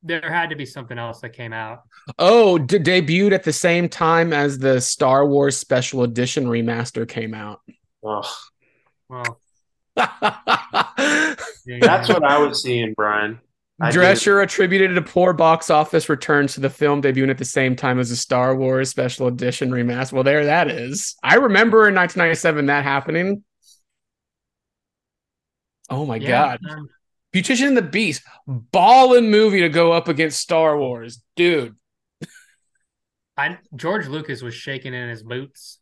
There 0.03 0.23
had 0.33 0.49
to 0.51 0.57
be 0.57 0.65
something 0.65 0.99
else 0.99 1.21
that 1.21 1.35
came 1.35 1.53
out. 1.53 1.83
Oh, 2.19 2.57
d- 2.59 2.79
debuted 2.79 3.33
at 3.33 3.45
the 3.45 3.53
same 3.53 3.89
time 3.89 4.33
as 4.33 4.59
the 4.59 4.81
Star 4.81 5.27
Wars 5.27 5.59
Special 5.59 6.03
Edition 6.05 6.47
remaster 6.47 7.07
came 7.07 7.35
out. 7.35 7.61
Oh, 8.03 8.23
Well, 9.11 9.39
that's 9.97 12.09
what 12.09 12.25
I 12.25 12.39
was 12.39 12.63
seeing, 12.63 12.95
Brian. 12.95 13.39
I 13.81 13.91
did. 13.91 14.27
Attributed 14.27 14.97
a 14.97 15.03
poor 15.03 15.33
box 15.33 15.71
office 15.71 16.09
returns 16.09 16.55
to 16.55 16.61
the 16.61 16.71
film 16.71 17.03
debuting 17.03 17.31
at 17.31 17.39
the 17.39 17.45
same 17.45 17.77
time 17.77 17.99
as 17.99 18.11
the 18.11 18.17
Star 18.17 18.55
Wars 18.55 18.91
Special 18.91 19.27
Edition 19.27 19.71
remaster. 19.71 20.13
Well, 20.13 20.23
there 20.23 20.45
that 20.45 20.71
is. 20.71 21.17
I 21.23 21.37
remember 21.37 21.89
in 21.89 21.95
1997 21.95 22.67
that 22.67 22.85
happening. 22.85 23.43
Oh 25.89 26.07
my 26.07 26.17
yeah, 26.17 26.29
god. 26.29 26.61
um, 26.71 26.89
Beautician 27.35 27.69
and 27.69 27.77
the 27.77 27.83
Beast, 27.83 28.23
ballin' 28.47 29.31
movie 29.31 29.61
to 29.61 29.69
go 29.69 29.93
up 29.93 30.09
against 30.09 30.41
Star 30.41 30.79
Wars. 30.79 31.23
Dude. 31.37 31.75
I 33.37 33.59
George 33.75 34.07
Lucas 34.07 34.43
was 34.43 34.55
shaking 34.55 34.95
in 34.95 35.09
his 35.09 35.23
boots. 35.23 35.80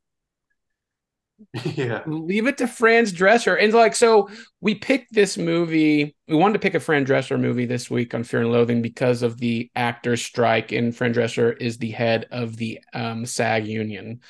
yeah. 1.65 2.03
leave 2.07 2.47
it 2.47 2.59
to 2.59 2.67
Fran 2.67 3.05
Drescher. 3.05 3.63
And 3.63 3.73
like, 3.73 3.95
so 3.95 4.29
we 4.61 4.75
picked 4.75 5.13
this 5.13 5.39
movie. 5.39 6.15
We 6.27 6.37
wanted 6.37 6.55
to 6.55 6.59
pick 6.59 6.75
a 6.75 6.81
Fran 6.81 7.07
Drescher 7.07 7.39
movie 7.39 7.67
this 7.67 7.91
week 7.91 8.15
on 8.15 8.25
Fear 8.25 8.43
and 8.43 8.53
Loathing 8.53 8.83
because 8.83 9.23
of 9.23 9.39
the 9.39 9.71
actors' 9.77 10.25
strike. 10.25 10.73
And 10.73 10.95
Fran 10.95 11.15
Drescher 11.15 11.57
is 11.61 11.79
the 11.79 11.91
head 11.91 12.27
of 12.31 12.57
the 12.57 12.81
um, 12.93 13.25
SAG 13.25 13.67
union. 13.67 14.21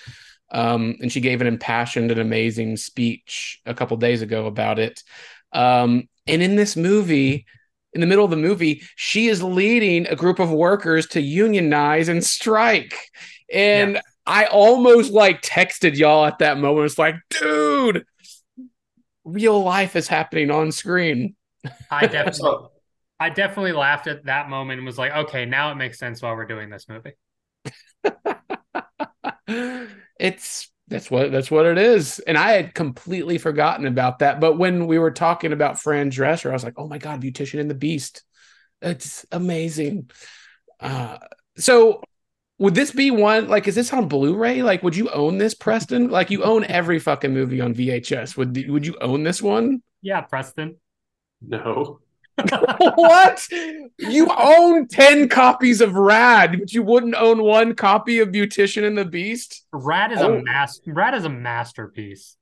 Um, 0.51 0.97
and 1.01 1.13
she 1.13 1.21
gave 1.21 1.41
an 1.41 1.47
impassioned 1.47 2.11
and 2.11 2.21
amazing 2.21 2.77
speech 2.77 3.61
a 3.67 3.75
couple 3.75 3.97
days 3.97 4.23
ago 4.23 4.47
about 4.47 4.79
it. 4.79 5.03
Um, 5.53 6.09
and 6.27 6.43
in 6.43 6.57
this 6.57 6.77
movie, 6.77 7.47
in 7.93 8.01
the 8.01 8.07
middle 8.07 8.25
of 8.25 8.31
the 8.31 8.37
movie, 8.37 8.83
she 8.97 9.29
is 9.29 9.43
leading 9.43 10.07
a 10.07 10.17
group 10.17 10.39
of 10.39 10.51
workers 10.51 11.07
to 11.09 11.21
unionize 11.21 12.09
and 12.09 12.25
strike. 12.25 12.95
And 13.53 14.01
I 14.29 14.45
almost 14.45 15.11
like 15.11 15.41
texted 15.41 15.97
y'all 15.97 16.27
at 16.27 16.41
that 16.41 16.59
moment. 16.59 16.85
It's 16.85 16.99
like, 16.99 17.17
dude, 17.31 18.05
real 19.25 19.63
life 19.63 19.97
is 19.97 20.07
happening 20.07 20.51
on 20.51 20.71
screen. 20.71 21.35
I 21.91 22.07
definitely, 22.07 22.69
I 23.19 23.31
definitely 23.31 23.73
laughed 23.73 24.07
at 24.07 24.27
that 24.27 24.51
moment 24.51 24.79
and 24.79 24.87
was 24.87 24.99
like, 24.99 25.13
okay, 25.13 25.47
now 25.47 25.73
it 25.73 25.77
makes 25.77 25.99
sense 25.99 26.21
why 26.21 26.33
we're 26.35 26.45
doing 26.45 26.69
this 26.69 26.87
movie. 26.91 27.15
it's 30.21 30.71
that's 30.89 31.11
what 31.11 31.33
that's 31.33 31.51
what 31.51 31.65
it 31.65 31.79
is. 31.79 32.19
And 32.19 32.37
I 32.37 32.53
had 32.53 32.75
completely 32.75 33.39
forgotten 33.39 33.87
about 33.87 34.19
that. 34.19 34.41
But 34.41 34.59
when 34.59 34.87
we 34.87 34.99
were 34.99 35.11
talking 35.11 35.55
about 35.55 35.81
Fran 35.81 36.11
Drescher, 36.11 36.51
I 36.51 36.53
was 36.53 36.65
like, 36.65 36.75
oh 36.77 36.87
my 36.87 36.99
god, 36.99 37.23
Beautician 37.23 37.61
and 37.61 37.71
the 37.71 37.75
Beast. 37.75 38.25
It's 38.83 39.25
amazing. 39.33 40.11
Uh 40.81 41.17
so 41.57 42.03
would 42.59 42.75
this 42.75 42.91
be 42.91 43.11
one 43.11 43.49
like 43.49 43.69
is 43.69 43.75
this 43.75 43.93
on 43.93 44.09
Blu-ray? 44.09 44.63
Like 44.63 44.83
would 44.83 44.97
you 44.97 45.09
own 45.11 45.39
this, 45.39 45.55
Preston? 45.55 46.11
Like 46.11 46.31
you 46.31 46.43
own 46.45 46.65
every 46.65 46.99
fucking 46.99 47.33
movie 47.33 47.61
on 47.61 47.75
VHS. 47.75 48.37
Would 48.37 48.69
would 48.69 48.87
you 48.87 48.97
own 49.01 49.23
this 49.23 49.41
one? 49.43 49.83
Yeah, 50.03 50.21
Preston. 50.23 50.77
no. 51.41 52.01
what? 52.95 53.45
You 53.99 54.29
own 54.31 54.87
10 54.87 55.29
copies 55.29 55.81
of 55.81 55.95
Rad, 55.97 56.57
but 56.61 56.73
you 56.73 56.85
wouldn't 56.85 57.17
own 57.17 57.43
one 57.43 57.75
copy 57.75 58.21
of 58.21 58.29
Beautician 58.29 58.87
and 58.87 58.97
the 58.97 59.05
Beast? 59.05 59.65
Rad 59.73 60.13
is 60.13 60.19
Oh. 60.21 60.35
a 60.39 60.43
mas- 60.45 60.81
Rad 60.87 61.15
is 61.15 61.25
a 61.25 61.29
masterpiece 61.31 62.37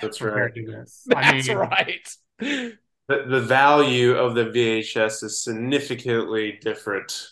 That's 0.00 0.20
right. 0.20 0.28
compared 0.30 0.54
to 0.54 0.66
this. 0.66 1.04
I 1.14 1.32
That's 1.32 1.48
mean, 1.48 1.56
right. 1.56 2.08
The, 2.38 3.24
the 3.26 3.40
value 3.40 4.14
of 4.16 4.36
the 4.36 4.44
VHS 4.44 5.24
is 5.24 5.42
significantly 5.42 6.58
different. 6.62 7.30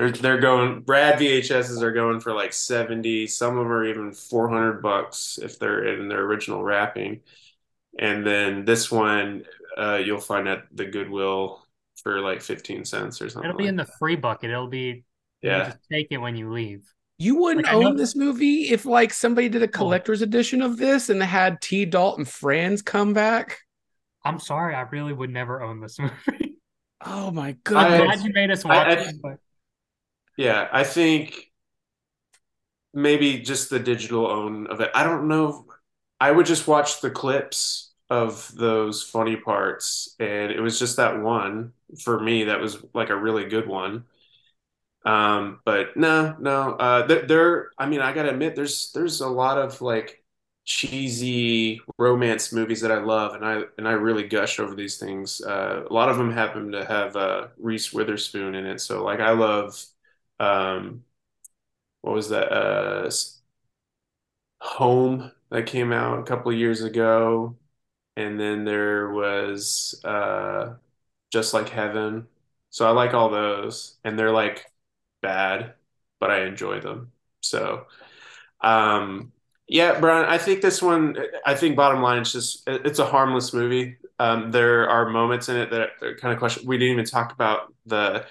They're 0.00 0.10
they're 0.10 0.40
going 0.40 0.82
Rad 0.86 1.18
VHSs 1.18 1.82
are 1.82 1.92
going 1.92 2.20
for 2.20 2.32
like 2.32 2.54
70, 2.54 3.26
some 3.26 3.58
of 3.58 3.64
them 3.64 3.70
are 3.72 3.84
even 3.84 4.12
400 4.12 4.80
bucks 4.82 5.38
if 5.42 5.58
they're 5.58 5.84
in 5.94 6.08
their 6.08 6.22
original 6.22 6.62
wrapping. 6.62 7.20
And 7.98 8.26
then 8.26 8.64
this 8.64 8.90
one 8.90 9.44
uh, 9.76 10.00
you'll 10.02 10.20
find 10.20 10.48
at 10.48 10.62
the 10.72 10.86
Goodwill 10.86 11.62
for 12.02 12.20
like 12.20 12.40
15 12.40 12.86
cents 12.86 13.20
or 13.20 13.28
something. 13.28 13.50
it'll 13.50 13.58
be 13.58 13.64
like 13.64 13.68
in 13.68 13.76
the 13.76 13.84
free 13.98 14.16
bucket. 14.16 14.50
It'll 14.50 14.68
be 14.68 15.04
Yeah. 15.42 15.66
just 15.66 15.78
take 15.92 16.06
it 16.10 16.16
when 16.18 16.34
you 16.34 16.50
leave. 16.50 16.82
You 17.18 17.36
wouldn't 17.36 17.66
Like, 17.66 17.74
I 17.74 17.78
know- 17.78 17.88
own 17.88 17.96
this 17.96 18.16
movie 18.16 18.70
if 18.70 18.86
like 18.86 19.12
somebody 19.12 19.50
did 19.50 19.62
a 19.62 19.68
collector's 19.68 20.22
edition 20.22 20.62
of 20.62 20.78
this 20.78 21.10
and 21.10 21.22
had 21.22 21.60
T 21.60 21.84
Dalton 21.84 22.24
Franz 22.24 22.80
come 22.80 23.12
back. 23.12 23.58
I'm 24.24 24.40
sorry, 24.40 24.74
I 24.74 24.80
really 24.82 25.12
would 25.12 25.28
never 25.30 25.62
own 25.62 25.80
this 25.80 25.98
movie. 25.98 26.56
Oh 27.04 27.30
my 27.30 27.52
god! 27.64 27.90
I'm 27.92 28.04
glad 28.06 28.20
you 28.22 28.32
made 28.32 28.50
us 28.50 28.64
I- 28.64 28.68
watch 28.68 28.86
I- 28.98 29.00
it, 29.10 29.14
but 29.22 29.36
Yeah, 30.36 30.68
I 30.72 30.84
think 30.84 31.52
maybe 32.92 33.38
just 33.40 33.70
the 33.70 33.78
digital 33.78 34.26
own 34.26 34.66
of 34.68 34.80
it. 34.80 34.90
I 34.94 35.04
don't 35.04 35.28
know. 35.28 35.66
I 36.18 36.30
would 36.30 36.46
just 36.46 36.66
watch 36.68 37.00
the 37.00 37.10
clips 37.10 37.92
of 38.10 38.50
those 38.54 39.02
funny 39.02 39.36
parts, 39.36 40.14
and 40.18 40.50
it 40.50 40.60
was 40.60 40.78
just 40.78 40.96
that 40.96 41.20
one 41.20 41.72
for 42.02 42.20
me 42.20 42.44
that 42.44 42.60
was 42.60 42.78
like 42.94 43.10
a 43.10 43.16
really 43.16 43.46
good 43.48 43.68
one. 43.68 44.04
Um, 45.04 45.60
but 45.64 45.96
no, 45.96 46.36
no, 46.40 46.72
uh, 46.74 47.06
there, 47.06 47.22
there. 47.26 47.70
I 47.78 47.86
mean, 47.86 48.00
I 48.00 48.12
gotta 48.12 48.30
admit, 48.30 48.54
there's 48.54 48.92
there's 48.92 49.20
a 49.22 49.28
lot 49.28 49.56
of 49.58 49.80
like 49.80 50.22
cheesy 50.66 51.80
romance 51.98 52.52
movies 52.52 52.82
that 52.82 52.92
I 52.92 52.98
love, 52.98 53.34
and 53.34 53.44
I 53.44 53.62
and 53.78 53.88
I 53.88 53.92
really 53.92 54.24
gush 54.28 54.60
over 54.60 54.74
these 54.74 54.98
things. 54.98 55.40
Uh, 55.40 55.84
a 55.88 55.92
lot 55.92 56.10
of 56.10 56.18
them 56.18 56.30
happen 56.32 56.72
to 56.72 56.84
have 56.84 57.16
uh, 57.16 57.48
Reese 57.58 57.92
Witherspoon 57.94 58.54
in 58.54 58.66
it, 58.66 58.80
so 58.80 59.02
like 59.02 59.20
I 59.20 59.30
love 59.32 59.82
um 60.40 61.04
what 62.02 62.14
was 62.14 62.30
that 62.30 62.52
uh 62.52 63.10
Home 64.60 65.32
that 65.50 65.66
came 65.66 65.92
out 65.92 66.18
a 66.20 66.22
couple 66.24 66.52
of 66.52 66.58
years 66.58 66.82
ago. 66.82 67.56
And 68.16 68.38
then 68.40 68.64
there 68.64 69.10
was 69.12 70.00
uh 70.04 70.74
Just 71.32 71.54
Like 71.54 71.68
Heaven. 71.70 72.28
So 72.70 72.86
I 72.88 72.92
like 72.92 73.14
all 73.14 73.30
those 73.30 73.98
and 74.04 74.18
they're 74.18 74.32
like 74.32 74.66
bad 75.22 75.74
but 76.20 76.30
I 76.30 76.44
enjoy 76.46 76.80
them. 76.80 77.12
So 77.42 77.86
um 78.62 79.32
yeah 79.68 80.00
Brian 80.00 80.26
I 80.26 80.38
think 80.38 80.62
this 80.62 80.82
one 80.82 81.16
I 81.46 81.54
think 81.54 81.76
bottom 81.76 82.02
line 82.02 82.20
it's 82.22 82.32
just 82.32 82.64
it's 82.68 82.98
a 83.00 83.06
harmless 83.06 83.52
movie. 83.54 83.98
Um 84.18 84.50
there 84.52 84.88
are 84.90 85.10
moments 85.10 85.48
in 85.48 85.56
it 85.56 85.70
that 85.70 85.90
are 86.02 86.16
kind 86.16 86.32
of 86.34 86.38
question 86.40 86.66
we 86.66 86.78
didn't 86.78 86.94
even 86.94 87.06
talk 87.06 87.32
about 87.32 87.74
the 87.86 88.26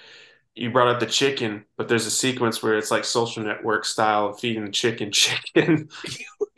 you 0.54 0.70
brought 0.70 0.88
up 0.88 1.00
the 1.00 1.06
chicken, 1.06 1.64
but 1.76 1.88
there's 1.88 2.06
a 2.06 2.10
sequence 2.10 2.62
where 2.62 2.76
it's 2.76 2.90
like 2.90 3.04
social 3.04 3.42
network 3.44 3.84
style 3.84 4.28
of 4.28 4.40
feeding 4.40 4.64
the 4.64 4.70
chicken 4.70 5.12
chicken, 5.12 5.88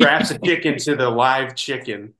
wraps 0.00 0.30
a 0.30 0.38
chicken 0.38 0.78
to 0.78 0.96
the 0.96 1.08
live 1.10 1.54
chicken. 1.54 2.14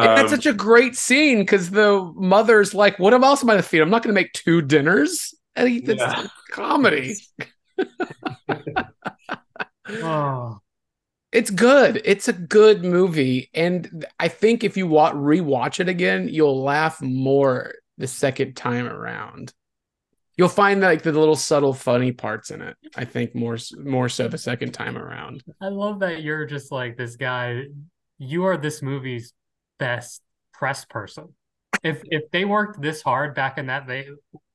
And 0.00 0.12
Um, 0.12 0.14
that's 0.16 0.30
such 0.30 0.46
a 0.46 0.52
great 0.54 0.96
scene 0.96 1.40
because 1.40 1.70
the 1.70 2.12
mother's 2.16 2.74
like, 2.74 2.98
"What 2.98 3.14
else 3.14 3.42
am 3.42 3.50
I 3.50 3.54
supposed 3.54 3.64
to 3.64 3.68
feed? 3.70 3.80
I'm 3.82 3.90
not 3.90 4.02
going 4.02 4.14
to 4.14 4.20
make 4.20 4.32
two 4.32 4.62
dinners." 4.62 5.34
And 5.56 5.68
he, 5.68 5.78
it's 5.78 6.02
Yeah. 6.02 6.26
comedy. 6.52 7.16
oh, 10.02 10.60
It's 11.32 11.50
good. 11.50 12.02
It's 12.04 12.26
a 12.26 12.32
good 12.32 12.84
movie, 12.84 13.50
and 13.54 14.04
I 14.18 14.26
think 14.28 14.64
if 14.64 14.76
you 14.76 14.88
wa- 14.88 15.12
rewatch 15.12 15.78
it 15.78 15.88
again, 15.88 16.28
you'll 16.28 16.62
laugh 16.64 17.00
more 17.00 17.74
the 17.98 18.08
second 18.08 18.56
time 18.56 18.86
around. 18.86 19.52
You'll 20.36 20.48
find 20.48 20.80
like 20.80 21.02
the 21.02 21.12
little 21.12 21.36
subtle 21.36 21.74
funny 21.74 22.12
parts 22.12 22.50
in 22.50 22.62
it. 22.62 22.76
I 22.96 23.04
think 23.04 23.34
more 23.34 23.58
more 23.78 24.08
so 24.08 24.28
the 24.28 24.38
second 24.38 24.72
time 24.72 24.96
around. 24.96 25.42
I 25.60 25.68
love 25.68 26.00
that 26.00 26.22
you're 26.22 26.46
just 26.46 26.72
like 26.72 26.96
this 26.96 27.16
guy. 27.16 27.64
You 28.18 28.44
are 28.44 28.56
this 28.56 28.82
movie's 28.82 29.32
best 29.78 30.22
press 30.52 30.84
person. 30.84 31.34
If 31.82 32.02
if 32.04 32.30
they 32.30 32.44
worked 32.44 32.80
this 32.80 33.02
hard 33.02 33.34
back 33.34 33.58
in 33.58 33.66
that, 33.66 33.86
they 33.86 34.08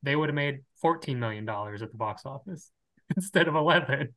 they 0.04 0.16
would 0.16 0.30
have 0.30 0.36
made 0.36 0.60
fourteen 0.82 1.20
million 1.20 1.46
dollars 1.46 1.82
at 1.82 1.92
the 1.92 1.98
box 1.98 2.26
office 2.26 2.72
instead 3.16 3.48
of 3.48 3.56
eleven. 3.56 4.14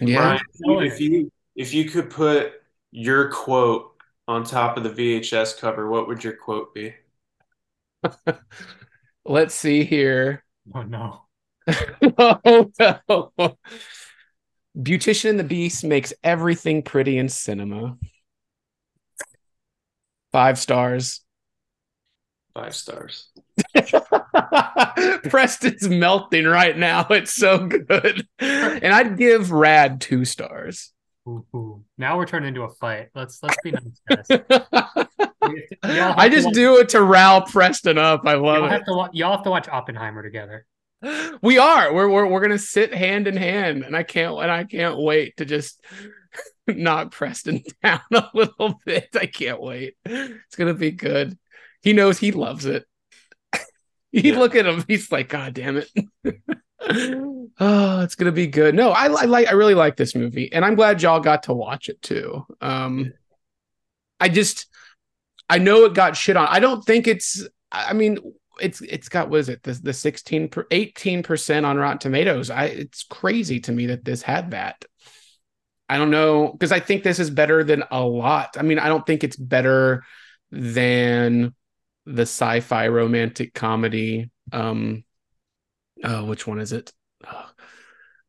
Yeah, 0.00 0.38
Brian, 0.64 0.84
if 0.84 1.00
you 1.00 1.32
if 1.54 1.72
you 1.72 1.86
could 1.86 2.10
put 2.10 2.52
your 2.90 3.30
quote 3.30 3.92
on 4.28 4.44
top 4.44 4.76
of 4.76 4.82
the 4.82 4.90
VHS 4.90 5.58
cover, 5.58 5.88
what 5.88 6.08
would 6.08 6.22
your 6.22 6.34
quote 6.34 6.74
be? 6.74 6.94
let's 9.24 9.54
see 9.54 9.84
here. 9.84 10.44
Oh 10.74 10.82
no. 10.82 11.22
oh 12.18 12.70
no. 12.78 13.58
Beautician 14.76 15.30
and 15.30 15.38
the 15.38 15.44
Beast 15.44 15.84
makes 15.84 16.12
everything 16.22 16.82
pretty 16.82 17.16
in 17.18 17.28
cinema. 17.28 17.96
Five 20.32 20.58
stars. 20.58 21.22
Five 22.54 22.74
stars. 22.74 23.30
Preston's 25.30 25.88
melting 25.88 26.46
right 26.46 26.76
now. 26.76 27.06
It's 27.10 27.34
so 27.34 27.66
good. 27.66 28.26
And 28.38 28.92
I'd 28.92 29.16
give 29.16 29.50
Rad 29.50 30.00
two 30.00 30.24
stars. 30.24 30.92
Ooh, 31.28 31.44
ooh. 31.54 31.84
Now 31.98 32.16
we're 32.18 32.26
turning 32.26 32.48
into 32.48 32.62
a 32.62 32.70
fight. 32.70 33.08
Let's 33.14 33.42
let's 33.42 33.56
be 33.62 33.72
nice, 33.72 34.00
guys. 34.08 34.26
We 35.48 35.60
have 35.60 35.68
to- 35.82 35.88
y'all 35.88 35.94
have 36.08 36.18
I 36.18 36.28
just 36.28 36.46
watch- 36.46 36.54
do 36.54 36.76
it 36.78 36.88
to 36.90 37.02
rile 37.02 37.42
Preston 37.42 37.98
up. 37.98 38.22
I 38.26 38.34
love 38.34 38.56
Y'all 38.58 38.64
it. 38.66 38.70
have 38.70 38.84
to 38.86 39.08
y'all 39.12 39.32
have 39.36 39.44
to 39.44 39.50
watch 39.50 39.68
Oppenheimer 39.68 40.22
together. 40.22 40.66
We 41.40 41.58
are. 41.58 41.92
We're 41.94 42.08
we're 42.08 42.26
we're 42.26 42.40
gonna 42.40 42.58
sit 42.58 42.92
hand 42.92 43.28
in 43.28 43.36
hand, 43.36 43.84
and 43.84 43.96
I 43.96 44.02
can't 44.02 44.36
and 44.40 44.50
I 44.50 44.64
can't 44.64 44.98
wait 44.98 45.36
to 45.36 45.44
just 45.44 45.80
knock 46.66 47.12
Preston 47.12 47.62
down 47.82 48.00
a 48.12 48.24
little 48.34 48.80
bit. 48.84 49.08
I 49.14 49.26
can't 49.26 49.60
wait. 49.60 49.94
It's 50.04 50.56
gonna 50.56 50.74
be 50.74 50.90
good. 50.90 51.38
He 51.82 51.92
knows 51.92 52.18
he 52.18 52.32
loves 52.32 52.66
it. 52.66 52.84
you 54.10 54.32
Yeah. 54.32 54.38
look 54.40 54.56
at 54.56 54.66
him, 54.66 54.84
he's 54.88 55.12
like, 55.12 55.28
God 55.28 55.54
damn 55.54 55.76
it. 55.76 55.88
Oh, 56.80 58.00
it's 58.02 58.14
gonna 58.14 58.32
be 58.32 58.46
good. 58.46 58.74
No, 58.74 58.90
I, 58.90 59.06
I 59.06 59.24
like 59.24 59.48
I 59.48 59.52
really 59.52 59.74
like 59.74 59.96
this 59.96 60.14
movie, 60.14 60.52
and 60.52 60.64
I'm 60.64 60.74
glad 60.74 61.02
y'all 61.02 61.20
got 61.20 61.44
to 61.44 61.54
watch 61.54 61.88
it 61.88 62.00
too. 62.02 62.44
Um 62.60 63.12
I 64.20 64.28
just 64.28 64.66
I 65.48 65.58
know 65.58 65.84
it 65.84 65.94
got 65.94 66.16
shit 66.16 66.36
on. 66.36 66.48
I 66.48 66.60
don't 66.60 66.84
think 66.84 67.06
it's 67.06 67.46
I 67.70 67.92
mean 67.92 68.18
it's 68.60 68.80
it's 68.80 69.08
got 69.08 69.28
what 69.28 69.40
is 69.40 69.48
it 69.48 69.62
the 69.62 69.72
the 69.72 69.92
16 69.92 70.48
per 70.48 70.64
18% 70.64 71.64
on 71.64 71.76
Rotten 71.76 71.98
Tomatoes. 71.98 72.50
I 72.50 72.64
it's 72.64 73.02
crazy 73.04 73.60
to 73.60 73.72
me 73.72 73.86
that 73.86 74.04
this 74.04 74.22
had 74.22 74.52
that. 74.52 74.84
I 75.88 75.98
don't 75.98 76.10
know 76.10 76.50
because 76.52 76.72
I 76.72 76.80
think 76.80 77.02
this 77.02 77.18
is 77.18 77.30
better 77.30 77.62
than 77.62 77.84
a 77.90 78.02
lot. 78.02 78.56
I 78.58 78.62
mean, 78.62 78.78
I 78.78 78.88
don't 78.88 79.06
think 79.06 79.22
it's 79.22 79.36
better 79.36 80.04
than 80.50 81.54
the 82.06 82.22
sci-fi 82.22 82.88
romantic 82.88 83.54
comedy. 83.54 84.30
Um, 84.52 85.04
oh, 86.04 86.24
which 86.24 86.46
one 86.46 86.58
is 86.60 86.72
it? 86.72 86.92
Oh, 87.26 87.46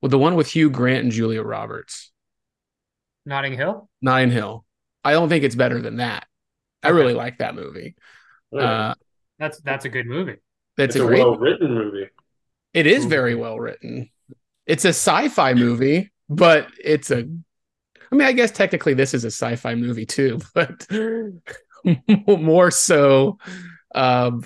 well, 0.02 0.10
the 0.10 0.20
one 0.20 0.36
with 0.36 0.48
Hugh 0.52 0.70
Grant 0.70 1.04
and 1.04 1.12
Julia 1.12 1.42
Roberts, 1.44 2.12
Notting 3.26 3.54
Hill. 3.54 3.90
Nine 4.02 4.30
Hill. 4.32 4.66
I 5.04 5.12
don't 5.14 5.30
think 5.30 5.44
it's 5.44 5.56
better 5.56 5.82
than 5.82 5.98
that. 5.98 6.28
I 6.84 6.90
really 6.90 7.14
like 7.14 7.40
that 7.40 7.56
movie. 7.56 7.96
Uh, 8.58 8.94
That's 9.40 9.60
that's 9.62 9.86
a 9.86 9.90
good 9.90 10.06
movie. 10.08 10.38
that's 10.78 10.96
it's 10.96 11.04
a 11.04 11.06
a 11.06 11.08
great. 11.08 11.20
well 11.20 11.36
written 11.36 11.74
movie. 11.74 12.10
It 12.74 12.88
is 12.88 13.06
very 13.06 13.36
well 13.36 13.60
written. 13.60 14.10
It's 14.66 14.86
a 14.86 14.90
sci-fi 14.90 15.54
movie, 15.54 16.12
but 16.30 16.68
it's 16.84 17.12
a. 17.12 17.28
I 18.12 18.16
mean, 18.16 18.28
I 18.28 18.32
guess 18.32 18.52
technically 18.52 18.94
this 18.94 19.14
is 19.14 19.24
a 19.26 19.32
sci-fi 19.32 19.76
movie 19.76 20.06
too, 20.06 20.40
but 20.54 20.88
more 22.28 22.72
so, 22.72 23.38
um, 23.96 24.44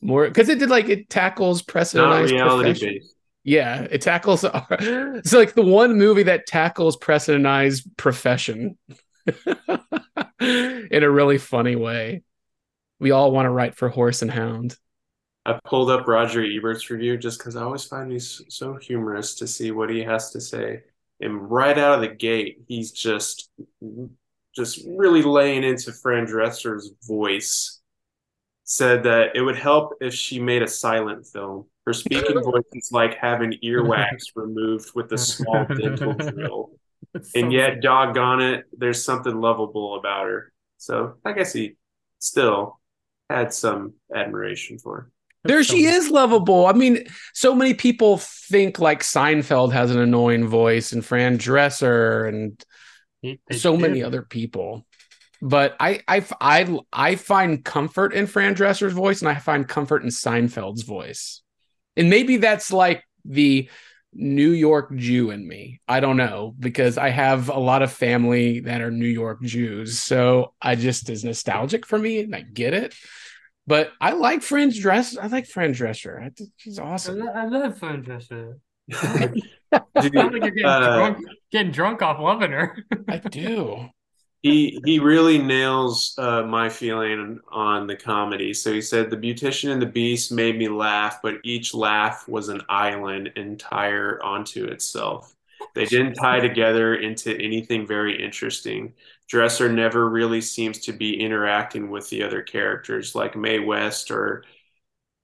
more 0.00 0.26
because 0.26 0.48
it 0.48 0.58
did 0.58 0.70
like 0.70 0.88
it 0.88 1.08
tackles 1.10 1.62
Not 1.66 1.74
precedentized 1.74 2.30
reality 2.30 2.72
based. 2.72 3.14
Yeah, 3.42 3.86
it 3.90 4.02
tackles. 4.02 4.44
It's 4.70 5.32
like 5.32 5.54
the 5.54 5.62
one 5.62 5.98
movie 5.98 6.24
that 6.24 6.46
tackles 6.46 6.96
precedentized 6.96 7.96
profession 7.96 8.78
in 10.40 11.02
a 11.02 11.10
really 11.10 11.38
funny 11.38 11.76
way. 11.76 12.22
We 12.98 13.12
all 13.12 13.32
want 13.32 13.46
to 13.46 13.50
write 13.50 13.76
for 13.76 13.88
Horse 13.88 14.22
and 14.22 14.30
Hound. 14.30 14.76
I 15.46 15.58
pulled 15.64 15.90
up 15.90 16.06
Roger 16.06 16.44
Ebert's 16.44 16.90
review 16.90 17.16
just 17.16 17.38
because 17.38 17.56
I 17.56 17.62
always 17.62 17.84
find 17.84 18.10
these 18.10 18.42
so 18.48 18.76
humorous 18.76 19.34
to 19.36 19.46
see 19.46 19.70
what 19.70 19.88
he 19.88 20.02
has 20.02 20.30
to 20.32 20.40
say. 20.40 20.82
And 21.20 21.50
right 21.50 21.76
out 21.78 21.94
of 21.94 22.00
the 22.02 22.14
gate, 22.14 22.62
he's 22.68 22.92
just 22.92 23.50
just 24.54 24.84
really 24.86 25.22
laying 25.22 25.64
into 25.64 25.92
Fran 25.92 26.26
Drescher's 26.26 26.92
voice. 27.06 27.79
Said 28.72 29.02
that 29.02 29.34
it 29.34 29.42
would 29.42 29.58
help 29.58 29.94
if 30.00 30.14
she 30.14 30.38
made 30.38 30.62
a 30.62 30.68
silent 30.68 31.26
film. 31.26 31.66
Her 31.86 31.92
speaking 31.92 32.40
voice 32.44 32.62
is 32.72 32.90
like 32.92 33.14
having 33.16 33.54
earwax 33.64 34.26
removed 34.36 34.92
with 34.94 35.10
a 35.10 35.18
small 35.18 35.64
dental 35.64 36.12
drill. 36.12 36.70
And 37.34 37.52
yet, 37.52 37.80
doggone 37.80 38.40
it, 38.40 38.66
there's 38.76 39.02
something 39.02 39.40
lovable 39.40 39.98
about 39.98 40.26
her. 40.26 40.52
So 40.76 41.14
I 41.24 41.32
guess 41.32 41.52
he 41.52 41.74
still 42.20 42.78
had 43.28 43.52
some 43.52 43.94
admiration 44.14 44.78
for 44.78 44.96
her. 44.96 45.12
There 45.42 45.64
she 45.64 45.86
is 45.86 46.08
lovable. 46.08 46.66
I 46.66 46.72
mean, 46.72 47.06
so 47.34 47.52
many 47.52 47.74
people 47.74 48.18
think 48.18 48.78
like 48.78 49.02
Seinfeld 49.02 49.72
has 49.72 49.90
an 49.90 49.98
annoying 49.98 50.46
voice 50.46 50.92
and 50.92 51.04
Fran 51.04 51.36
Drescher 51.38 52.28
and 52.28 52.64
they 53.22 53.56
so 53.56 53.72
did. 53.72 53.80
many 53.80 54.02
other 54.04 54.22
people. 54.22 54.86
But 55.42 55.76
I, 55.80 56.00
I, 56.06 56.24
I, 56.40 56.78
I 56.92 57.14
find 57.14 57.64
comfort 57.64 58.12
in 58.12 58.26
Fran 58.26 58.54
Drescher's 58.54 58.92
voice 58.92 59.20
and 59.20 59.28
I 59.28 59.36
find 59.36 59.66
comfort 59.66 60.02
in 60.02 60.08
Seinfeld's 60.08 60.82
voice. 60.82 61.42
And 61.96 62.10
maybe 62.10 62.36
that's 62.36 62.72
like 62.72 63.02
the 63.24 63.68
New 64.12 64.50
York 64.50 64.94
Jew 64.96 65.30
in 65.30 65.46
me. 65.46 65.80
I 65.88 66.00
don't 66.00 66.16
know 66.16 66.54
because 66.58 66.98
I 66.98 67.10
have 67.10 67.48
a 67.48 67.58
lot 67.58 67.82
of 67.82 67.92
family 67.92 68.60
that 68.60 68.80
are 68.80 68.90
New 68.90 69.06
York 69.06 69.42
Jews. 69.42 69.98
So 69.98 70.52
I 70.60 70.74
just 70.74 71.08
is 71.08 71.24
nostalgic 71.24 71.86
for 71.86 71.98
me 71.98 72.20
and 72.20 72.34
I 72.34 72.42
get 72.42 72.74
it. 72.74 72.94
But 73.66 73.92
I 74.00 74.12
like 74.12 74.42
Fran 74.42 74.70
Drescher. 74.70 75.18
I 75.22 75.28
like 75.28 75.46
Fran 75.46 75.72
Drescher. 75.72 76.20
I 76.20 76.30
think 76.30 76.50
she's 76.56 76.78
I 76.78 76.84
awesome. 76.84 77.20
lo- 77.20 77.32
I 77.32 77.46
love 77.46 77.78
Fran 77.78 78.02
Drescher. 78.02 78.54
Dude, 78.90 79.40
Sounds 79.72 80.32
like 80.32 80.42
you're 80.42 80.50
getting 80.50 80.64
uh, 80.64 80.96
drunk, 80.96 81.18
getting 81.52 81.72
drunk 81.72 82.02
off 82.02 82.18
loving 82.18 82.50
her. 82.50 82.76
I 83.08 83.18
do. 83.18 83.88
He 84.42 84.80
he 84.86 84.98
really 84.98 85.38
nails 85.38 86.14
uh, 86.16 86.42
my 86.44 86.70
feeling 86.70 87.40
on 87.50 87.86
the 87.86 87.96
comedy. 87.96 88.54
So 88.54 88.72
he 88.72 88.80
said 88.80 89.10
the 89.10 89.16
beautician 89.16 89.70
and 89.70 89.82
the 89.82 89.86
beast 89.86 90.32
made 90.32 90.56
me 90.56 90.68
laugh, 90.68 91.20
but 91.22 91.36
each 91.44 91.74
laugh 91.74 92.26
was 92.26 92.48
an 92.48 92.62
island 92.68 93.32
entire 93.36 94.22
onto 94.22 94.64
itself. 94.64 95.34
They 95.74 95.84
didn't 95.84 96.14
tie 96.14 96.40
together 96.40 96.94
into 96.94 97.36
anything 97.36 97.86
very 97.86 98.22
interesting. 98.22 98.94
Drescher 99.30 99.72
never 99.72 100.08
really 100.08 100.40
seems 100.40 100.78
to 100.80 100.92
be 100.92 101.20
interacting 101.20 101.90
with 101.90 102.08
the 102.08 102.22
other 102.22 102.42
characters, 102.42 103.14
like 103.14 103.36
Mae 103.36 103.58
West 103.60 104.10
or 104.10 104.44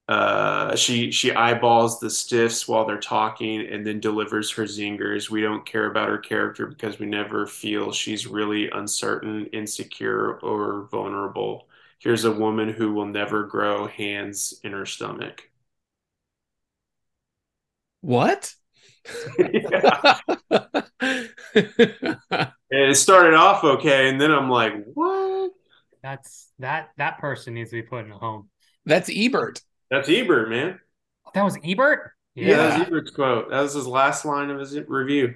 uh, 0.08 0.76
she 0.76 1.10
she 1.10 1.32
eyeballs 1.32 1.98
the 1.98 2.10
stiffs 2.10 2.68
while 2.68 2.86
they're 2.86 2.98
talking 2.98 3.66
and 3.66 3.84
then 3.84 3.98
delivers 3.98 4.52
her 4.52 4.62
zingers. 4.64 5.30
We 5.30 5.42
don't 5.42 5.66
care 5.66 5.86
about 5.86 6.08
her 6.08 6.18
character 6.18 6.66
because 6.66 6.98
we 6.98 7.06
never 7.06 7.46
feel 7.46 7.90
she's 7.92 8.26
really 8.26 8.70
uncertain, 8.70 9.46
insecure, 9.46 10.38
or 10.40 10.88
vulnerable. 10.92 11.68
Here's 11.98 12.24
a 12.24 12.30
woman 12.32 12.68
who 12.68 12.92
will 12.92 13.06
never 13.06 13.44
grow 13.44 13.86
hands 13.88 14.60
in 14.62 14.72
her 14.72 14.86
stomach. 14.86 15.50
What? 18.00 18.54
And 22.68 22.90
it 22.90 22.96
started 22.96 23.34
off 23.34 23.62
okay, 23.62 24.08
and 24.08 24.20
then 24.20 24.32
I'm 24.32 24.50
like, 24.50 24.74
what? 24.94 25.52
That's 26.02 26.50
that 26.58 26.90
that 26.98 27.18
person 27.18 27.54
needs 27.54 27.70
to 27.70 27.76
be 27.76 27.82
put 27.82 28.04
in 28.04 28.10
a 28.10 28.18
home. 28.18 28.48
That's 28.84 29.08
Ebert. 29.12 29.62
That's 29.90 30.08
Ebert, 30.08 30.48
man. 30.50 30.80
That 31.34 31.44
was 31.44 31.58
Ebert. 31.64 32.12
Yeah, 32.34 32.56
that 32.56 32.78
was 32.78 32.86
Ebert's 32.88 33.10
quote. 33.12 33.50
That 33.50 33.60
was 33.60 33.74
his 33.74 33.86
last 33.86 34.24
line 34.24 34.50
of 34.50 34.58
his 34.58 34.78
review. 34.88 35.34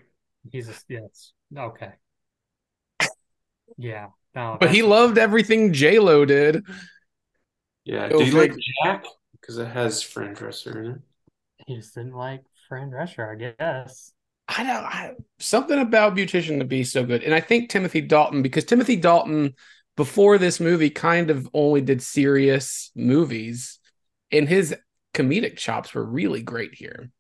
he's 0.51 0.69
a, 0.69 0.75
yes. 0.89 1.33
Okay. 1.57 1.93
Yeah. 3.79 4.09
No, 4.35 4.59
But 4.61 4.71
he 4.71 4.83
loved 4.83 5.19
everything 5.19 5.73
J 5.73 5.99
Lo 5.99 6.25
did. 6.25 6.65
Yeah. 7.85 8.09
Go 8.09 8.19
Did 8.19 8.29
you 8.29 8.39
like 8.39 8.53
fig- 8.53 8.63
Jack? 8.85 9.05
Because 9.41 9.59
it 9.59 9.67
has 9.69 10.03
Fran 10.03 10.37
Drescher 10.37 10.77
in 10.85 10.91
it. 10.93 10.99
he 11.67 11.77
just 11.77 11.95
didn't 11.95 12.15
like 12.15 12.43
Fran 12.69 12.91
Drescher, 12.91 13.33
I 13.33 13.53
guess. 13.57 14.13
I 14.47 14.63
don't 14.65 14.85
I, 14.85 15.13
something 15.39 15.79
about 15.79 16.15
Beautician 16.17 16.59
the 16.59 16.65
be 16.65 16.85
so 16.85 17.05
good. 17.05 17.23
And 17.23 17.35
I 17.35 17.41
think 17.41 17.71
Timothy 17.71 18.01
Dalton, 18.03 18.43
because 18.43 18.65
Timothy 18.65 18.97
Dalton 18.97 19.55
before 19.97 20.39
this 20.39 20.61
movie 20.61 20.91
kind 20.91 21.31
of 21.31 21.49
only 21.55 21.81
did 21.81 22.03
serious 22.03 22.91
movies, 22.95 23.80
and 24.33 24.49
his 24.49 24.75
comedic 25.15 25.57
chops 25.57 25.95
were 25.95 26.05
really 26.05 26.43
great 26.43 26.75
here. 26.75 27.11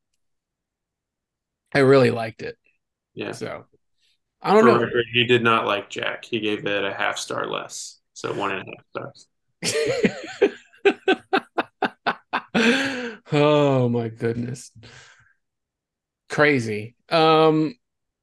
I 1.74 1.80
really 1.80 2.10
liked 2.10 2.42
it. 2.42 2.56
Yeah. 3.14 3.32
So 3.32 3.66
I 4.42 4.54
don't 4.54 4.62
For 4.62 4.66
know. 4.68 4.78
record, 4.78 5.04
he 5.12 5.24
did 5.26 5.42
not 5.42 5.66
like 5.66 5.90
Jack. 5.90 6.24
He 6.24 6.40
gave 6.40 6.66
it 6.66 6.84
a 6.84 6.92
half 6.92 7.18
star 7.18 7.46
less. 7.46 7.98
So 8.14 8.32
one 8.32 8.52
and 8.52 8.62
a 8.62 8.64
half 8.70 8.84
stars. 8.90 9.26
oh 13.32 13.88
my 13.88 14.08
goodness. 14.08 14.70
Crazy. 16.28 16.94
Um 17.08 17.74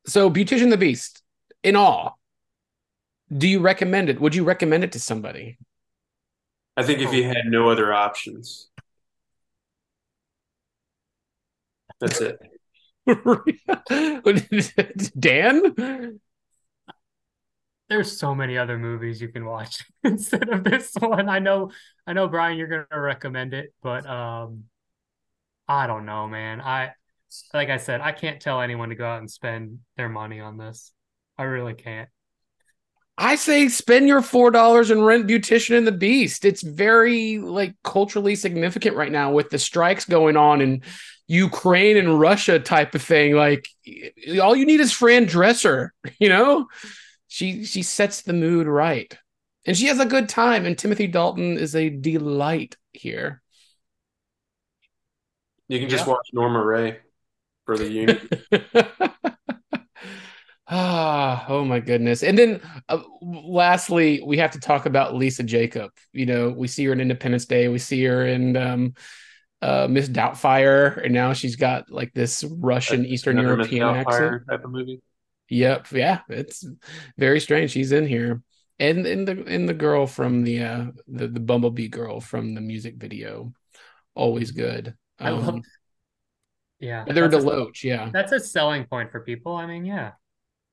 so 0.05 0.29
Beautician 0.29 0.69
the 0.69 0.77
Beast 0.77 1.21
in 1.63 1.75
all. 1.75 2.19
Do 3.35 3.47
you 3.47 3.59
recommend 3.59 4.09
it? 4.09 4.21
Would 4.21 4.35
you 4.35 4.43
recommend 4.45 4.83
it 4.85 4.93
to 4.93 4.99
somebody? 4.99 5.57
I 6.77 6.83
think 6.83 6.99
if 7.01 7.11
he 7.11 7.23
had 7.23 7.45
no 7.47 7.69
other 7.69 7.93
options. 7.93 8.66
That's 11.99 12.21
it. 12.21 12.39
Dan? 15.19 16.19
There's 17.89 18.19
so 18.19 18.35
many 18.35 18.57
other 18.57 18.77
movies 18.77 19.21
you 19.21 19.29
can 19.29 19.45
watch 19.45 19.85
instead 20.03 20.49
of 20.49 20.63
this 20.63 20.93
one. 20.99 21.29
I 21.29 21.39
know, 21.39 21.71
I 22.05 22.13
know, 22.13 22.27
Brian, 22.27 22.57
you're 22.57 22.67
gonna 22.67 23.01
recommend 23.01 23.53
it, 23.53 23.73
but 23.81 24.05
um, 24.05 24.65
I 25.67 25.87
don't 25.87 26.05
know, 26.05 26.27
man. 26.27 26.59
I 26.59 26.91
like 27.53 27.69
I 27.69 27.77
said, 27.77 28.01
I 28.01 28.11
can't 28.11 28.41
tell 28.41 28.61
anyone 28.61 28.89
to 28.89 28.95
go 28.95 29.05
out 29.05 29.19
and 29.19 29.29
spend 29.29 29.79
their 29.95 30.09
money 30.09 30.39
on 30.39 30.57
this. 30.57 30.91
I 31.37 31.43
really 31.43 31.73
can't. 31.73 32.09
I 33.17 33.35
say 33.35 33.67
spend 33.67 34.07
your 34.07 34.21
four 34.21 34.51
dollars 34.51 34.91
and 34.91 35.05
rent 35.05 35.27
Beautician 35.27 35.77
and 35.77 35.87
the 35.87 35.91
Beast. 35.91 36.45
It's 36.45 36.61
very 36.61 37.39
like 37.39 37.75
culturally 37.83 38.35
significant 38.35 38.95
right 38.95 39.11
now 39.11 39.31
with 39.31 39.49
the 39.49 39.57
strikes 39.57 40.05
going 40.05 40.37
on 40.37 40.61
in 40.61 40.83
Ukraine 41.27 41.97
and 41.97 42.19
Russia 42.19 42.59
type 42.59 42.95
of 42.95 43.01
thing. 43.01 43.35
Like 43.35 43.67
all 44.41 44.55
you 44.55 44.65
need 44.65 44.79
is 44.79 44.91
Fran 44.91 45.25
Drescher, 45.25 45.89
you 46.19 46.29
know? 46.29 46.67
She 47.27 47.65
she 47.65 47.83
sets 47.83 48.21
the 48.21 48.33
mood 48.33 48.67
right. 48.67 49.17
And 49.65 49.77
she 49.77 49.87
has 49.87 49.99
a 49.99 50.05
good 50.05 50.29
time. 50.29 50.65
And 50.65 50.77
Timothy 50.77 51.07
Dalton 51.07 51.57
is 51.57 51.75
a 51.75 51.89
delight 51.89 52.77
here. 52.93 53.41
You 55.67 55.79
can 55.79 55.89
just 55.89 56.05
yeah. 56.05 56.13
watch 56.13 56.29
Norma 56.31 56.63
Rae 56.63 56.99
for 57.65 57.77
the 57.77 57.91
union. 57.91 58.29
Ah, 60.69 61.45
oh 61.47 61.63
my 61.63 61.79
goodness. 61.79 62.23
And 62.23 62.37
then 62.37 62.59
uh, 62.89 63.01
lastly, 63.21 64.21
we 64.25 64.37
have 64.39 64.51
to 64.51 64.59
talk 64.59 64.85
about 64.85 65.15
Lisa 65.15 65.43
Jakub. 65.43 65.91
You 66.11 66.25
know, 66.25 66.49
we 66.49 66.67
see 66.67 66.83
her 66.85 66.91
in 66.91 66.99
Independence 66.99 67.45
Day, 67.45 67.69
we 67.69 67.79
see 67.79 68.03
her 68.03 68.27
in 68.27 68.57
um, 68.57 68.93
uh, 69.61 69.87
Miss 69.89 70.07
Doubtfire, 70.07 71.03
and 71.03 71.13
now 71.13 71.33
she's 71.33 71.55
got 71.55 71.89
like 71.89 72.13
this 72.13 72.43
Russian 72.43 73.01
That's 73.01 73.13
Eastern 73.13 73.37
European 73.37 73.95
accent 73.95 74.43
type 74.49 74.63
of 74.63 74.71
movie. 74.71 75.01
Yep, 75.49 75.91
yeah, 75.91 76.19
it's 76.29 76.65
very 77.17 77.39
strange. 77.39 77.71
She's 77.71 77.91
in 77.91 78.05
here. 78.05 78.41
And 78.79 79.07
in 79.07 79.25
the 79.25 79.43
in 79.45 79.65
the 79.65 79.73
girl 79.73 80.05
from 80.05 80.43
the 80.43 80.61
uh 80.61 80.85
the, 81.07 81.27
the 81.27 81.39
Bumblebee 81.39 81.87
girl 81.87 82.21
from 82.21 82.53
the 82.53 82.61
music 82.61 82.97
video. 82.97 83.53
Always 84.13 84.51
good. 84.51 84.89
Um, 85.19 85.27
I 85.27 85.29
love 85.31 85.49
um, 85.49 85.63
yeah. 86.79 87.05
They're 87.07 87.27
Deloach, 87.27 87.83
yeah. 87.83 88.11
That's 88.13 88.31
a 88.31 88.39
selling 88.39 88.85
point 88.85 89.11
for 89.11 89.21
people. 89.21 89.55
I 89.55 89.65
mean, 89.65 89.83
yeah. 89.83 90.11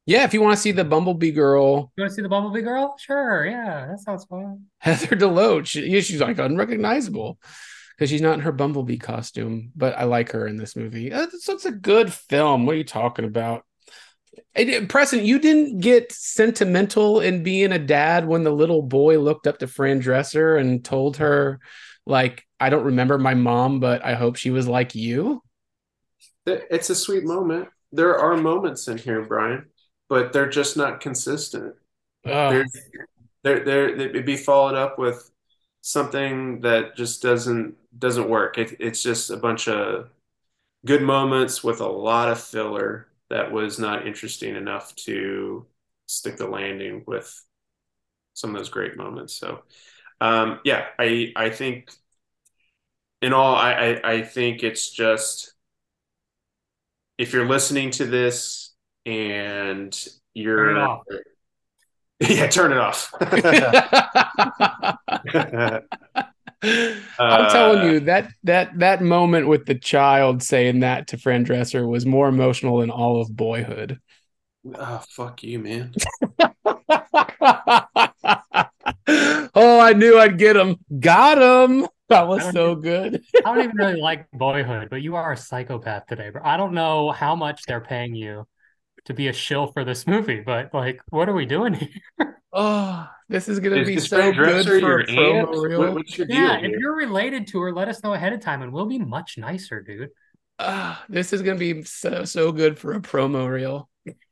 Yeah, 0.07 0.25
if 0.25 0.35
you 0.35 0.43
want 0.43 0.55
to 0.55 0.61
see 0.61 0.73
the 0.73 0.85
Bumblebee 0.85 1.31
girl, 1.31 1.91
you 1.97 2.03
want 2.03 2.11
to 2.11 2.15
see 2.15 2.21
the 2.21 2.29
Bumblebee 2.29 2.61
girl? 2.61 2.95
Sure, 2.99 3.47
yeah, 3.47 3.87
that 3.87 4.01
sounds 4.01 4.27
fun. 4.27 4.65
Heather 4.79 5.17
Deloach, 5.17 5.67
she, 5.67 6.01
she's 6.03 6.21
like 6.21 6.39
unrecognizable 6.39 7.39
because 7.97 8.11
she's 8.11 8.21
not 8.21 8.35
in 8.35 8.41
her 8.41 8.53
Bumblebee 8.53 8.99
costume, 8.99 9.73
but 9.75 9.97
I 9.99 10.05
like 10.05 10.33
her 10.33 10.47
in 10.47 10.57
this 10.57 10.77
movie. 10.77 11.11
It's, 11.11 11.49
uh, 11.49 11.53
it's 11.53 11.65
a 11.65 11.73
good 11.73 12.13
film. 12.13 12.67
What 12.67 12.75
are 12.75 12.79
you 12.79 12.85
talking 12.85 13.25
about? 13.25 13.65
Hey, 14.55 14.85
Preston, 14.87 15.25
you 15.25 15.39
didn't 15.39 15.79
get 15.79 16.13
sentimental 16.13 17.21
in 17.21 17.43
being 17.43 17.73
a 17.73 17.79
dad 17.79 18.27
when 18.27 18.45
the 18.45 18.51
little 18.51 18.83
boy 18.83 19.19
looked 19.19 19.47
up 19.47 19.59
to 19.59 19.67
Fran 19.67 20.01
Drescher 20.01 20.61
and 20.61 20.85
told 20.85 21.19
her, 21.19 21.61
like, 22.07 22.45
I 22.59 22.71
don't 22.71 22.85
remember 22.85 23.19
my 23.19 23.35
mom, 23.35 23.81
but 23.81 24.05
I 24.05 24.15
hope 24.15 24.37
she 24.37 24.51
was 24.51 24.67
like 24.67 24.95
you. 24.95 25.43
It's 26.47 26.91
a 26.91 26.95
sweet 26.95 27.25
moment. 27.25 27.69
There 27.93 28.19
are 28.19 28.37
moments 28.37 28.89
in 28.89 28.99
here, 28.99 29.23
Brian 29.23 29.67
but 30.09 30.33
they're 30.33 30.49
just 30.49 30.77
not 30.77 31.01
consistent. 31.01 31.75
They're, 32.25 32.67
they're, 33.43 33.65
they're, 33.65 34.13
they'd 34.13 34.25
be 34.25 34.37
followed 34.37 34.75
up 34.75 34.99
with 34.99 35.31
something 35.87 36.63
that 36.63 36.97
just 36.97 37.21
doesn't 37.21 37.77
doesn't 37.99 38.31
work. 38.31 38.57
It, 38.57 38.75
it's 38.81 39.03
just 39.03 39.29
a 39.31 39.37
bunch 39.37 39.69
of 39.69 40.09
good 40.87 41.03
moments 41.03 41.63
with 41.63 41.81
a 41.81 41.87
lot 41.87 42.31
of 42.31 42.41
filler 42.41 43.09
that 43.29 43.53
was 43.53 43.79
not 43.79 44.07
interesting 44.07 44.57
enough 44.57 44.95
to 44.97 45.67
stick 46.07 46.39
the 46.39 46.49
landing 46.49 47.05
with 47.07 47.45
some 48.33 48.51
of 48.51 48.57
those 48.57 48.71
great 48.71 48.97
moments. 48.97 49.35
So, 49.35 49.63
um, 50.23 50.61
yeah, 50.65 50.87
I 50.99 51.33
I 51.37 51.51
think 51.51 51.91
in 53.21 53.35
all, 53.35 53.55
I, 53.55 53.73
I 54.05 54.13
I 54.13 54.23
think 54.23 54.63
it's 54.63 54.91
just 54.91 55.53
if 57.19 57.33
you're 57.33 57.49
listening 57.49 57.91
to 57.93 58.07
this 58.07 58.73
and 59.05 59.95
you're. 60.33 60.99
yeah, 62.21 62.47
turn 62.47 62.73
it 62.73 62.79
off. 62.79 63.13
I'm 67.19 67.19
uh, 67.19 67.51
telling 67.51 67.91
you 67.91 68.01
that 68.01 68.31
that 68.45 68.79
that 68.79 69.03
moment 69.03 69.49
with 69.49 69.67
the 69.67 69.75
child 69.75 70.43
saying 70.43 70.81
that 70.81 71.09
to 71.09 71.19
Fran 71.19 71.45
Drescher 71.45 71.89
was 71.89 72.07
more 72.07 72.29
emotional 72.29 72.79
than 72.79 72.91
all 72.91 73.21
of 73.21 73.35
Boyhood. 73.35 74.01
Oh 74.75 75.03
fuck 75.09 75.43
you, 75.43 75.59
man! 75.59 75.93
oh, 79.55 79.81
I 79.81 79.93
knew 79.95 80.19
I'd 80.19 80.39
get 80.39 80.57
him. 80.57 80.77
Got 81.01 81.39
him. 81.39 81.87
That 82.09 82.29
was 82.29 82.51
so 82.53 82.77
good. 82.77 83.23
I 83.37 83.41
don't 83.41 83.65
even 83.65 83.77
really 83.77 84.01
like 84.01 84.31
Boyhood, 84.33 84.89
but 84.89 85.03
you 85.03 85.17
are 85.17 85.33
a 85.33 85.37
psychopath 85.37 86.07
today, 86.07 86.31
bro. 86.31 86.43
I 86.45 86.57
don't 86.57 86.75
know 86.75 87.11
how 87.11 87.35
much 87.35 87.65
they're 87.67 87.81
paying 87.81 88.15
you 88.15 88.47
to 89.07 89.15
be 89.15 89.29
a 89.29 89.33
shill 89.33 89.67
for 89.67 89.85
this 89.85 90.07
movie, 90.07 90.41
but 90.41 90.73
like, 90.73 91.01
what 91.11 91.29
are 91.29 91.35
we 91.35 91.47
doing 91.47 91.75
here? 91.75 92.41
Oh, 92.57 93.09
this 93.29 93.49
is 93.49 93.59
gonna 93.59 93.79
is 93.79 93.89
be 93.89 93.99
so 93.99 94.33
good 94.33 94.65
for 94.65 94.77
your 94.77 95.05
promo 95.05 95.63
reel. 95.63 95.95
What, 95.95 96.29
yeah, 96.29 96.59
if 96.59 96.71
you're 96.79 96.95
related 96.95 97.49
to 97.49 97.61
her, 97.61 97.73
let 97.73 97.89
us 97.89 98.01
know 98.05 98.15
ahead 98.15 98.33
of 98.33 98.41
time, 98.41 98.63
and 98.63 98.73
we'll 98.73 98.87
be 98.87 99.01
much 99.01 99.37
nicer, 99.37 99.83
dude. 99.83 100.11
Uh, 100.59 100.97
this 101.09 101.33
is 101.33 101.43
gonna 101.43 101.59
be 101.59 101.83
so 101.83 102.25
so 102.25 102.53
good 102.53 102.79
for 102.79 102.93
a 102.93 103.01
promo 103.01 103.51
reel. 103.51 103.89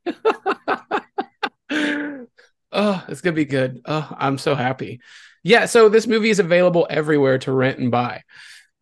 oh, 2.72 3.04
it's 3.08 3.22
gonna 3.22 3.34
be 3.34 3.44
good. 3.44 3.80
Oh, 3.84 4.08
I'm 4.16 4.38
so 4.38 4.54
happy. 4.54 5.00
Yeah, 5.42 5.66
so 5.66 5.88
this 5.88 6.06
movie 6.06 6.30
is 6.30 6.38
available 6.38 6.86
everywhere 6.88 7.38
to 7.38 7.52
rent 7.52 7.80
and 7.80 7.90
buy. 7.90 8.22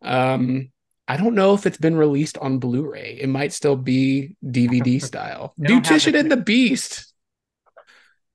Um, 0.03 0.70
I 1.07 1.17
don't 1.17 1.35
know 1.35 1.53
if 1.53 1.65
it's 1.65 1.77
been 1.77 1.97
released 1.97 2.37
on 2.37 2.59
Blu-ray. 2.59 3.17
It 3.21 3.27
might 3.27 3.53
still 3.53 3.75
be 3.75 4.35
DVD 4.45 5.01
style. 5.05 5.53
Beautician 5.59 6.17
and 6.17 6.31
the 6.31 6.37
Beast. 6.37 7.13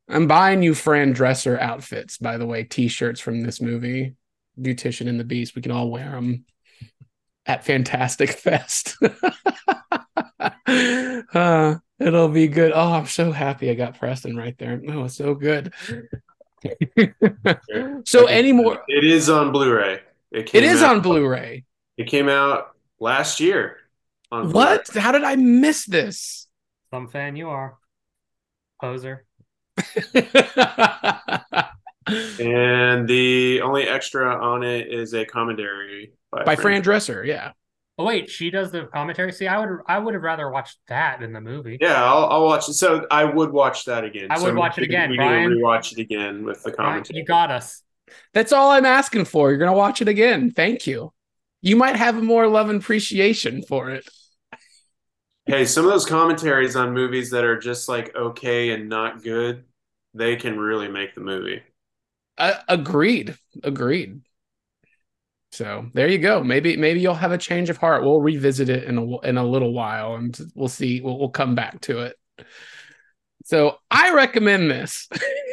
I'm 0.08 0.26
buying 0.26 0.62
you 0.62 0.74
Fran 0.74 1.14
Drescher 1.14 1.58
outfits, 1.58 2.18
by 2.18 2.36
the 2.38 2.46
way, 2.46 2.64
t-shirts 2.64 3.20
from 3.20 3.42
this 3.42 3.60
movie. 3.60 4.14
Beautician 4.60 5.08
and 5.08 5.18
the 5.18 5.24
Beast. 5.24 5.56
We 5.56 5.62
can 5.62 5.72
all 5.72 5.90
wear 5.90 6.10
them 6.10 6.44
at 7.46 7.64
Fantastic 7.64 8.30
Fest. 8.38 8.96
uh, 11.34 11.74
it'll 11.98 12.28
be 12.28 12.48
good. 12.48 12.72
Oh, 12.74 12.92
I'm 12.92 13.06
so 13.06 13.32
happy 13.32 13.70
I 13.70 13.74
got 13.74 13.98
Preston 13.98 14.36
right 14.36 14.56
there. 14.58 14.80
Oh, 14.88 15.04
it's 15.04 15.16
so 15.16 15.34
good. 15.34 15.72
so 18.04 18.26
any 18.26 18.52
more? 18.52 18.82
It 18.88 19.04
is 19.04 19.28
on 19.28 19.50
Blu-ray. 19.52 20.00
It, 20.30 20.54
it 20.54 20.64
is 20.64 20.82
on 20.82 21.00
Blu-ray. 21.00 21.64
It 21.97 22.09
came 22.09 22.28
out 22.28 22.72
last 23.01 23.40
year. 23.40 23.78
On 24.30 24.51
what? 24.53 24.88
How 24.94 25.12
did 25.12 25.24
I 25.24 25.36
miss 25.36 25.86
this? 25.86 26.47
Some 26.90 27.09
fan 27.09 27.36
you 27.36 27.49
are. 27.49 27.76
Poser. 28.80 29.24
and 32.38 33.09
the 33.09 33.61
only 33.62 33.84
extra 33.84 34.34
on 34.34 34.62
it 34.62 34.92
is 34.92 35.14
a 35.14 35.24
commentary 35.24 36.12
by, 36.30 36.44
by 36.44 36.57
Fran, 36.57 36.82
Fran 36.82 37.01
Drescher. 37.01 37.26
Yeah. 37.26 37.53
Oh 37.99 38.05
wait, 38.05 38.28
she 38.28 38.51
does 38.51 38.70
the 38.70 38.86
commentary. 38.92 39.32
See, 39.32 39.47
I 39.47 39.59
would 39.59 39.80
I 39.86 39.99
would 39.99 40.12
have 40.12 40.22
rather 40.22 40.51
watched 40.51 40.78
that 40.88 41.20
than 41.20 41.32
the 41.32 41.40
movie. 41.40 41.78
Yeah, 41.80 42.05
I'll, 42.05 42.26
I'll 42.26 42.44
watch 42.44 42.68
it. 42.68 42.74
So 42.74 43.07
I 43.11 43.24
would 43.24 43.51
watch 43.51 43.86
that 43.86 44.05
again. 44.05 44.26
I 44.30 44.38
would 44.38 44.53
so 44.53 44.55
watch 44.55 44.76
it 44.76 44.84
again. 44.84 45.11
We 45.11 45.16
Brian. 45.16 45.51
need 45.51 45.57
to 45.57 45.62
rewatch 45.62 45.92
it 45.92 45.99
again 45.99 46.44
with 46.44 46.62
the 46.62 46.72
commentary. 46.72 47.03
Brian, 47.03 47.16
you 47.16 47.24
got 47.24 47.51
us. 47.51 47.82
That's 48.34 48.53
all 48.53 48.70
I'm 48.70 48.84
asking 48.84 49.24
for. 49.24 49.49
You're 49.49 49.59
gonna 49.59 49.72
watch 49.72 50.03
it 50.03 50.09
again. 50.09 50.51
Thank 50.51 50.86
you 50.86 51.12
you 51.66 51.74
might 51.74 51.96
have 51.96 52.16
a 52.16 52.22
more 52.22 52.46
love 52.46 52.70
and 52.70 52.80
appreciation 52.80 53.60
for 53.60 53.90
it. 53.90 54.08
Hey, 55.46 55.64
some 55.64 55.84
of 55.84 55.90
those 55.90 56.06
commentaries 56.06 56.76
on 56.76 56.94
movies 56.94 57.30
that 57.30 57.42
are 57.42 57.58
just 57.58 57.88
like 57.88 58.14
okay 58.14 58.70
and 58.70 58.88
not 58.88 59.24
good, 59.24 59.64
they 60.14 60.36
can 60.36 60.56
really 60.58 60.86
make 60.86 61.16
the 61.16 61.20
movie. 61.20 61.62
Uh, 62.38 62.54
agreed. 62.68 63.36
Agreed. 63.64 64.20
So 65.50 65.90
there 65.92 66.06
you 66.06 66.18
go. 66.18 66.44
Maybe 66.44 66.76
maybe 66.76 67.00
you'll 67.00 67.14
have 67.14 67.32
a 67.32 67.38
change 67.38 67.68
of 67.68 67.78
heart. 67.78 68.04
We'll 68.04 68.20
revisit 68.20 68.68
it 68.68 68.84
in 68.84 68.98
a 68.98 69.20
in 69.22 69.36
a 69.36 69.44
little 69.44 69.72
while, 69.72 70.14
and 70.14 70.38
we'll 70.54 70.68
see. 70.68 71.00
We'll, 71.00 71.18
we'll 71.18 71.30
come 71.30 71.56
back 71.56 71.80
to 71.82 72.02
it. 72.02 72.16
So 73.44 73.78
I 73.90 74.12
recommend 74.12 74.70
this. 74.70 75.08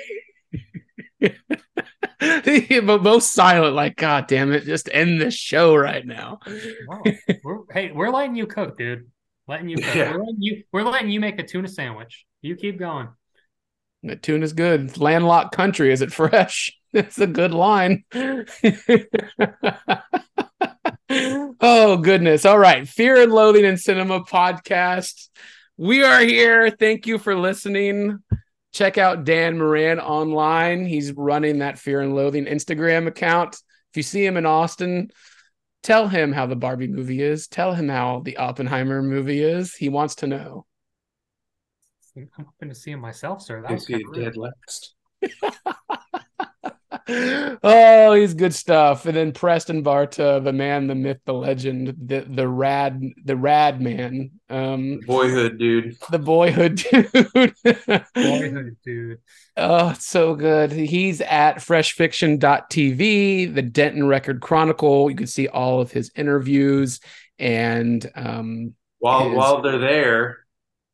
but 2.86 3.04
most 3.04 3.34
silent, 3.34 3.76
like, 3.76 3.96
God 3.96 4.28
damn 4.28 4.52
it, 4.52 4.66
just 4.66 4.90
end 4.92 5.22
this 5.22 5.34
show 5.34 5.76
right 5.76 6.06
now. 6.06 6.40
we're, 7.44 7.60
hey, 7.72 7.92
we're 7.92 8.10
letting 8.10 8.36
you 8.36 8.48
cook, 8.48 8.78
dude. 8.78 9.10
Letting 9.48 9.70
you 9.70 9.78
cook. 9.78 9.96
Yeah. 9.96 10.12
We're, 10.12 10.24
letting 10.24 10.42
you, 10.42 10.64
we're 10.72 10.84
letting 10.84 11.10
you 11.10 11.20
make 11.20 11.40
a 11.40 11.44
tuna 11.44 11.68
sandwich. 11.68 12.26
You 12.42 12.56
keep 12.56 12.80
going. 12.80 13.10
The 14.04 14.16
tuna's 14.16 14.54
good. 14.54 14.98
Landlocked 14.98 15.56
country. 15.56 15.92
Is 15.92 16.02
it 16.02 16.12
fresh? 16.12 16.72
It's 16.96 17.18
a 17.18 17.26
good 17.26 17.56
line. 17.56 18.04
oh, 18.14 18.46
Oh 21.60 21.98
goodness. 21.98 22.46
All 22.46 22.60
right. 22.60 22.88
Fear 22.88 23.24
and 23.24 23.32
Loathing 23.32 23.66
in 23.66 23.78
Cinema 23.78 24.24
podcast. 24.26 25.30
We 25.76 26.04
are 26.04 26.20
here. 26.20 26.70
Thank 26.70 27.08
you 27.08 27.18
for 27.18 27.36
listening. 27.36 28.20
Check 28.74 28.98
out 28.98 29.24
Dan 29.24 29.58
Moran 29.58 30.00
online. 30.00 30.86
He's 30.86 31.12
running 31.14 31.60
that 31.60 31.78
Fear 31.78 32.02
and 32.02 32.16
Loathing 32.16 32.46
Instagram 32.46 33.08
account. 33.08 33.56
If 33.92 33.98
you 33.98 34.04
see 34.04 34.26
him 34.26 34.36
in 34.36 34.46
Austin, 34.48 35.12
tell 35.84 36.08
him 36.08 36.32
how 36.32 36.48
the 36.48 36.56
Barbie 36.56 36.88
movie 36.88 37.22
is. 37.22 37.48
Tell 37.48 37.74
him 37.74 37.88
how 37.88 38.22
the 38.26 38.38
Oppenheimer 38.38 39.04
movie 39.04 39.44
is. 39.44 39.76
He 39.76 39.90
wants 39.90 40.16
to 40.16 40.28
know. 40.28 40.66
I'm 42.18 42.30
hoping 42.36 42.70
to 42.70 42.76
see 42.76 42.92
him 42.92 43.00
myself, 43.00 43.42
sir. 43.42 43.62
That 43.62 43.70
You 43.70 43.76
was 43.76 43.86
see 43.86 43.94
kind 43.94 44.02
it 44.02 44.08
of 44.08 44.16
rude. 44.18 44.24
dead 44.26 44.38
last. 44.38 44.96
oh, 47.08 48.14
he's 48.14 48.34
good 48.34 48.54
stuff. 48.54 49.06
And 49.06 49.16
then 49.16 49.32
Preston 49.32 49.84
Barta, 49.84 50.43
the 50.43 50.54
man, 50.54 50.88
the 50.88 50.95
myth, 50.95 51.20
the 51.26 51.34
legend, 51.34 51.95
the 52.08 52.22
the 52.22 52.47
rad, 52.47 53.01
the 53.24 53.36
rad 53.36 53.82
man, 53.82 54.32
um, 54.49 54.99
Boyhood, 55.06 55.58
dude. 55.58 55.97
the 56.12 56.20
boyhood 56.20 56.76
dude. 56.91 57.54
Boyhood, 58.16 58.78
dude. 58.86 59.20
Oh, 59.58 59.89
it's 59.89 60.08
so 60.08 60.36
good. 60.36 60.72
He's 60.72 61.22
at 61.22 61.56
freshfiction.tv, 61.58 63.54
the 63.54 63.62
Denton 63.62 64.08
Record 64.08 64.41
Chronicle. 64.41 65.10
You 65.10 65.16
can 65.16 65.28
see 65.28 65.47
all 65.47 65.82
of 65.82 65.91
his 65.91 66.12
interviews 66.16 66.99
and 67.39 68.10
um 68.16 68.74
While 68.99 69.30
His- 69.30 69.38
while 69.38 69.62
they're 69.62 69.80
there, 69.80 70.43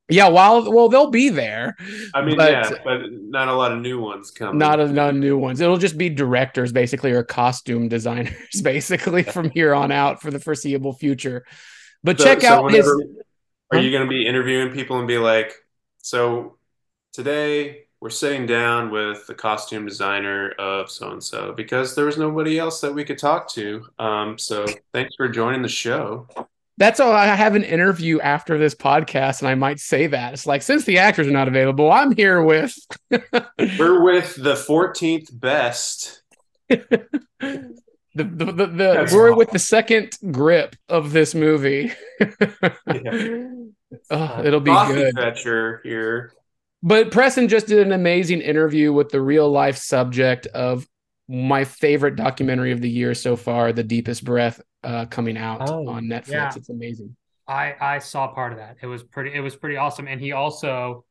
yeah, 0.09 0.27
while 0.27 0.71
well 0.71 0.89
they'll 0.89 1.09
be 1.11 1.29
there. 1.29 1.75
I 2.13 2.23
mean, 2.23 2.37
But- 2.37 2.51
yeah, 2.51 2.69
but 2.83 3.01
not 3.11 3.47
a 3.47 3.53
lot 3.53 3.71
of 3.71 3.79
new 3.79 3.99
ones 3.99 4.31
coming. 4.31 4.57
Not 4.57 4.79
a 4.79 4.87
not 4.91 5.15
new 5.15 5.37
ones. 5.37 5.61
It'll 5.61 5.77
just 5.77 5.97
be 5.97 6.09
directors 6.09 6.71
basically 6.71 7.11
or 7.11 7.23
costume 7.23 7.87
designers 7.87 8.61
basically 8.63 9.23
from 9.23 9.49
here 9.53 9.73
on 9.73 9.91
out 9.91 10.21
for 10.21 10.31
the 10.31 10.39
foreseeable 10.39 10.93
future. 10.93 11.45
But 12.03 12.17
So- 12.19 12.25
check 12.25 12.41
so 12.41 12.47
out 12.65 12.71
his 12.71 12.87
Are 12.87 12.97
Huh? 13.73 13.79
you 13.79 13.91
going 13.91 14.03
to 14.03 14.09
be 14.09 14.25
interviewing 14.25 14.73
people 14.73 14.97
and 14.97 15.07
be 15.07 15.19
like, 15.19 15.53
so 15.99 16.57
today 17.13 17.83
we're 18.01 18.09
sitting 18.09 18.45
down 18.47 18.89
with 18.91 19.27
the 19.27 19.35
costume 19.35 19.85
designer 19.85 20.51
of 20.57 20.89
so 20.89 21.11
and 21.11 21.21
so 21.23 21.51
because 21.51 21.93
there 21.95 22.05
was 22.05 22.17
nobody 22.17 22.57
else 22.57 22.79
that 22.81 22.93
we 22.93 23.03
could 23.03 23.17
talk 23.19 23.47
to. 23.49 23.85
Um, 23.99 24.37
so 24.39 24.65
thanks 24.93 25.13
for 25.17 25.27
joining 25.27 25.61
the 25.61 25.67
show. 25.69 26.27
That's 26.79 26.99
all. 27.01 27.11
I 27.11 27.25
have 27.27 27.55
an 27.55 27.63
interview 27.63 28.19
after 28.21 28.57
this 28.57 28.73
podcast, 28.73 29.39
and 29.41 29.47
I 29.49 29.53
might 29.55 29.79
say 29.79 30.07
that 30.07 30.33
it's 30.33 30.47
like 30.47 30.61
since 30.63 30.85
the 30.85 30.97
actors 30.97 31.27
are 31.27 31.31
not 31.31 31.47
available, 31.49 31.91
I'm 31.91 32.15
here 32.15 32.41
with 32.41 32.73
We're 33.11 34.01
with 34.01 34.35
the 34.35 34.55
14th 34.55 35.27
best. 35.37 36.23
the 36.69 37.07
the, 38.15 38.25
the, 38.25 38.65
the 38.65 39.09
we're 39.13 39.27
awful. 39.29 39.37
with 39.37 39.51
the 39.51 39.59
second 39.59 40.17
grip 40.31 40.75
of 40.87 41.11
this 41.11 41.35
movie. 41.35 41.91
Oh, 44.09 44.41
it'll 44.43 44.59
be 44.61 44.71
Coffee 44.71 44.93
good. 44.93 45.15
fetcher 45.15 45.81
here. 45.83 46.33
But 46.81 47.11
Preston 47.11 47.49
just 47.49 47.67
did 47.67 47.85
an 47.85 47.91
amazing 47.91 48.39
interview 48.41 48.93
with 48.93 49.09
the 49.09 49.21
real 49.21 49.51
life 49.51 49.77
subject 49.77 50.47
of 50.47 50.87
my 51.27 51.65
favorite 51.65 52.15
documentary 52.15 52.71
of 52.71 52.81
the 52.81 52.89
year 52.89 53.13
so 53.13 53.35
far, 53.35 53.73
The 53.73 53.83
Deepest 53.83 54.23
Breath, 54.23 54.61
uh, 54.83 55.05
coming 55.07 55.37
out 55.37 55.69
Oh, 55.69 55.87
on 55.87 56.05
Netflix. 56.05 56.29
yeah. 56.29 56.51
It's 56.55 56.69
amazing. 56.69 57.15
I 57.47 57.75
I 57.79 57.99
saw 57.99 58.27
part 58.33 58.51
of 58.53 58.59
that. 58.59 58.77
It 58.81 58.87
was 58.87 59.03
pretty. 59.03 59.33
It 59.33 59.39
was 59.41 59.55
pretty 59.55 59.77
awesome. 59.77 60.07
And 60.07 60.21
he 60.21 60.31
also 60.33 61.05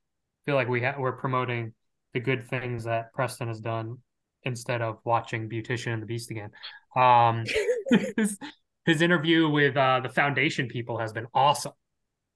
feel 0.46 0.54
like 0.54 0.68
we 0.68 0.82
ha- 0.82 0.94
we're 0.98 1.12
promoting 1.12 1.74
the 2.14 2.20
good 2.20 2.46
things 2.48 2.84
that 2.84 3.12
Preston 3.12 3.48
has 3.48 3.60
done 3.60 3.98
instead 4.44 4.80
of 4.82 4.98
watching 5.04 5.48
Beautician 5.48 5.92
and 5.94 6.02
the 6.02 6.06
Beast 6.06 6.30
again. 6.30 6.50
Um, 6.96 7.44
his, 8.16 8.38
his 8.86 9.02
interview 9.02 9.48
with 9.48 9.76
uh, 9.76 10.00
the 10.00 10.08
Foundation 10.08 10.68
people 10.68 10.98
has 10.98 11.12
been 11.12 11.26
awesome. 11.34 11.72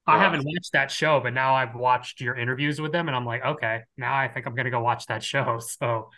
I 0.05 0.17
Wow. 0.17 0.19
haven't 0.19 0.43
watched 0.45 0.73
that 0.73 0.91
show, 0.91 1.21
but 1.21 1.33
now 1.33 1.55
I've 1.55 1.75
watched 1.75 2.19
your 2.19 2.35
interviews 2.35 2.81
with 2.81 2.91
them, 2.91 3.07
and 3.07 3.15
I'm 3.15 3.25
like, 3.25 3.43
okay, 3.45 3.83
now 3.97 4.13
I 4.13 4.27
think 4.27 4.45
I'm 4.45 4.53
gonna 4.53 4.69
go 4.69 4.81
watch 4.81 5.05
that 5.07 5.23
show. 5.23 5.59
So 5.79 6.09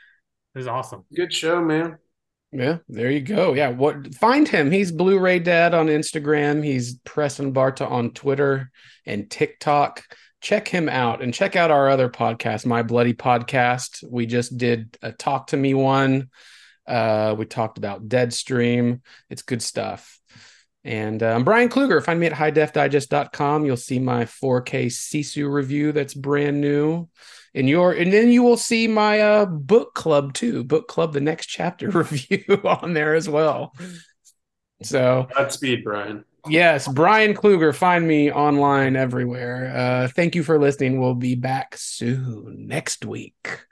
it 0.56 0.58
was 0.60 0.68
awesome. 0.68 1.06
Good 1.16 1.34
show, 1.34 1.62
man. 1.62 1.98
Yeah, 2.52 2.78
there 2.88 3.12
you 3.12 3.22
go. 3.22 3.54
Yeah, 3.54 3.70
what 3.70 4.16
find 4.16 4.48
him. 4.48 4.72
He's 4.72 4.92
Blu-ray 4.92 5.40
Dad 5.40 5.74
on 5.74 5.88
Instagram. 5.88 6.64
He's 6.64 6.98
Preston 7.00 7.54
Barta 7.54 7.90
on 7.90 8.12
Twitter 8.12 8.72
and 9.06 9.30
TikTok. 9.30 10.04
Check 10.42 10.68
him 10.68 10.88
out 10.88 11.22
and 11.22 11.34
check 11.34 11.56
out 11.56 11.72
our 11.72 11.90
other 11.90 12.08
podcast, 12.08 12.66
My 12.66 12.84
Bloody 12.84 13.14
Podcast. 13.14 14.04
We 14.10 14.26
just 14.26 14.58
did 14.58 14.98
a 15.02 15.12
Talk 15.12 15.48
to 15.48 15.58
Me 15.58 15.74
one. 15.74 16.30
Uh, 16.88 17.36
we 17.38 17.46
talked 17.46 17.78
about 17.78 18.08
Deadstream. 18.08 19.02
It's 19.30 19.42
good 19.42 19.62
stuff. 19.62 20.20
And 20.84 21.24
I'm 21.24 21.44
Brian 21.44 21.68
Kluger. 21.68 22.04
Find 22.04 22.20
me 22.20 22.28
at 22.28 22.34
highdefdigest.com. 22.34 23.66
You'll 23.66 23.76
see 23.76 23.98
my 23.98 24.26
4K 24.26 24.86
Sisu 24.86 25.52
review 25.52 25.92
that's 25.92 26.14
brand 26.14 26.62
new. 26.62 27.10
And 27.56 27.70
your 27.70 27.94
and 27.94 28.12
then 28.12 28.30
you 28.30 28.44
will 28.44 28.58
see 28.58 28.88
my 28.88 29.20
uh 29.22 29.46
book 29.46 29.96
club 29.96 30.34
too. 30.34 30.64
Book 30.64 30.88
club 30.90 31.14
the 31.14 31.22
next 31.22 31.48
chapter 31.48 31.90
review 31.90 32.62
on 32.66 32.94
there 32.94 33.16
as 33.16 33.30
well. 33.30 33.74
So 34.84 35.28
Godspeed, 35.34 35.84
Brian. 35.84 36.26
yes, 36.48 36.88
Brian 36.88 37.34
Kluger, 37.34 37.74
find 37.74 38.06
me 38.06 38.30
online 38.32 38.96
everywhere. 38.98 39.72
Uh 39.76 40.08
thank 40.10 40.36
you 40.36 40.44
for 40.44 40.60
listening. 40.60 41.00
We'll 41.00 41.16
be 41.16 41.36
back 41.36 41.76
soon 41.78 42.68
next 42.68 43.06
week. 43.06 43.66